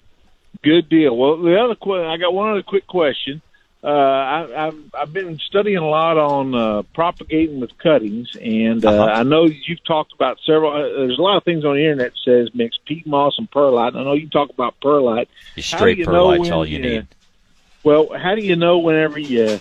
[0.63, 1.15] Good deal.
[1.15, 3.41] Well, the other que- I got one other quick question.
[3.83, 8.89] Uh, I, I've I've been studying a lot on uh, propagating with cuttings, and uh,
[8.89, 9.11] uh-huh.
[9.11, 10.71] I know you've talked about several.
[10.71, 13.51] Uh, there's a lot of things on the internet that says mix peat moss and
[13.51, 13.93] perlite.
[13.93, 15.27] I know you talk about perlite.
[15.57, 17.07] Straight you perlite's all you, you need.
[17.83, 19.59] Well, how do you know whenever you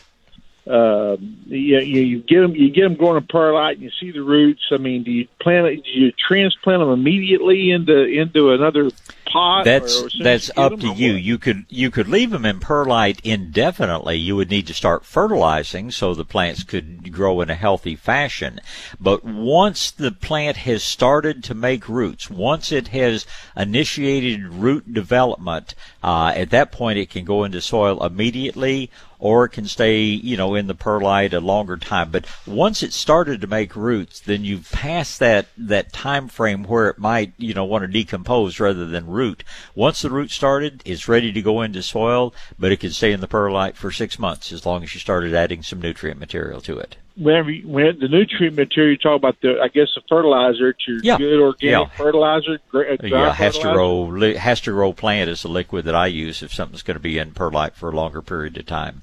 [0.66, 1.16] uh,
[1.46, 4.62] you, you get them you get them growing a perlite and you see the roots.
[4.70, 5.84] I mean, do you plant it?
[5.84, 8.90] Do you transplant them immediately into into another
[9.26, 9.64] pot?
[9.64, 11.14] That's that's up to you.
[11.14, 14.18] You could you could leave them in perlite indefinitely.
[14.18, 18.60] You would need to start fertilizing so the plants could grow in a healthy fashion.
[19.00, 23.26] But once the plant has started to make roots, once it has
[23.56, 28.90] initiated root development, uh, at that point it can go into soil immediately
[29.22, 32.10] or it can stay, you know, in the perlite a longer time.
[32.10, 36.88] But once it started to make roots, then you've passed that, that time frame where
[36.88, 39.44] it might, you know, want to decompose rather than root.
[39.76, 43.20] Once the root started, it's ready to go into soil, but it can stay in
[43.20, 46.76] the perlite for six months as long as you started adding some nutrient material to
[46.78, 50.72] it whenever you, when the nutrient material you talk about the I guess the fertilizer,
[50.72, 51.18] to your yeah.
[51.18, 51.96] good organic yeah.
[51.96, 52.58] fertilizer.
[52.70, 56.52] Dry yeah, has to grow Hasta Gro plant is the liquid that I use if
[56.52, 59.02] something's going to be in perlite for a longer period of time.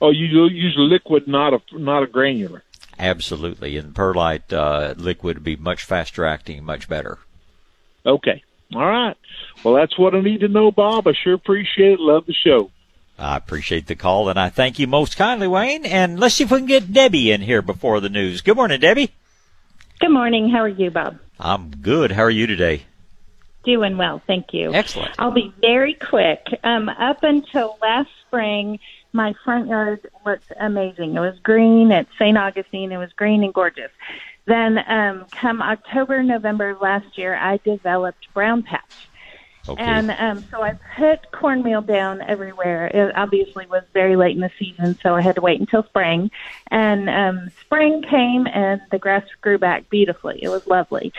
[0.00, 2.62] Oh, you use liquid, not a not a granular.
[2.98, 7.18] Absolutely, and perlite uh, liquid would be much faster acting, much better.
[8.04, 8.42] Okay,
[8.74, 9.16] all right.
[9.62, 11.06] Well, that's what I need to know, Bob.
[11.06, 12.00] I sure appreciate it.
[12.00, 12.70] Love the show.
[13.18, 15.86] I appreciate the call, and I thank you most kindly, Wayne.
[15.86, 18.42] And let's see if we can get Debbie in here before the news.
[18.42, 19.10] Good morning, Debbie.
[20.00, 20.50] Good morning.
[20.50, 21.18] How are you, Bob?
[21.40, 22.12] I'm good.
[22.12, 22.84] How are you today?
[23.64, 24.72] Doing well, thank you.
[24.72, 25.14] Excellent.
[25.18, 26.46] I'll be very quick.
[26.62, 28.78] Um, up until last spring,
[29.12, 31.16] my front yard looked amazing.
[31.16, 32.38] It was green at St.
[32.38, 32.92] Augustine.
[32.92, 33.90] It was green and gorgeous.
[34.44, 39.08] Then, um, come October, November last year, I developed brown patch.
[39.68, 39.82] Okay.
[39.82, 42.86] And um, so I put cornmeal down everywhere.
[42.86, 46.30] It obviously was very late in the season, so I had to wait until spring.
[46.70, 50.38] And um, spring came, and the grass grew back beautifully.
[50.40, 51.12] It was lovely.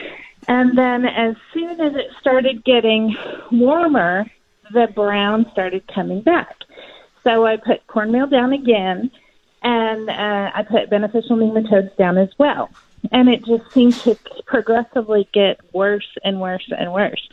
[0.48, 3.18] And then, as soon as it started getting
[3.52, 4.26] warmer,
[4.72, 6.56] the brown started coming back.
[7.24, 9.11] So I put cornmeal down again,
[9.61, 12.69] and uh, I put beneficial nematodes down as well.
[13.11, 14.15] And it just seemed to
[14.45, 17.28] progressively get worse and worse and worse.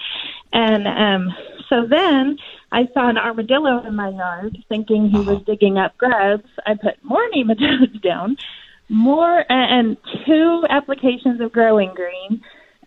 [0.54, 1.34] And um,
[1.68, 2.38] so then
[2.72, 6.48] I saw an armadillo in my yard, thinking he was digging up grubs.
[6.64, 8.36] I put more nematodes down,
[8.88, 12.42] more and two applications of growing green,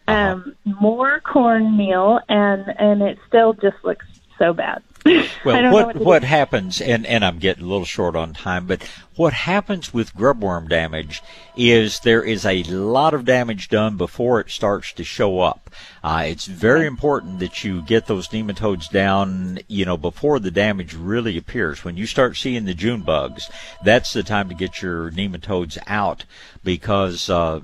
[0.07, 4.06] um, more cornmeal, and and it still just looks
[4.39, 4.81] so bad.
[5.45, 8.89] well, what what, what happens, and and I'm getting a little short on time, but
[9.18, 11.23] what happens with grubworm damage
[11.56, 15.72] is there is a lot of damage done before it starts to show up.
[16.03, 20.94] Uh, it's very important that you get those nematodes down, you know, before the damage
[20.94, 21.84] really appears.
[21.84, 23.49] When you start seeing the June bugs,
[23.84, 26.26] that's the time to get your nematodes out
[26.64, 27.60] because, uh,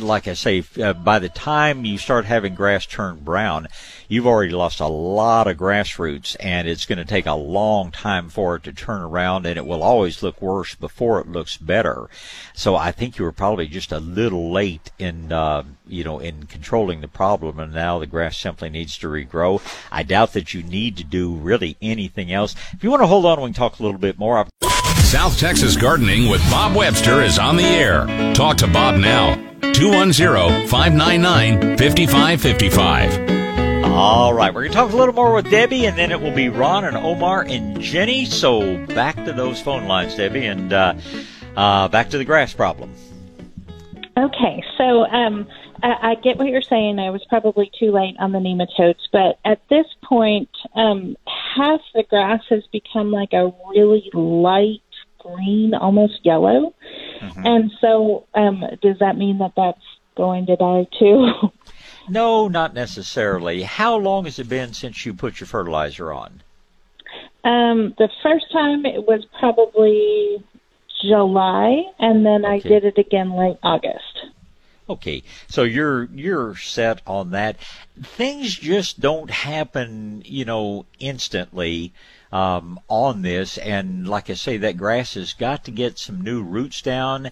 [0.00, 3.68] like I say, uh, by the time you start having grass turn brown,
[4.08, 7.92] you've already lost a lot of grass roots, and it's going to take a long
[7.92, 11.28] time for it to turn around, and it will always look worse before before it
[11.28, 12.08] looks better.
[12.54, 16.46] So I think you were probably just a little late in, uh, you know, in
[16.46, 19.60] controlling the problem, and now the grass simply needs to regrow.
[19.92, 22.54] I doubt that you need to do really anything else.
[22.72, 24.46] If you want to hold on, we can talk a little bit more.
[25.04, 28.06] South Texas Gardening with Bob Webster is on the air.
[28.32, 29.34] Talk to Bob now.
[29.74, 33.25] 210 599 5555.
[33.96, 36.34] All right, we're going to talk a little more with Debbie, and then it will
[36.34, 38.26] be Ron and Omar and Jenny.
[38.26, 40.94] So back to those phone lines, Debbie, and uh,
[41.56, 42.92] uh, back to the grass problem.
[44.18, 45.48] Okay, so um,
[45.82, 46.98] I, I get what you're saying.
[46.98, 51.16] I was probably too late on the nematodes, but at this point, um,
[51.56, 54.82] half the grass has become like a really light
[55.20, 56.74] green, almost yellow.
[57.22, 57.46] Mm-hmm.
[57.46, 59.80] And so, um, does that mean that that's
[60.18, 61.32] going to die too?
[62.08, 63.62] no, not necessarily.
[63.62, 66.42] How long has it been since you put your fertilizer on?
[67.44, 70.42] Um, the first time it was probably
[71.02, 72.54] July, and then okay.
[72.54, 74.26] I did it again late August.
[74.88, 77.56] Okay, so you're you're set on that.
[78.00, 81.92] Things just don't happen, you know, instantly
[82.32, 83.58] um, on this.
[83.58, 87.30] And like I say, that grass has got to get some new roots down.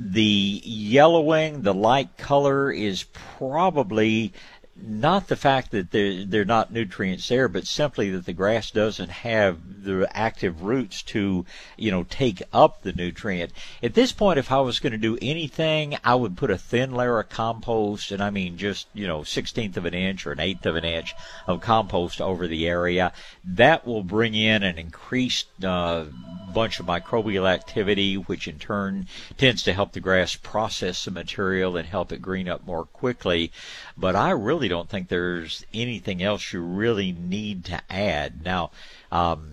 [0.00, 4.32] The yellowing, the light color is probably
[4.80, 9.10] not the fact that they're, they're not nutrients there, but simply that the grass doesn't
[9.10, 11.44] have the active roots to,
[11.76, 13.52] you know, take up the nutrient.
[13.82, 16.92] At this point, if I was going to do anything, I would put a thin
[16.92, 20.40] layer of compost, and I mean just, you know, sixteenth of an inch or an
[20.40, 21.14] eighth of an inch
[21.46, 23.12] of compost over the area.
[23.44, 26.04] That will bring in an increased uh,
[26.52, 29.06] bunch of microbial activity, which in turn
[29.36, 33.52] tends to help the grass process the material and help it green up more quickly.
[33.96, 38.44] But I really don't think there's anything else you really need to add.
[38.44, 38.70] Now,
[39.10, 39.52] um,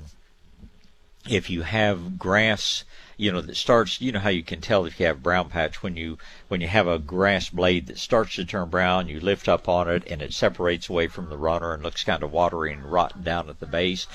[1.27, 2.83] if you have grass,
[3.17, 5.81] you know that starts you know how you can tell if you have brown patch
[5.81, 6.17] when you
[6.49, 9.89] when you have a grass blade that starts to turn brown you lift up on
[9.89, 13.23] it and it separates away from the runner and looks kind of watery and rotten
[13.23, 14.05] down at the base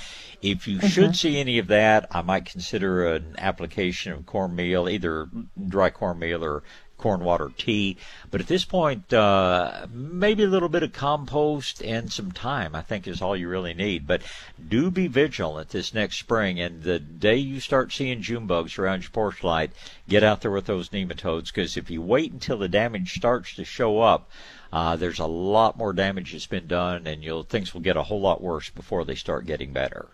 [0.42, 0.86] if you mm-hmm.
[0.86, 5.28] should see any of that, I might consider an application of cornmeal, either
[5.68, 6.62] dry cornmeal or
[7.00, 7.96] corn water tea.
[8.30, 12.82] But at this point, uh, maybe a little bit of compost and some time, I
[12.82, 14.06] think, is all you really need.
[14.06, 14.22] But
[14.68, 16.60] do be vigilant this next spring.
[16.60, 19.72] And the day you start seeing June bugs around your porch light,
[20.08, 21.46] get out there with those nematodes.
[21.46, 24.30] Because if you wait until the damage starts to show up,
[24.72, 28.04] uh, there's a lot more damage that's been done, and you'll things will get a
[28.04, 30.06] whole lot worse before they start getting better.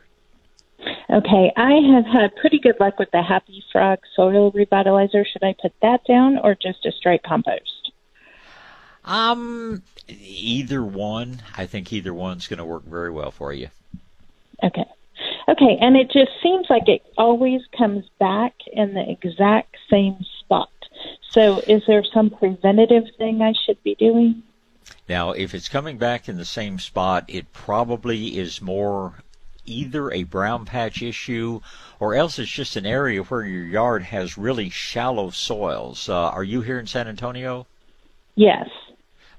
[1.09, 5.25] Okay, I have had pretty good luck with the Happy Frog soil revitalizer.
[5.25, 7.93] Should I put that down or just a straight compost?
[9.05, 11.43] Um, either one.
[11.57, 13.69] I think either one's going to work very well for you.
[14.65, 14.85] Okay.
[15.49, 20.71] Okay, and it just seems like it always comes back in the exact same spot.
[21.31, 24.43] So, is there some preventative thing I should be doing?
[25.09, 29.15] Now, if it's coming back in the same spot, it probably is more
[29.67, 31.61] either a brown patch issue
[32.01, 36.09] or else it's just an area where your yard has really shallow soils.
[36.09, 37.67] Uh, are you here in San Antonio?
[38.35, 38.69] Yes.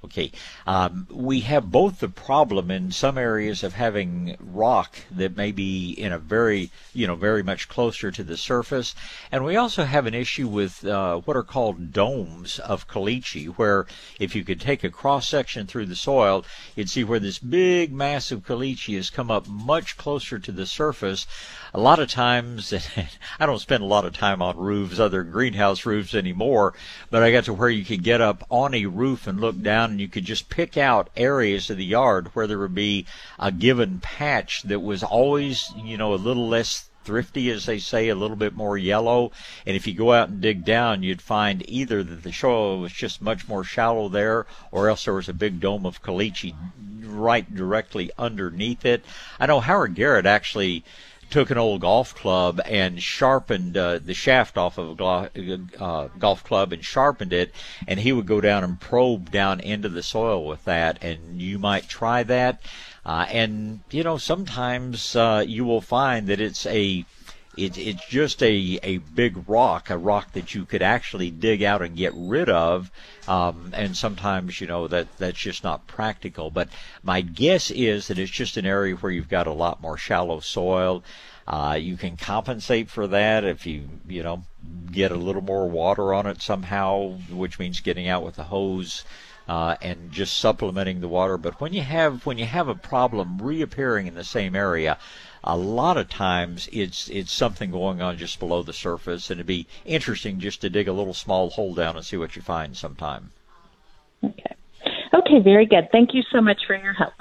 [0.05, 0.31] Okay.
[0.65, 5.91] Um, we have both the problem in some areas of having rock that may be
[5.91, 8.93] in a very, you know, very much closer to the surface.
[9.31, 13.87] And we also have an issue with uh, what are called domes of caliche, where
[14.19, 16.45] if you could take a cross section through the soil,
[16.75, 20.65] you'd see where this big mass of caliche has come up much closer to the
[20.65, 21.25] surface.
[21.73, 22.73] A lot of times,
[23.39, 26.73] I don't spend a lot of time on roofs, other greenhouse roofs anymore,
[27.09, 29.91] but I got to where you could get up on a roof and look down
[29.91, 33.05] and you could just pick out areas of the yard where there would be
[33.37, 38.09] a given patch that was always, you know, a little less thrifty, as they say,
[38.09, 39.31] a little bit more yellow.
[39.65, 42.91] And if you go out and dig down, you'd find either that the soil was
[42.91, 46.53] just much more shallow there, or else there was a big dome of caliche
[47.01, 49.03] right directly underneath it.
[49.39, 50.83] I know Howard Garrett actually
[51.29, 56.43] took an old golf club and sharpened uh, the shaft off of a uh, golf
[56.43, 57.53] club and sharpened it,
[57.87, 61.03] and he would go down and probe down into the soil with that.
[61.03, 62.61] And you might try that.
[63.05, 67.05] Uh, and you know, sometimes uh, you will find that it's a
[67.57, 71.81] it, it's just a, a big rock, a rock that you could actually dig out
[71.81, 72.91] and get rid of.
[73.27, 76.51] Um, and sometimes, you know, that, that's just not practical.
[76.51, 76.69] But
[77.03, 80.39] my guess is that it's just an area where you've got a lot more shallow
[80.39, 81.03] soil.
[81.47, 84.43] Uh, you can compensate for that if you, you know,
[84.91, 89.03] get a little more water on it somehow, which means getting out with a hose.
[89.47, 91.37] Uh, and just supplementing the water.
[91.37, 94.97] But when you have when you have a problem reappearing in the same area,
[95.43, 99.47] a lot of times it's it's something going on just below the surface, and it'd
[99.47, 102.75] be interesting just to dig a little small hole down and see what you find
[102.75, 103.31] sometime.
[104.23, 104.55] Okay.
[105.13, 105.89] Okay, very good.
[105.91, 107.13] Thank you so much for your help.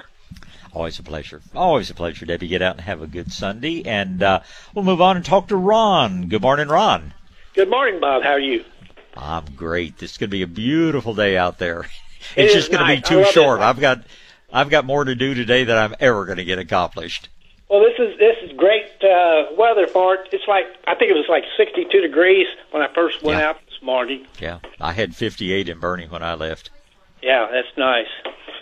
[0.73, 1.41] Always a pleasure.
[1.55, 2.47] Always a pleasure, Debbie.
[2.47, 3.83] Get out and have a good Sunday.
[3.83, 4.41] And uh,
[4.73, 6.27] we'll move on and talk to Ron.
[6.27, 7.13] Good morning, Ron.
[7.53, 8.23] Good morning, Bob.
[8.23, 8.63] How are you?
[9.15, 9.97] I'm great.
[9.97, 11.87] This is going to be a beautiful day out there.
[12.35, 13.01] It's is just going nice.
[13.01, 13.61] to be too short.
[13.61, 13.63] it.
[13.63, 14.03] I've got
[14.51, 17.29] I've got more to do today than I'm ever going to get accomplished.
[17.69, 20.29] Well, this is this is great uh, weather for it.
[20.31, 23.81] It's like I think it was like 62 degrees when I first went out this
[23.81, 24.25] morning.
[24.39, 26.69] Yeah, I had 58 in Boerne when I left.
[27.21, 28.07] Yeah, that's nice.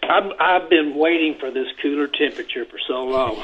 [0.04, 3.44] I've I've been waiting for this cooler temperature for so long.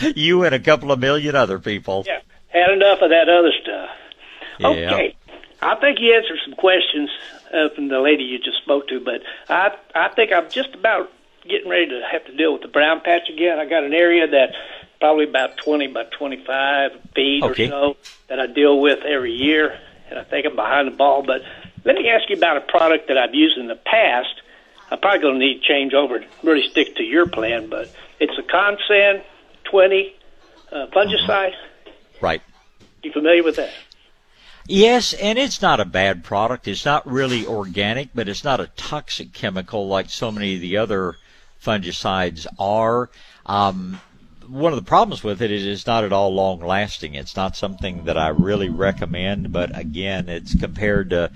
[0.14, 2.04] you and a couple of million other people.
[2.06, 3.88] yeah, had enough of that other stuff.
[4.58, 4.94] Yeah.
[4.94, 5.16] Okay,
[5.62, 7.08] I think you answered some questions
[7.52, 11.10] uh, from the lady you just spoke to, but I I think I'm just about
[11.50, 13.58] getting ready to have to deal with the brown patch again.
[13.58, 14.54] I got an area that
[15.00, 17.66] probably about 20 by 25 feet Okay.
[17.66, 17.96] or so
[18.28, 19.78] that I deal with every year,
[20.08, 21.22] and I think I'm behind the ball.
[21.22, 21.42] But
[21.84, 24.42] let me ask you about a product that I've used in the past.
[24.90, 27.94] I'm probably going to need to change over and really stick to your plan, but
[28.18, 29.22] it's a Consan
[29.64, 30.14] 20
[30.72, 31.54] uh, fungicide.
[32.20, 32.42] Right.
[33.02, 33.70] You familiar with that?
[34.66, 36.68] Yes, and it's not a bad product.
[36.68, 40.76] It's not really organic, but it's not a toxic chemical like so many of the
[40.76, 41.16] other
[41.62, 43.10] fungicides are.
[43.46, 44.00] Um,
[44.46, 47.14] one of the problems with it is it's not at all long lasting.
[47.14, 51.30] It's not something that I really recommend, but again, it's compared to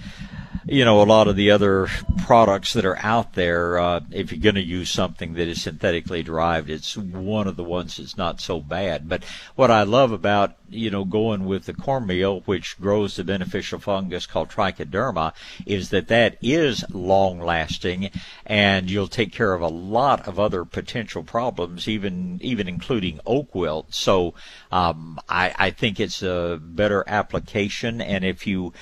[0.67, 1.89] you know a lot of the other
[2.25, 3.79] products that are out there.
[3.79, 7.65] Uh, if you're going to use something that is synthetically derived, it's one of the
[7.65, 9.09] ones that's not so bad.
[9.09, 9.25] But
[9.55, 14.27] what I love about you know going with the cornmeal, which grows the beneficial fungus
[14.27, 15.35] called trichoderma,
[15.67, 18.11] is that that is long lasting,
[18.47, 23.55] and you'll take care of a lot of other potential problems, even even including oak
[23.55, 23.93] wilt.
[23.95, 24.35] So
[24.73, 28.73] um, I, I think it's a better application, and if you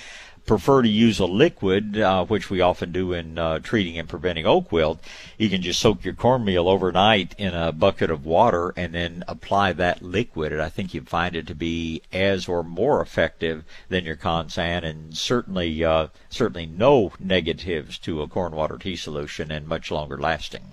[0.47, 4.47] prefer to use a liquid, uh, which we often do in uh, treating and preventing
[4.47, 5.03] oak wilt,
[5.39, 9.73] you can just soak your cornmeal overnight in a bucket of water and then apply
[9.73, 10.53] that liquid.
[10.53, 14.85] And I think you'd find it to be as or more effective than your Consan,
[14.85, 20.19] and certainly uh, certainly no negatives to a corn water tea solution and much longer
[20.19, 20.73] lasting.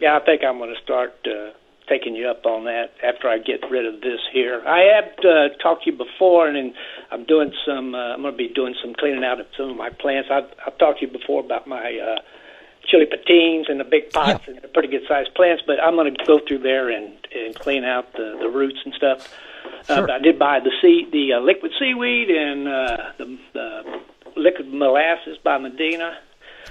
[0.00, 1.50] Yeah, I think I'm going to start uh,
[1.88, 4.62] taking you up on that after I get rid of this here.
[4.66, 6.74] I have uh, talked to you before, and, and
[7.10, 7.94] I'm doing some.
[7.94, 10.28] Uh, I'm going to be doing some cleaning out of some of my plants.
[10.30, 12.20] I've, I've talked to you before about my uh,
[12.86, 15.62] chili pequins and the big pots, and they're pretty good sized plants.
[15.66, 18.94] But I'm going to go through there and and clean out the the roots and
[18.94, 19.34] stuff.
[19.88, 24.00] Uh, but I did buy the sea, the uh, liquid seaweed and uh, the, the
[24.36, 26.18] liquid molasses by Medina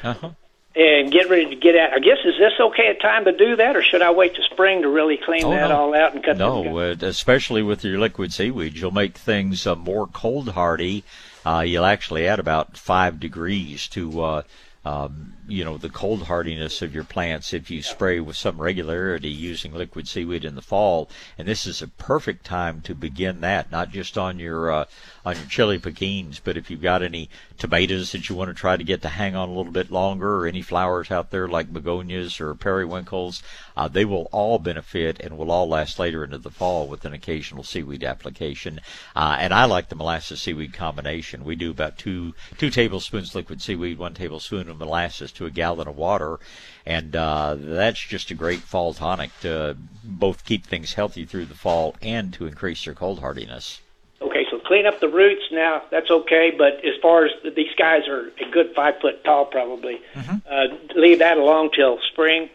[0.03, 0.31] Uh-huh.
[0.77, 1.93] And get ready to get out.
[1.93, 4.43] I guess is this okay a time to do that, or should I wait to
[4.43, 5.75] spring to really clean Oh, that no.
[5.75, 6.37] all out and cut?
[6.37, 11.03] No, uh, especially with your liquid seaweed, you'll make things uh, more cold hardy.
[11.45, 14.41] Uh, you'll actually add about five degrees to, uh,
[14.85, 19.29] um, you know, the cold hardiness of your plants if you spray with some regularity
[19.29, 21.09] using liquid seaweed in the fall.
[21.37, 24.85] And this is a perfect time to begin that, not just on your uh,
[25.25, 28.77] on your chili pequins, but if you've got any tomatoes that you want to try
[28.77, 31.73] to get to hang on a little bit longer, or any flowers out there like
[31.73, 33.41] begonias or periwinkles,
[33.75, 37.13] uh, they will all benefit and will all last later into the fall with an
[37.13, 38.79] occasional seaweed application.
[39.15, 41.43] Uh, and I like the molasses seaweed combination.
[41.43, 45.87] We do about two two tablespoons liquid seaweed, one tablespoon of molasses to a gallon
[45.87, 46.39] of water,
[46.85, 51.55] and uh, that's just a great fall tonic to both keep things healthy through the
[51.55, 53.81] fall and to increase your cold hardiness.
[54.21, 55.83] Okay, so clean up the roots now.
[55.91, 60.01] That's okay, but as far as these guys are a good five foot tall, probably
[60.15, 60.65] uh,
[60.95, 62.49] leave that alone till spring.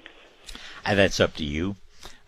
[0.84, 1.76] And that's up to you.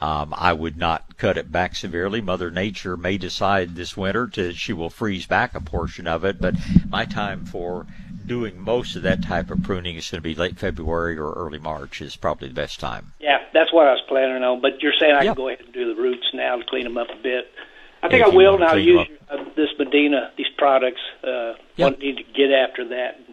[0.01, 2.20] Um, I would not cut it back severely.
[2.20, 6.40] Mother Nature may decide this winter to she will freeze back a portion of it,
[6.40, 6.55] but
[6.89, 7.86] my time for
[8.26, 11.59] doing most of that type of pruning is going to be late February or early
[11.59, 13.12] March is probably the best time.
[13.20, 14.60] Yeah, that's what I was planning on.
[14.60, 15.34] But you're saying I Yeah.
[15.34, 17.51] can go ahead and do the roots now to clean them up a bit.
[18.02, 21.01] I think I will now use them uh, this Medina, these products.
[21.22, 21.86] Uh, Yeah.
[21.86, 23.23] want need to get after that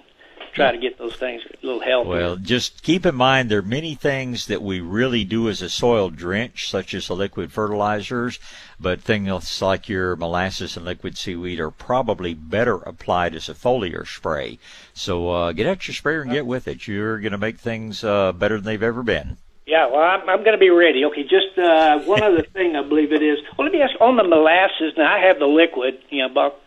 [0.53, 2.11] try to get those things a little healthier.
[2.11, 5.69] Well, just keep in mind there are many things that we really do as a
[5.69, 8.39] soil drench, such as the liquid fertilizers,
[8.79, 14.07] but things like your molasses and liquid seaweed are probably better applied as a foliar
[14.07, 14.59] spray.
[14.93, 16.87] So uh, get out your sprayer and get with it.
[16.87, 19.37] You're going to make things uh, better than they've ever been.
[19.65, 21.05] Yeah, well, I'm, I'm going to be ready.
[21.05, 23.39] Okay, just uh, one other thing, I believe it is.
[23.57, 24.93] Well, let me ask on the molasses.
[24.97, 26.59] Now, I have the liquid, you know, about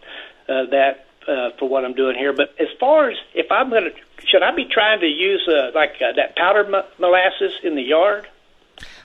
[0.49, 2.33] uh, that uh, for what I'm doing here.
[2.33, 5.71] But as far as if I'm going to, should I be trying to use uh,
[5.75, 8.27] like uh, that powdered mo- molasses in the yard?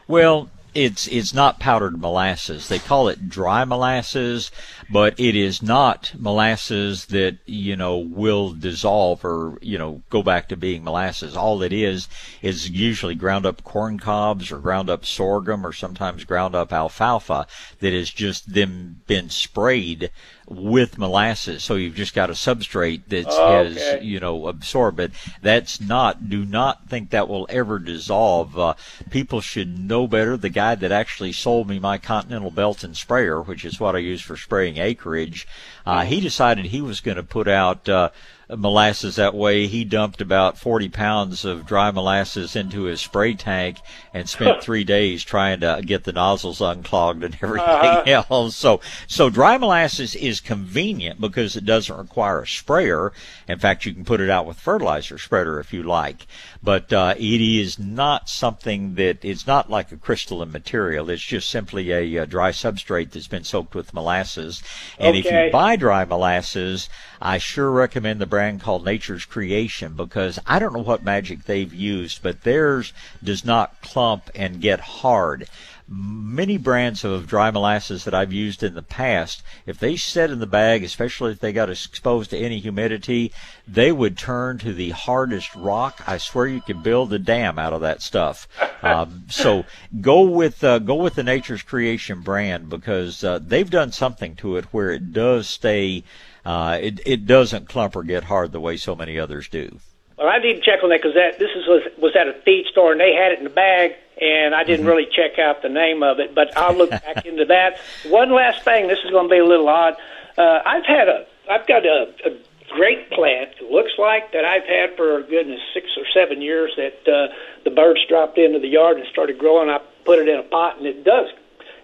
[0.07, 2.67] Well, it's it's not powdered molasses.
[2.67, 4.51] They call it dry molasses,
[4.89, 10.49] but it is not molasses that you know will dissolve or you know go back
[10.49, 11.35] to being molasses.
[11.35, 12.07] All it is
[12.41, 17.47] is usually ground up corn cobs or ground up sorghum or sometimes ground up alfalfa
[17.79, 20.11] that has just then been sprayed
[20.49, 21.63] with molasses.
[21.63, 24.03] So you've just got a substrate that Oh, has, okay.
[24.03, 25.11] you know, absorbed it.
[25.43, 28.57] That's not, do not think that will ever dissolve.
[28.57, 28.73] Uh,
[29.11, 30.35] people should know better.
[30.35, 33.99] The guy that actually sold me my Continental Belt and sprayer, which is what I
[33.99, 35.47] use for spraying acreage,
[35.89, 38.09] uh, he decided he was going to put out, uh,
[38.57, 39.67] molasses that way.
[39.67, 43.77] He dumped about 40 pounds of dry molasses into his spray tank
[44.11, 48.23] and spent three days trying to get the nozzles unclogged and everything Uh-huh.
[48.27, 48.55] else.
[48.55, 53.13] So, so dry molasses is convenient because it doesn't require a sprayer.
[53.47, 56.25] In fact, you can put it out with fertilizer spreader if you like.
[56.63, 61.09] But uh, it is not something that it's not like a crystalline material.
[61.11, 64.63] It's just simply a, uh dry substrate that's been soaked with molasses.
[64.97, 66.89] And if you buy dry molasses,
[67.21, 71.73] I sure recommend the brand called Nature's Creation because I don't know what magic they've
[71.73, 72.93] used, but theirs
[73.23, 75.47] does not clump and get hard.
[75.91, 80.39] Many brands of dry molasses that I've used in the past, if they set in
[80.39, 83.31] the bag, especially if they got exposed to any humidity,
[83.67, 86.01] they would turn to the hardest rock.
[86.05, 88.47] I swear you could build a dam out of that stuff.
[88.81, 89.65] Um, so
[89.99, 94.55] go with uh, go with the Nature's Creation brand because uh, they've done something to
[94.55, 96.05] it where it does stay.
[96.45, 99.79] Uh, it it doesn't clump or get hard the way so many others do.
[100.19, 102.33] Well, I need to check on that because that this is, was was at a
[102.43, 105.61] feed store and they had it in the bag, and I didn't really check out
[105.61, 106.35] the name of it.
[106.35, 107.79] But I'll look back into that.
[108.09, 108.87] One last thing.
[108.87, 109.95] This is going to be a little odd.
[110.37, 112.37] Uh, I've had a I've got a, a
[112.69, 113.49] great plant.
[113.59, 116.71] It looks like that I've had for goodness six or seven years.
[116.77, 117.33] That uh,
[117.63, 119.69] the birds dropped into the yard and started growing.
[119.69, 121.27] I put it in a pot, and it does.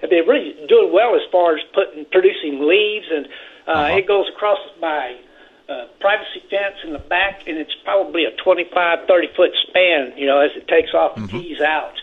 [0.03, 3.28] I mean, really doing well as far as putting producing leaves, and
[3.68, 5.18] uh, it goes across my
[5.68, 10.28] uh, privacy fence in the back, and it's probably a 25, 30 foot span, you
[10.28, 11.94] know, as it takes off and tees out.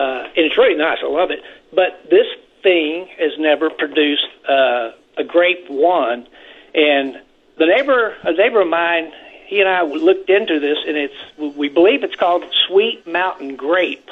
[0.00, 0.98] Uh, and it's really nice.
[1.02, 1.40] I love it.
[1.80, 2.26] But this
[2.62, 6.26] thing has never produced uh, a grape one.
[6.74, 7.20] And
[7.58, 9.12] the neighbor, a neighbor of mine,
[9.46, 14.08] he and I looked into this, and it's we believe it's called Sweet Mountain Grape.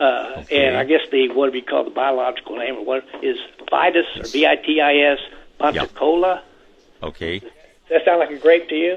[0.00, 3.36] Uh, And I guess the what do we call the biological name or what is
[3.70, 5.18] Vitis or V I T I S
[5.60, 6.42] monticola?
[7.02, 7.40] Okay.
[7.40, 7.50] Does
[7.90, 8.96] that sound like a grape to you?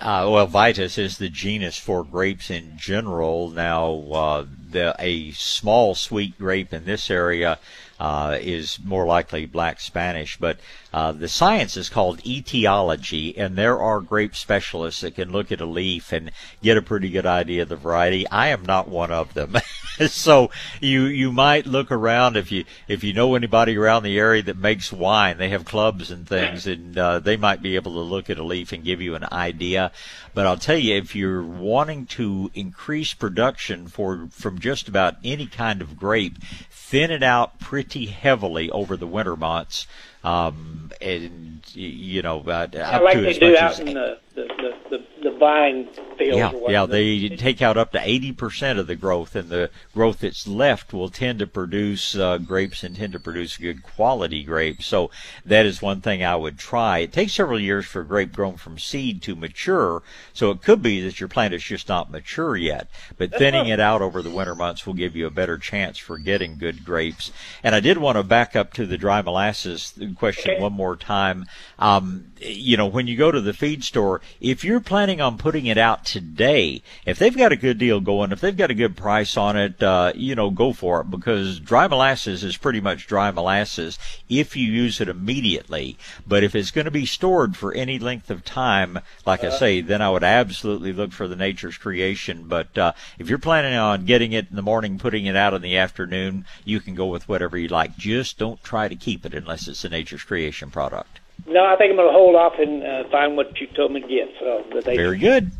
[0.00, 3.50] Uh, well, Vitis is the genus for grapes in general.
[3.50, 7.58] Now, uh, the, a small sweet grape in this area
[8.00, 10.58] uh, is more likely black Spanish, but
[10.92, 15.60] uh, the science is called etiology, and there are grape specialists that can look at
[15.60, 16.30] a leaf and
[16.62, 18.26] get a pretty good idea of the variety.
[18.28, 19.56] I am not one of them,
[20.06, 20.50] so
[20.80, 24.56] you you might look around if you if you know anybody around the area that
[24.56, 25.36] makes wine.
[25.36, 28.44] They have clubs and things, and uh, they might be able to look at a
[28.44, 29.92] leaf and give you an idea.
[30.32, 35.46] But I'll tell you, if you're wanting to increase production for from just about any
[35.46, 36.38] kind of grape,
[36.70, 39.86] thin it out pretty heavily over the winter months.
[40.28, 44.74] Um, and you know, uh, up like to they do out in the the, the,
[44.90, 45.88] the, the vine
[46.18, 50.20] fields yeah, yeah, they take out up to 80% of the growth, and the growth
[50.20, 54.86] that's left will tend to produce uh, grapes and tend to produce good quality grapes.
[54.86, 55.10] So
[55.44, 56.98] that is one thing I would try.
[56.98, 60.82] It takes several years for a grape grown from seed to mature, so it could
[60.82, 62.88] be that your plant is just not mature yet.
[63.16, 66.18] But thinning it out over the winter months will give you a better chance for
[66.18, 67.32] getting good grapes.
[67.62, 71.46] And I did want to back up to the dry molasses question one more time.
[71.78, 75.66] Um, you know, when you go to the feed store, if you're planning on putting
[75.66, 78.96] it out today, if they've got a good deal going, if they've got a good
[78.96, 83.06] price on it, uh, you know, go for it because dry molasses is pretty much
[83.06, 83.98] dry molasses
[84.28, 85.98] if you use it immediately.
[86.26, 89.82] But if it's going to be stored for any length of time, like I say,
[89.82, 92.44] then I would absolutely look for the Nature's Creation.
[92.48, 95.60] But uh, if you're planning on getting it in the morning, putting it out in
[95.60, 97.98] the afternoon, you can go with whatever you like.
[97.98, 101.20] Just don't try to keep it unless it's a Nature's Creation product.
[101.46, 104.00] No, I think I'm going to hold off and uh, find what you told me
[104.00, 104.28] to get.
[104.38, 105.50] So Very good.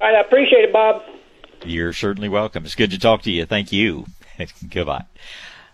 [0.00, 1.02] All right, I appreciate it, Bob.
[1.64, 2.64] You're certainly welcome.
[2.64, 3.46] It's good to talk to you.
[3.46, 4.06] Thank you.
[4.70, 5.06] Goodbye.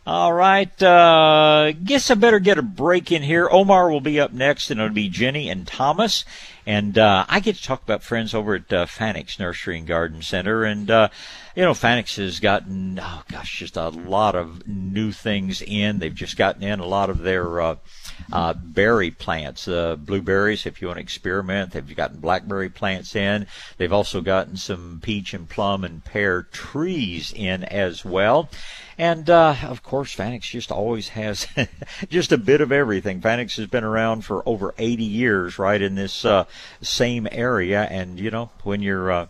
[0.07, 0.83] All right.
[0.83, 3.49] Uh, guess I better get a break in here.
[3.51, 6.25] Omar will be up next, and it'll be Jenny and Thomas.
[6.67, 10.23] And uh, I get to talk about friends over at uh, Fanick's Nursery and Garden
[10.23, 10.65] Center.
[10.65, 11.09] And, uh,
[11.55, 15.99] you know, Fanick's has gotten, oh gosh, just a lot of new things in.
[15.99, 17.61] They've just gotten in a lot of their.
[17.61, 17.77] Uh,
[18.33, 20.67] uh, berry plants, uh, blueberries.
[20.67, 23.47] If you want to experiment, they've gotten blackberry plants in.
[23.77, 28.49] They've also gotten some peach and plum and pear trees in as well.
[28.97, 31.47] And uh, of course, Fanick's just always has
[32.09, 33.21] just a bit of everything.
[33.21, 36.45] Fanick's has been around for over 80 years, right in this uh,
[36.81, 37.83] same area.
[37.83, 39.27] And you know, when you're uh,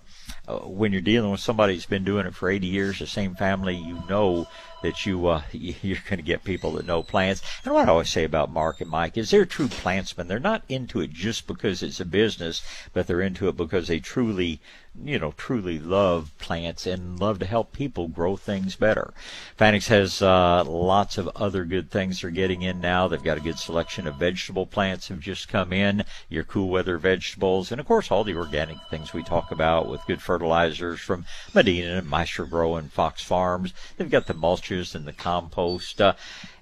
[0.47, 3.35] uh, when you're dealing with somebody who's been doing it for 80 years, the same
[3.35, 4.47] family, you know
[4.85, 7.43] that you uh, you're going to get people that know plants.
[7.65, 10.29] And what I always say about Mark and Mike is they're true plantsmen.
[10.29, 12.63] They're not into it just because it's a business,
[12.93, 14.61] but they're into it because they truly
[15.03, 19.13] you know, truly love plants and love to help people grow things better.
[19.59, 23.09] Fanick's has uh, lots of other good things they're getting in now.
[23.09, 26.99] They've got a good selection of vegetable plants have just come in, your cool weather
[26.99, 31.25] vegetables, and of course all the organic things we talk about with good fertilizers from
[31.53, 33.73] Medina and Maestro-Gro and Fox Farms.
[33.97, 36.01] They've got the mulches and the compost.
[36.01, 36.15] Uh,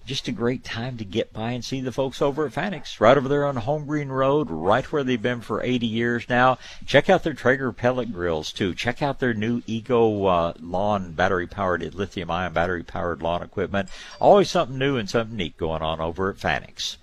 [0.05, 3.17] just a great time to get by and see the folks over at Fanick's, right
[3.17, 6.59] over there on Holmgreen Road, right where they've been for 80 years now.
[6.87, 8.75] Check out their Traeger pellet grills too.
[8.75, 13.89] Check out their new EGO uh, lawn battery powered, lithium ion battery powered lawn equipment.
[14.21, 16.99] Always something new and something neat going on over at Fanick's.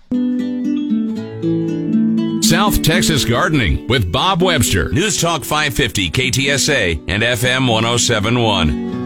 [2.49, 8.98] South Texas Gardening with Bob Webster, News Talk 550 KTSA and FM 1071.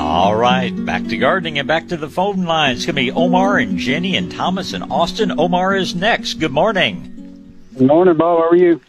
[0.00, 2.78] All right, back to gardening and back to the phone lines.
[2.78, 5.38] It's going to be Omar and Jenny and Thomas and Austin.
[5.38, 6.34] Omar is next.
[6.40, 7.54] Good morning.
[7.76, 8.38] Good morning, Bob.
[8.38, 8.80] How are you?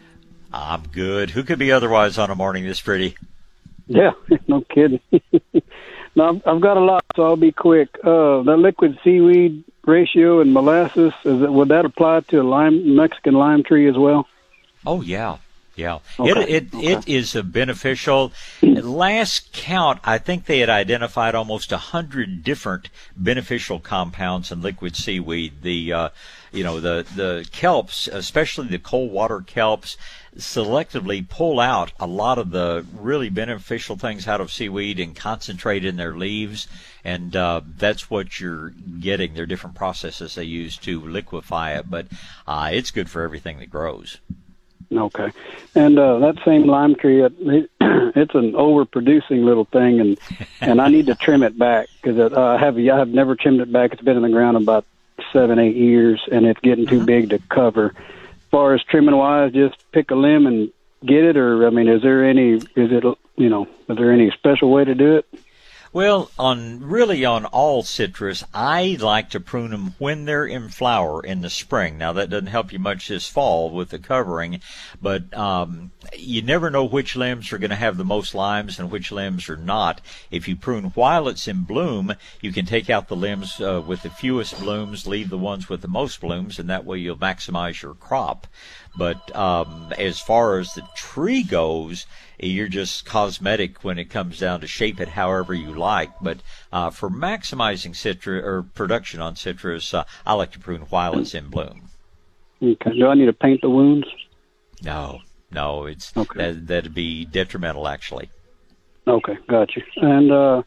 [0.54, 1.30] I'm good.
[1.32, 3.18] Who could be otherwise on a morning this pretty?
[3.88, 4.12] Yeah,
[4.48, 5.02] no kidding.
[6.16, 7.90] now, I've got a lot, so I'll be quick.
[8.02, 12.96] Uh, the liquid seaweed ratio and molasses, is it, would that apply to a lime
[12.96, 14.30] Mexican lime tree as well?
[14.86, 15.40] Oh, yeah.
[15.76, 16.32] Yeah, okay.
[16.32, 16.94] it it okay.
[16.94, 18.34] it is a beneficial.
[18.62, 24.98] last count, I think they had identified almost a hundred different beneficial compounds in liquid
[24.98, 25.62] seaweed.
[25.62, 26.10] The uh,
[26.52, 29.96] you know the the kelps, especially the cold water kelps,
[30.38, 35.86] selectively pull out a lot of the really beneficial things out of seaweed and concentrate
[35.86, 36.68] in their leaves,
[37.04, 39.34] and uh, that's what you're getting.
[39.34, 42.08] There are different processes they use to liquefy it, but
[42.46, 44.20] uh, it's good for everything that grows.
[44.94, 45.32] Okay,
[45.74, 50.20] and uh, that same lime tree, it, it, it's an overproducing little thing, and
[50.60, 53.62] and I need to trim it back because uh, I have I have never trimmed
[53.62, 53.94] it back.
[53.94, 54.86] It's been in the ground about
[55.32, 57.06] seven eight years, and it's getting too mm-hmm.
[57.06, 57.94] big to cover.
[57.96, 60.72] As far as trimming wise, just pick a limb and
[61.06, 62.54] get it, or I mean, is there any?
[62.54, 63.04] Is it
[63.38, 63.68] you know?
[63.88, 65.26] Is there any special way to do it?
[65.94, 71.22] Well, on really on all citrus, I like to prune them when they're in flower
[71.22, 71.98] in the spring.
[71.98, 74.62] Now that doesn't help you much this fall with the covering,
[75.02, 78.90] but um, you never know which limbs are going to have the most limes and
[78.90, 80.00] which limbs are not.
[80.32, 84.04] If you prune while it's in bloom, you can take out the limbs uh, with
[84.04, 87.82] the fewest blooms, leave the ones with the most blooms, and that way you'll maximize
[87.82, 88.48] your crop.
[88.96, 92.06] But um, as far as the tree goes,
[92.40, 96.12] you're just cosmetic when it comes down to shape it however you like.
[96.22, 96.40] But
[96.74, 101.34] uh, for maximizing citrus or production on citrus, uh, I like to prune while it's
[101.34, 101.90] in bloom.
[102.62, 102.92] Okay.
[102.98, 104.08] Do I need to paint the wounds?
[104.84, 105.20] No,
[105.52, 105.86] no.
[105.86, 106.52] It's okay.
[106.52, 108.30] that, that'd be detrimental actually.
[109.08, 109.84] Okay, got you.
[109.98, 110.64] And uh,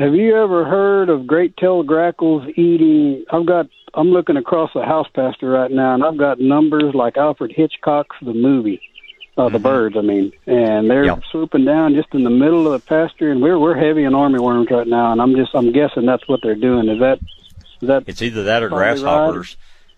[0.00, 3.24] have you ever heard of great-tailed grackles eating?
[3.30, 3.68] I've got.
[3.92, 8.16] I'm looking across the house pasture right now, and I've got numbers like Alfred Hitchcock's
[8.22, 8.80] The Movie
[9.36, 9.62] uh, the mm-hmm.
[9.62, 9.96] birds.
[9.96, 11.22] I mean, and they're yep.
[11.30, 14.70] swooping down just in the middle of the pasture, and we're we're heavy on armyworms
[14.70, 16.88] right now, and I'm just I'm guessing that's what they're doing.
[16.88, 17.20] Is that
[17.80, 18.04] is that?
[18.06, 19.56] It's either that or grasshoppers.
[19.56, 19.56] Right?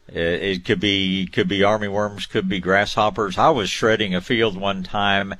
[0.08, 3.38] It could be could be armyworms, could be grasshoppers.
[3.38, 5.34] I was shredding a field one time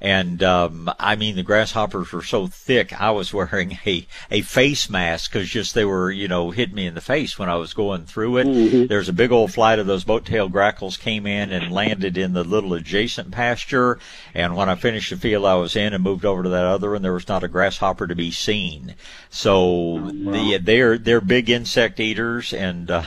[0.00, 2.98] and um, I mean the grasshoppers were so thick.
[2.98, 6.86] I was wearing a a face mask because just they were you know hitting me
[6.86, 8.46] in the face when I was going through it.
[8.46, 8.86] Mm-hmm.
[8.86, 12.44] There's a big old flight of those boat-tailed grackles came in and landed in the
[12.44, 13.98] little adjacent pasture.
[14.34, 16.92] And when I finished the field I was in and moved over to that other
[16.92, 18.94] one, there was not a grasshopper to be seen.
[19.30, 20.32] So oh, wow.
[20.32, 22.90] the, they're they're big insect eaters and.
[22.90, 23.02] Uh,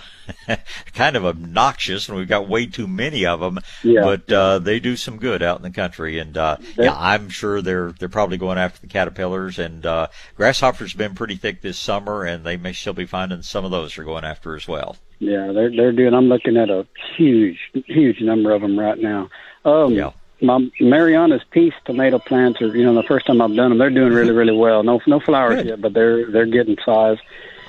[0.94, 3.60] kind of obnoxious, and we've got way too many of them.
[3.84, 4.02] Yeah.
[4.03, 7.62] But uh, they do some good out in the country, and uh, yeah, I'm sure
[7.62, 9.60] they're they're probably going after the caterpillars.
[9.60, 13.41] And uh, grasshoppers have been pretty thick this summer, and they may still be finding
[13.41, 14.98] some of those are going after as well.
[15.20, 16.14] Yeah, they're they're doing.
[16.14, 16.86] I'm looking at a
[17.18, 19.30] huge huge number of them right now.
[19.66, 23.70] Um, yeah my Marianna's Peace tomato plants are, you know, the first time I've done
[23.70, 24.84] them, they're doing really, really well.
[24.84, 25.66] No, no flowers Good.
[25.68, 27.18] yet, but they're they're getting size.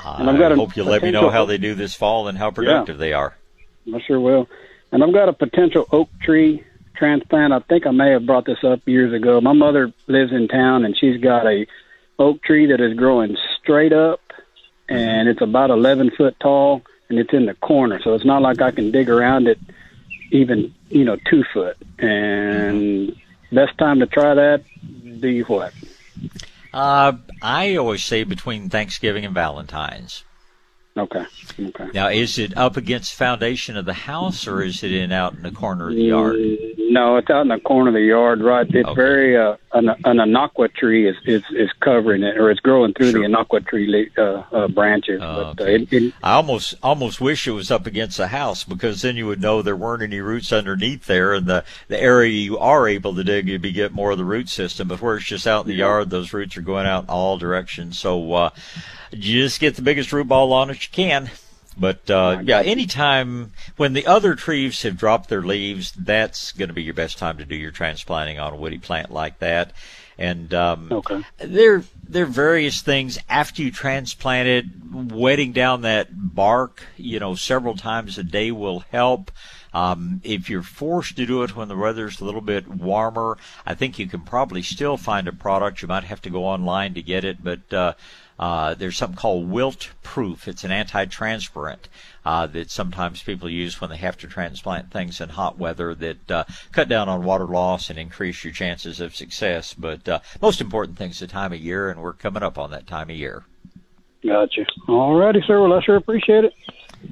[0.04, 2.36] And I've got I hope you let me know how they do this fall and
[2.36, 3.36] how productive yeah, they are.
[3.92, 4.48] I sure will.
[4.90, 6.64] And I've got a potential oak tree
[6.96, 7.52] transplant.
[7.52, 9.40] I think I may have brought this up years ago.
[9.40, 11.66] My mother lives in town and she's got a
[12.18, 14.20] oak tree that is growing straight up
[14.88, 14.94] mm-hmm.
[14.94, 18.62] and it's about 11 foot tall and it's in the corner, so it's not like
[18.62, 19.58] I can dig around it
[20.32, 21.76] even you know two foot.
[21.98, 23.54] And mm-hmm.
[23.54, 24.64] best time to try that,
[25.20, 25.72] be what?
[26.72, 27.12] Uh,
[27.42, 30.24] I always say between Thanksgiving and Valentine's.
[30.96, 31.24] Okay.
[31.58, 31.88] Okay.
[31.94, 35.34] Now, is it up against the foundation of the house, or is it in out
[35.34, 36.36] in the corner of the yard?
[36.78, 38.66] No, it's out in the corner of the yard, right?
[38.68, 38.94] It's Okay.
[38.94, 43.12] very uh, an an anaqua tree is, is is covering it, or it's growing through
[43.12, 44.22] the anaqua tree uh,
[44.52, 45.20] uh, branches.
[45.20, 49.02] but uh, it, it, I almost almost wish it was up against the house because
[49.02, 52.58] then you would know there weren't any roots underneath there, and the the area you
[52.58, 54.88] are able to dig, you'd be get more of the root system.
[54.88, 57.38] But where it's just out in the yard, those roots are going out in all
[57.38, 57.98] directions.
[57.98, 58.50] So uh,
[59.14, 61.30] just get the biggest root ball on it you can.
[61.76, 66.74] But uh, yeah, anytime when the other trees have dropped their leaves, that's going to
[66.74, 69.72] be your best time to do your transplanting on a woody plant like that.
[70.18, 71.22] And um, okay.
[71.38, 74.64] there there are various things after you transplant it.
[74.92, 79.30] Wetting down that bark, you know, several times a day will help.
[79.74, 83.74] Um, if you're forced to do it when the weather's a little bit warmer, I
[83.74, 85.82] think you can probably still find a product.
[85.82, 87.94] You might have to go online to get it, but uh,
[88.38, 90.48] uh, there's something called wilt proof.
[90.48, 91.88] It's an anti-transpirant
[92.24, 96.30] uh, that sometimes people use when they have to transplant things in hot weather that
[96.30, 99.74] uh, cut down on water loss and increase your chances of success.
[99.74, 102.70] But uh, most important thing is the time of year, and we're coming up on
[102.72, 103.44] that time of year.
[104.26, 104.66] gotcha.
[104.88, 105.60] All righty, sir.
[105.60, 106.54] Well, I sure appreciate it.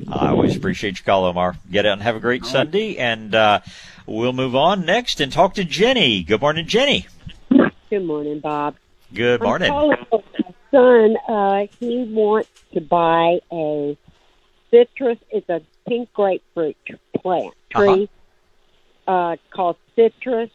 [0.09, 1.57] I always appreciate your call, Omar.
[1.71, 3.61] Get out and have a great Sunday, and uh,
[4.07, 6.23] we'll move on next and talk to Jenny.
[6.23, 7.07] Good morning, Jenny.
[7.91, 8.77] Good morning, Bob.
[9.13, 9.71] Good morning.
[9.71, 11.17] I'm calling my son.
[11.29, 13.97] Uh, he wants to buy a
[14.71, 15.19] citrus.
[15.31, 16.77] It's a pink grapefruit
[17.23, 18.09] plant tree
[19.07, 20.51] uh called Citrus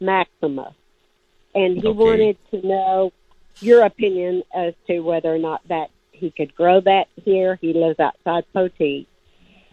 [0.00, 0.74] Maximus,
[1.54, 1.94] and he Okay.
[1.94, 3.12] wanted to know
[3.60, 7.58] your opinion as to whether or not that he could grow that here.
[7.60, 9.06] He lives outside Poteet.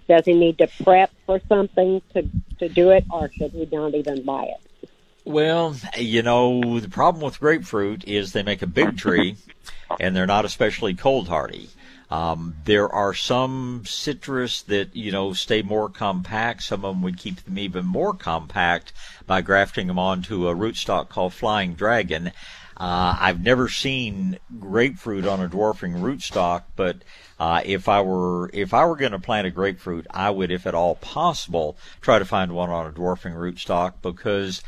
[0.07, 2.29] Does he need to prep for something to
[2.59, 4.89] to do it, or should he not even buy it?
[5.25, 9.37] Well, you know, the problem with grapefruit is they make a big tree,
[9.99, 11.69] and they're not especially cold hardy.
[12.11, 16.63] Um, there are some citrus that you know stay more compact.
[16.63, 18.91] Some of them would keep them even more compact
[19.25, 22.31] by grafting them onto a rootstock called Flying Dragon.
[22.75, 26.97] Uh, I've never seen grapefruit on a dwarfing rootstock, but
[27.39, 30.65] uh, if I were if I were going to plant a grapefruit, I would, if
[30.65, 34.63] at all possible, try to find one on a dwarfing rootstock because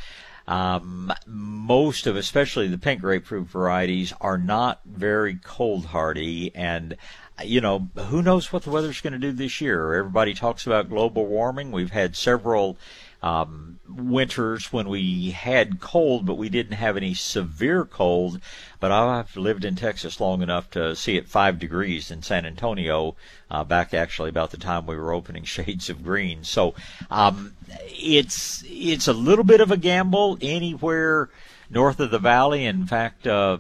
[0.48, 6.98] um, most of, especially the pink grapefruit varieties, are not very cold hardy and.
[7.44, 9.94] You know, who knows what the weather's going to do this year?
[9.94, 11.74] Everybody talks about global warming.
[11.74, 12.78] We've had several
[13.22, 18.40] um, winters when we had cold, but we didn't have any severe cold.
[18.80, 23.16] But I've lived in Texas long enough to see it five degrees in San Antonio
[23.50, 26.44] uh, back actually about the time we were opening Shades of Green.
[26.44, 26.76] So
[27.10, 27.54] um,
[27.86, 31.30] it's it's a little bit of a gamble anywhere
[31.70, 32.66] north of the valley.
[32.66, 33.28] In fact.
[33.28, 33.58] Uh,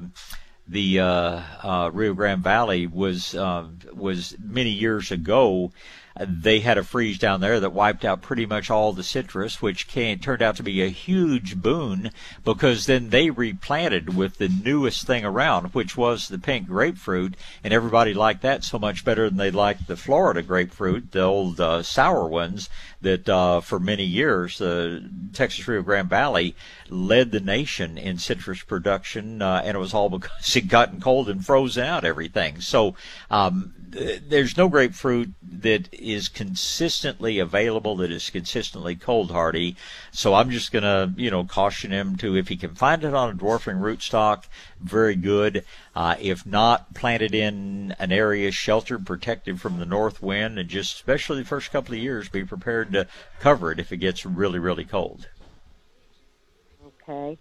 [0.67, 5.71] the uh, uh, Rio Grande Valley was uh, was many years ago.
[6.17, 9.61] Uh, They had a freeze down there that wiped out pretty much all the citrus,
[9.61, 12.11] which came, turned out to be a huge boon
[12.43, 17.73] because then they replanted with the newest thing around, which was the pink grapefruit, and
[17.73, 21.83] everybody liked that so much better than they liked the Florida grapefruit, the old uh,
[21.83, 22.69] sour ones
[23.01, 26.55] that uh, for many years the Texas Rio Grande Valley
[26.89, 31.29] led the nation in citrus production, uh, and it was all because it gotten cold
[31.29, 32.59] and froze out everything.
[32.61, 32.95] So
[33.29, 39.75] um, there's no grapefruit that is consistently available that is consistently cold hardy.
[40.11, 43.13] So I'm just going to, you know, caution him to if he can find it
[43.13, 44.45] on a dwarfing rootstock,
[44.81, 45.63] very good.
[45.95, 50.69] Uh, if not, plant it in an area sheltered, protected from the north wind, and
[50.69, 53.07] just especially the first couple of years, be prepared to
[53.39, 55.29] cover it if it gets really, really cold.
[56.85, 57.37] Okay.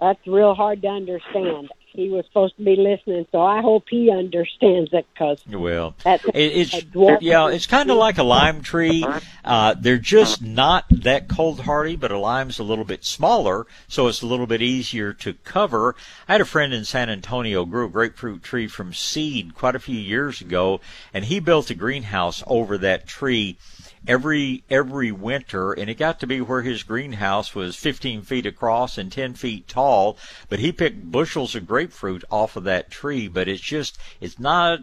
[0.00, 1.70] That's real hard to understand.
[1.94, 6.24] He was supposed to be listening, so I hope he understands it because Well, that's
[6.24, 6.84] it, it's
[7.20, 9.06] yeah, it's kind of like a lime tree.
[9.44, 14.08] Uh, they're just not that cold hardy, but a lime's a little bit smaller, so
[14.08, 15.94] it's a little bit easier to cover.
[16.28, 19.80] I had a friend in San Antonio grew a grapefruit tree from seed quite a
[19.80, 20.80] few years ago,
[21.12, 23.58] and he built a greenhouse over that tree
[24.06, 28.98] every every winter and it got to be where his greenhouse was 15 feet across
[28.98, 30.16] and 10 feet tall
[30.48, 34.80] but he picked bushels of grapefruit off of that tree but it's just it's not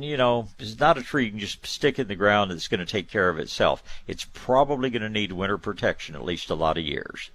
[0.00, 2.80] you know it's not a tree you can just stick in the ground that's going
[2.80, 6.54] to take care of itself it's probably going to need winter protection at least a
[6.54, 7.30] lot of years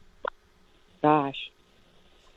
[1.01, 1.49] gosh.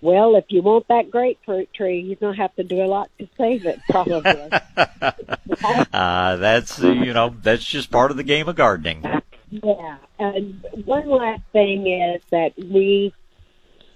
[0.07, 3.29] Well, if you want that grapefruit tree, you're gonna have to do a lot to
[3.37, 4.23] save it, probably.
[5.93, 9.05] uh, that's uh, you know that's just part of the game of gardening.
[9.51, 13.15] Yeah, and one last thing is that we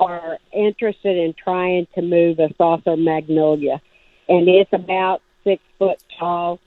[0.01, 3.81] are interested in trying to move a saucer magnolia,
[4.29, 6.59] and it's about six foot tall,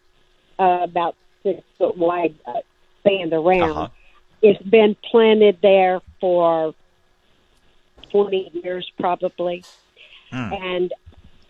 [0.57, 2.61] uh, about six foot wide, uh,
[3.01, 3.71] stand around.
[3.71, 3.87] Uh-huh.
[4.41, 6.73] It's been planted there for
[8.13, 9.65] 20 years probably.
[10.31, 10.53] Hmm.
[10.53, 10.93] And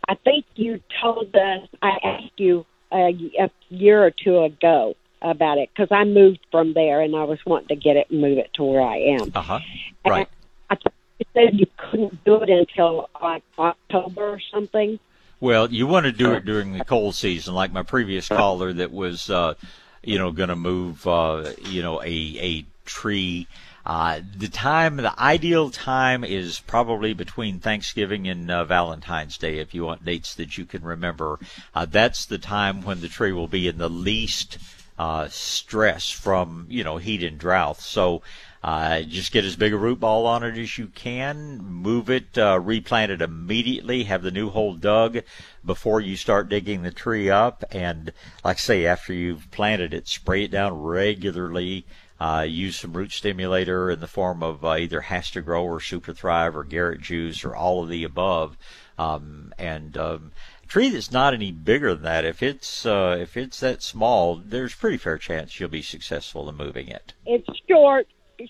[0.07, 5.57] I think you told us, I asked you a, a year or two ago about
[5.57, 8.37] it because I moved from there and I was wanting to get it and move
[8.37, 9.31] it to where I am.
[9.33, 9.59] Uh huh.
[10.05, 10.27] Right.
[10.69, 14.99] I thought you said you couldn't do it until like October or something.
[15.39, 18.91] Well, you want to do it during the cold season, like my previous caller that
[18.91, 19.55] was, uh,
[20.01, 23.47] you know, going to move, uh, you know, a a tree.
[23.85, 29.73] Uh, the time, the ideal time is probably between Thanksgiving and uh, Valentine's Day, if
[29.73, 31.39] you want dates that you can remember.
[31.75, 34.57] Uh, that's the time when the tree will be in the least
[34.97, 37.79] uh, stress from, you know, heat and drought.
[37.81, 38.21] So,
[38.63, 41.57] uh, just get as big a root ball on it as you can.
[41.57, 44.03] Move it, uh, replant it immediately.
[44.03, 45.19] Have the new hole dug
[45.65, 47.65] before you start digging the tree up.
[47.71, 48.13] And
[48.45, 51.85] like I say, after you've planted it, spray it down regularly.
[52.19, 56.13] Uh, use some root stimulator in the form of uh, either Hasta Gro or Super
[56.13, 58.57] Thrive or Garrett Juice or all of the above.
[58.97, 60.31] Um, and um,
[60.67, 64.73] tree that's not any bigger than that, if it's uh, if it's that small, there's
[64.75, 67.13] pretty fair chance you'll be successful in moving it.
[67.25, 68.07] It's short,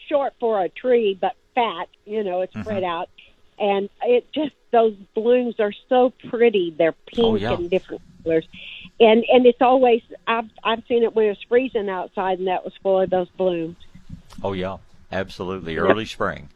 [0.07, 1.87] short for a tree, but fat.
[2.05, 3.09] You know, it's spread out,
[3.59, 6.73] and it just those blooms are so pretty.
[6.77, 7.53] They're pink Oh, yeah.
[7.53, 8.45] and different colors,
[8.99, 12.73] and and it's always I've I've seen it when it's freezing outside, and that was
[12.81, 13.75] full of those blooms.
[14.43, 14.77] Oh yeah,
[15.11, 15.77] absolutely.
[15.77, 16.49] Early spring.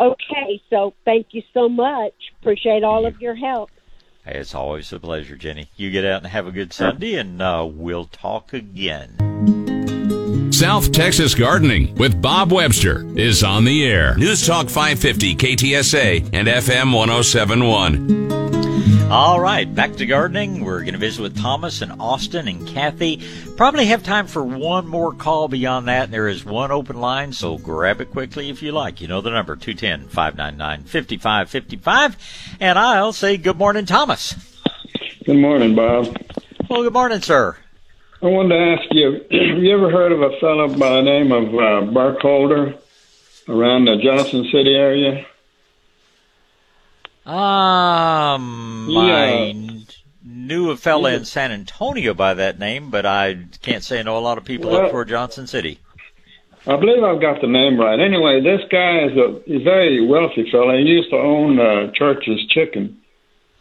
[0.00, 2.14] Okay, so thank you so much.
[2.40, 3.70] Appreciate all of your help.
[4.24, 5.70] Hey, It's always a pleasure, Jenny.
[5.76, 9.71] You get out and have a good Sunday, and uh, we'll talk again.
[10.62, 14.16] South Texas Gardening with Bob Webster is on the air.
[14.16, 19.10] News Talk 550 KTSA and FM 1071.
[19.10, 20.64] All right, back to gardening.
[20.64, 23.20] We're going to visit with Thomas and Austin and Kathy.
[23.56, 26.12] Probably have time for one more call beyond that.
[26.12, 29.00] There is one open line, so grab it quickly if you like.
[29.00, 32.56] You know the number, 210 599 5555.
[32.60, 34.36] And I'll say good morning, Thomas.
[35.26, 36.16] Good morning, Bob.
[36.70, 37.56] Well, good morning, sir.
[38.22, 39.12] I wanted to ask you,
[39.52, 42.74] have you ever heard of a fellow by the name of uh, Burkholder
[43.48, 45.26] around the Johnson City area?
[47.26, 49.00] Um, Yeah.
[49.00, 49.54] I
[50.24, 54.18] knew a fella in San Antonio by that name, but I can't say I know
[54.18, 55.78] a lot of people Well- up toward Johnson City.
[56.64, 57.98] I believe I've got the name right.
[57.98, 60.76] Anyway, this guy is a he's a very wealthy fellow.
[60.78, 62.98] He used to own uh, Church's Chicken.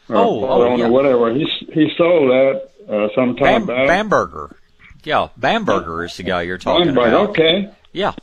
[0.07, 0.87] Or Oh, oh, owner, yeah.
[0.89, 1.33] whatever.
[1.33, 3.87] He he sold that uh, some time Bam, back.
[3.87, 4.55] Bamberger.
[5.03, 7.29] Yeah, Bamberger is the guy you're talking Bamberger, about.
[7.29, 7.69] Okay.
[7.91, 8.13] Yeah.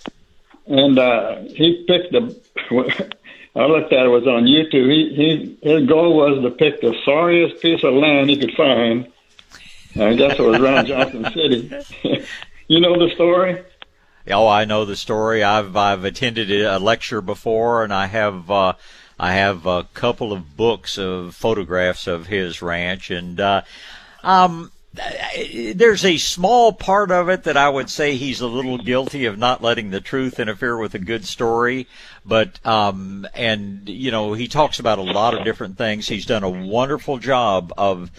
[0.66, 2.39] And uh, he picked the.
[3.56, 4.90] I looked at it, it was on YouTube.
[4.90, 9.10] He, he his goal was to pick the sorriest piece of land he could find.
[9.97, 12.24] I guess it was around Johnson City.
[12.68, 13.64] you know the story?
[14.30, 15.43] Oh, I know the story.
[15.43, 18.74] I've I've attended a lecture before, and I have uh,
[19.18, 23.62] I have a couple of books of photographs of his ranch, and uh,
[24.23, 24.70] um,
[25.74, 29.39] there's a small part of it that I would say he's a little guilty of
[29.39, 31.86] not letting the truth interfere with a good story.
[32.24, 36.09] But um, and you know he talks about a lot of different things.
[36.09, 38.11] He's done a wonderful job of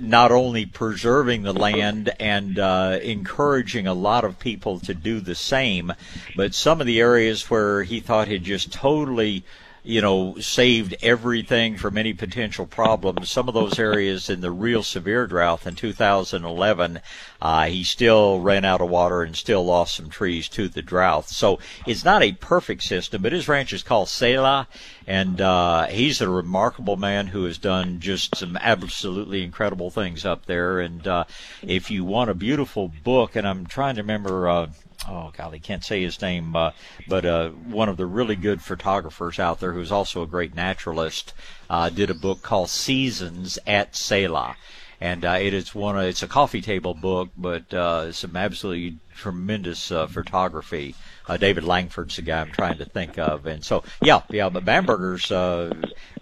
[0.00, 5.34] not only preserving the land and uh, encouraging a lot of people to do the
[5.34, 5.92] same,
[6.36, 9.44] but some of the areas where he thought had just totally
[9.88, 13.30] you know, saved everything from any potential problems.
[13.30, 17.00] Some of those areas in the real severe drought in 2011,
[17.40, 21.30] uh, he still ran out of water and still lost some trees to the drought.
[21.30, 24.68] So it's not a perfect system, but his ranch is called Selah,
[25.06, 30.44] and uh, he's a remarkable man who has done just some absolutely incredible things up
[30.44, 30.80] there.
[30.80, 31.24] And uh,
[31.62, 34.68] if you want a beautiful book, and I'm trying to remember.
[35.06, 36.72] Oh golly, can't say his name, uh,
[37.06, 41.34] but uh, one of the really good photographers out there who's also a great naturalist
[41.70, 44.56] uh, did a book called Seasons at Selah.
[45.00, 45.96] And uh, it is one.
[45.96, 50.96] Of, it's a coffee table book, but uh, some absolutely tremendous uh, photography.
[51.28, 54.48] Uh, David Langford's the guy I'm trying to think of, and so yeah, yeah.
[54.48, 55.72] But Bamberger's uh,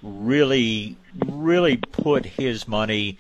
[0.03, 0.97] really,
[1.27, 3.19] really put his money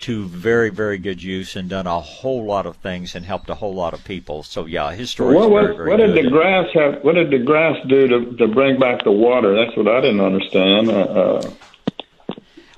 [0.00, 3.54] to very, very good use and done a whole lot of things and helped a
[3.54, 4.42] whole lot of people.
[4.42, 6.14] So yeah, his story what, what, very what good.
[6.14, 7.02] did the grass have?
[7.02, 9.54] What did the grass do to to bring back the water?
[9.54, 10.90] That's what I didn't understand.
[10.90, 11.50] Uh, uh,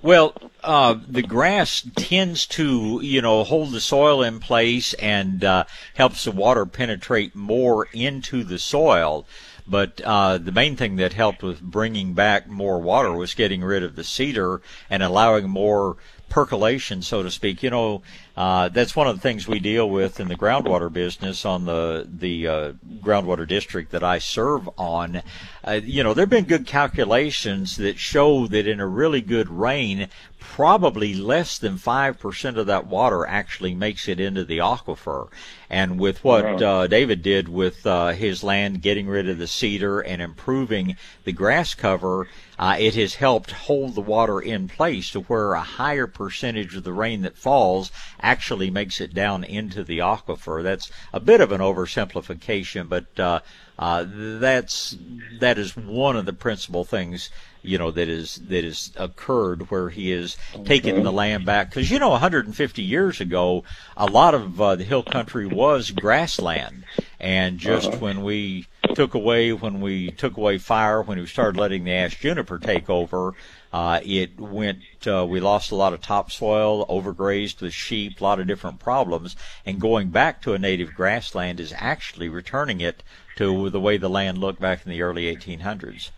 [0.02, 5.64] Well, uh, the grass tends to, you know, hold the soil in place and uh,
[5.94, 9.26] helps the water penetrate more into the soil.
[9.66, 13.82] But uh, the main thing that helped with bringing back more water was getting rid
[13.82, 15.96] of the cedar and allowing more
[16.28, 17.62] percolation, so to speak.
[17.62, 18.02] You know,
[18.36, 22.06] uh, that's one of the things we deal with in the groundwater business on the
[22.06, 25.22] the uh, groundwater district that I serve on.
[25.64, 29.48] Uh, you know, there have been good calculations that show that in a really good
[29.48, 30.08] rain,
[30.38, 35.28] probably less than five percent of that water actually makes it into the aquifer.
[35.68, 40.00] And with what uh, David did with uh, his land, getting rid of the cedar
[40.00, 45.20] and improving the grass cover, uh, it has helped hold the water in place to
[45.22, 47.90] where a higher percentage of the rain that falls
[48.26, 50.60] actually makes it down into the aquifer.
[50.62, 53.40] That's a bit of an oversimplification, but uh,
[53.78, 54.96] uh, that's
[55.38, 57.30] that is one of the principal things
[57.62, 61.90] you know that is that has occurred where he is taking the land back because
[61.90, 63.64] you know 150 years ago
[63.96, 66.84] a lot of uh, the hill country was grassland
[67.18, 67.98] and just Uh-huh.
[67.98, 72.18] when we took away when we took away fire when we started letting the ash
[72.20, 73.34] juniper take over
[73.76, 78.40] uh, it went uh, we lost a lot of topsoil overgrazed with sheep a lot
[78.40, 79.36] of different problems
[79.66, 83.02] and going back to a native grassland is actually returning it
[83.36, 86.10] to the way the land looked back in the early 1800s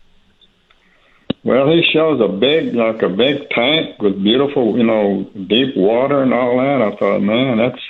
[1.41, 6.21] well, he shows a big, like a big tank with beautiful, you know, deep water
[6.21, 6.81] and all that.
[6.81, 7.81] I thought, man, that's,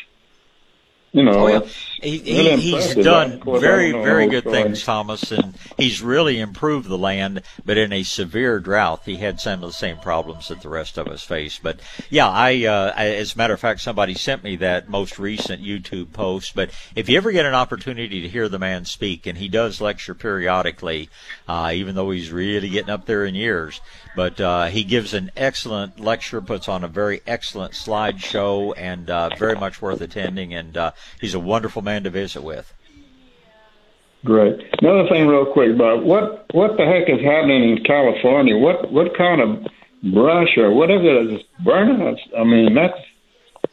[1.14, 1.60] you know, Oh, yeah.
[1.60, 6.02] that's He, he, he's done Of course, I very, very good things, Thomas, and he's
[6.02, 7.42] really improved the land.
[7.66, 10.98] But in a severe drought, he had some of the same problems that the rest
[10.98, 11.60] of us face.
[11.62, 15.62] But yeah, I, uh, as a matter of fact, somebody sent me that most recent
[15.62, 16.56] YouTube post.
[16.56, 19.82] But if you ever get an opportunity to hear the man speak, and he does
[19.82, 21.10] lecture periodically,
[21.48, 23.82] uh, even though he's really getting up there in years,
[24.16, 29.30] but uh, he gives an excellent lecture, puts on a very excellent slideshow, and uh,
[29.38, 30.54] very much worth attending.
[30.54, 32.74] And uh, he's a wonderful man to visit with.
[34.26, 34.60] Great.
[34.82, 36.04] Another thing, real quick, Bob.
[36.04, 38.58] What what the heck is happening in California?
[38.58, 39.68] What what kind of
[40.14, 42.18] brush or whatever is it burning?
[42.38, 43.00] I mean, that's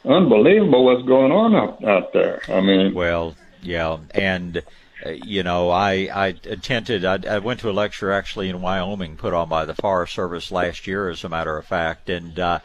[0.04, 0.84] unbelievable.
[0.84, 2.42] What's going on out out there?
[2.48, 4.62] I mean, well, yeah, and
[5.04, 7.04] uh, you know, I I attended.
[7.04, 10.52] I, I went to a lecture actually in Wyoming, put on by the Forest Service
[10.52, 12.38] last year, as a matter of fact, and.
[12.38, 12.58] uh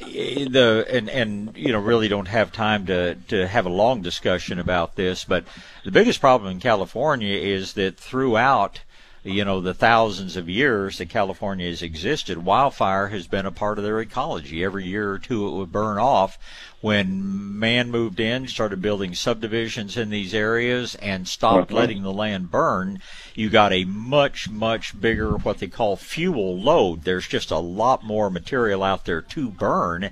[0.00, 4.58] the and and you know really don't have time to to have a long discussion
[4.58, 5.44] about this but
[5.84, 8.80] the biggest problem in California is that throughout
[9.28, 13.78] you know the thousands of years that California has existed wildfire has been a part
[13.78, 14.64] of their ecology.
[14.64, 16.38] Every year or two it would burn off.
[16.80, 22.50] When man moved in started building subdivisions in these areas and stopped letting the land
[22.50, 23.00] burn
[23.34, 27.04] you got a much much bigger what they call fuel load.
[27.04, 30.10] There's just a lot more material out there to burn.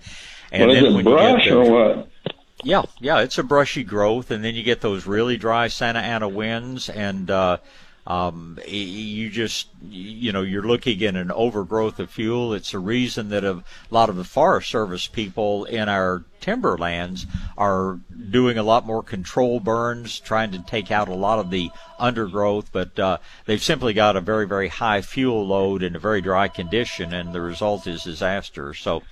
[0.52, 2.09] And what then it when brush you get or what?
[2.62, 6.28] yeah, yeah, it's a brushy growth, and then you get those really dry Santa Ana
[6.28, 7.59] winds, and uh,
[8.06, 12.54] um, you just, you know, you're looking at an overgrowth of fuel.
[12.54, 17.26] It's a reason that a lot of the Forest Service people in our timberlands
[17.58, 17.98] are
[18.30, 22.70] doing a lot more control burns, trying to take out a lot of the undergrowth,
[22.70, 26.46] but uh, they've simply got a very, very high fuel load in a very dry
[26.46, 28.72] condition, and the result is disaster.
[28.72, 29.02] So.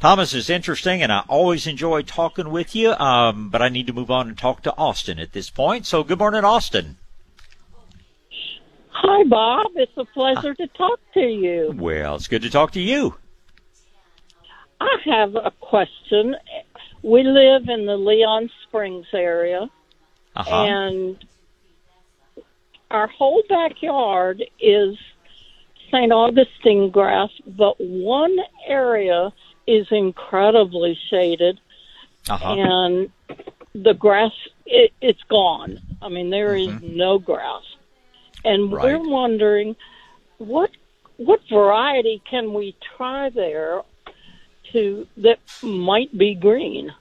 [0.00, 2.92] Thomas is interesting, and I always enjoy talking with you.
[2.94, 5.86] Um, but I need to move on and talk to Austin at this point.
[5.86, 6.98] So, good morning, Austin.
[8.96, 9.66] Hi, Bob.
[9.74, 11.74] It's a pleasure to talk to you.
[11.76, 13.14] Well, it's good to talk to you.
[14.80, 16.36] I have a question.
[17.02, 19.68] We live in the Leon Springs area,
[20.36, 20.64] Uh-huh.
[20.64, 21.16] and
[22.90, 24.96] our whole backyard is
[25.90, 26.12] St.
[26.12, 29.32] Augustine grass, but one area
[29.66, 31.58] is incredibly shaded,
[32.28, 32.54] Uh-huh.
[32.56, 33.10] and
[33.74, 34.32] the grass
[34.66, 35.78] it, it's gone.
[36.00, 37.62] I mean, there is no grass,
[38.44, 39.76] and we're wondering
[40.38, 40.70] what
[41.16, 43.82] what variety can we try there
[44.72, 46.92] to that might be green.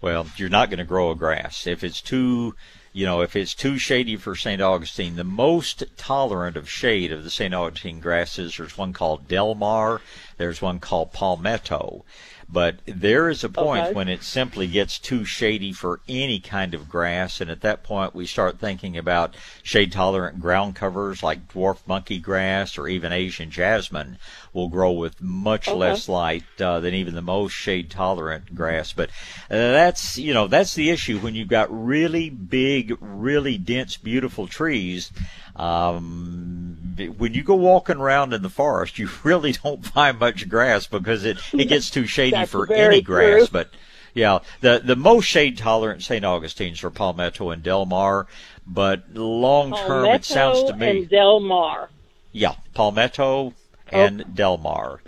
[0.00, 2.54] Well, you're not going to grow a grass if it's too,
[2.92, 4.62] you know, if it's too shady for St.
[4.62, 5.16] Augustine.
[5.16, 7.52] The most tolerant of shade of the St.
[7.52, 10.00] Augustine grasses, there's one called Delmar,
[10.36, 12.04] there's one called Palmetto.
[12.50, 13.92] But there is a point Okay.
[13.94, 18.14] when it simply gets too shady for any kind of grass, and at that point
[18.14, 23.50] we start thinking about shade tolerant ground covers like dwarf monkey grass or even Asian
[23.50, 24.16] jasmine
[24.54, 25.76] will grow with much Okay.
[25.76, 28.94] less light uh, than even the most shade tolerant grass.
[28.94, 29.10] But
[29.50, 34.46] uh, that's you know that's the issue when you've got really big, really dense, beautiful
[34.46, 35.12] trees.
[35.58, 40.86] Um, when you go walking around in the forest, you really don't find much grass
[40.86, 43.48] because it, it gets too shady for any grass.
[43.48, 43.48] true.
[43.48, 43.70] But
[44.14, 46.24] yeah, the the most shade tolerant St.
[46.24, 48.26] Augustines are Palmetto and Delmar.
[48.66, 51.90] But long term, it sounds to Palmetto me and Delmar.
[52.32, 53.54] yeah, Palmetto
[53.90, 55.02] and Delmar.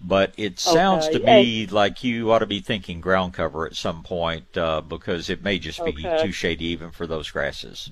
[0.00, 3.76] But it sounds to Okay, me like you ought to be thinking ground cover at
[3.76, 6.16] some point uh, because it may just be Okay.
[6.16, 7.90] too shady even for those grasses.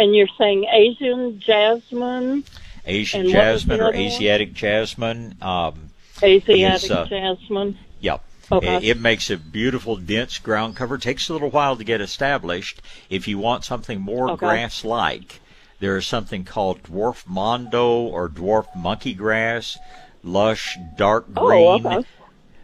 [0.00, 2.44] And you're saying Asian jasmine,
[2.86, 4.06] Asian And what was jasmine or other one?
[4.06, 5.34] Asiatic jasmine.
[5.42, 5.90] Um,
[6.22, 7.78] Asiatic is, uh, jasmine.
[8.00, 8.24] Yep.
[8.50, 8.76] Okay.
[8.76, 10.96] It, it makes a beautiful, dense ground cover.
[10.96, 12.80] takes a little while to get established.
[13.10, 14.38] If you want something more Okay.
[14.46, 15.40] grass-like,
[15.80, 19.76] there is something called dwarf mondo or dwarf monkey grass,
[20.24, 21.86] lush, dark Oh, green.
[21.86, 22.08] okay.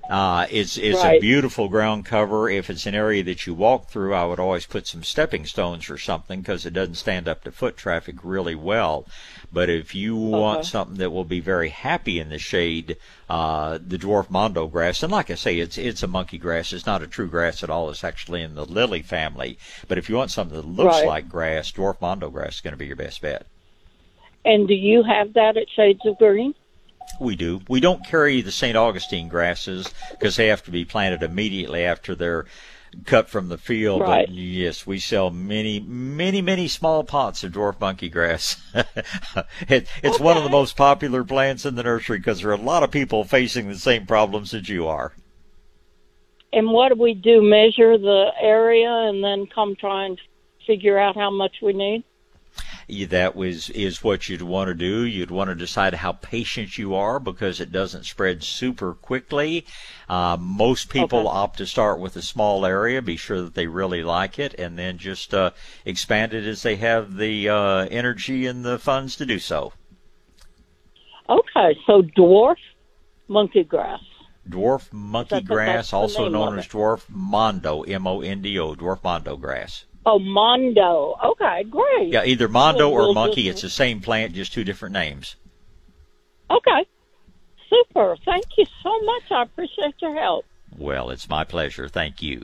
[0.08, 2.48] Uh, it's it's a beautiful ground cover.
[2.48, 5.90] If it's an area that you walk through, I would always put some stepping stones
[5.90, 9.06] or something because it doesn't stand up to foot traffic really well.
[9.52, 12.96] But if you want something that will be very happy in the shade,
[13.28, 16.72] uh, the dwarf mondo grass, and like I say, it's it's a monkey grass.
[16.72, 17.90] It's not a true grass at all.
[17.90, 19.58] It's actually in the lily family.
[19.88, 21.06] But if you want something that looks Right.
[21.06, 23.46] like grass, dwarf mondo grass is going to be your best bet.
[24.44, 26.54] And do you have that at Shades of Green?
[27.20, 27.60] We do.
[27.68, 28.76] We don't carry the St.
[28.76, 32.46] Augustine grasses because they have to be planted immediately after they're
[33.04, 34.02] cut from the field.
[34.02, 34.26] Right.
[34.26, 38.60] But yes, we sell many, many, many small pots of dwarf monkey grass.
[39.68, 42.56] it, it's one of the most popular plants in the nursery because there are a
[42.56, 45.12] lot of people facing the same problems that you are.
[46.52, 47.42] And what do we do?
[47.42, 50.18] Measure the area and then come try and
[50.66, 52.04] figure out how much we need?
[52.88, 55.04] That was is what you'd want to do.
[55.04, 59.66] You'd want to decide how patient you are because it doesn't spread super quickly.
[60.08, 61.28] Uh, most people Okay.
[61.28, 64.78] opt to start with a small area, be sure that they really like it, and
[64.78, 65.50] then just uh,
[65.84, 69.72] expand it as they have the uh, energy and the funds to do so.
[71.28, 72.56] Okay, so dwarf
[73.26, 74.00] monkey grass.
[74.48, 79.86] Dwarf monkey grass, also known as dwarf mondo, M-O-N-D-O, dwarf mondo grass.
[80.08, 81.16] Oh, Mondo.
[81.22, 82.12] Okay, great.
[82.12, 83.48] Yeah, either mondo or monkey.
[83.48, 85.34] It's the same plant, just two different names.
[86.48, 86.86] Okay.
[87.68, 88.16] Super.
[88.24, 89.22] Thank you so much.
[89.32, 90.44] I appreciate your help.
[90.78, 91.88] Well, it's my pleasure.
[91.88, 92.40] Thank you.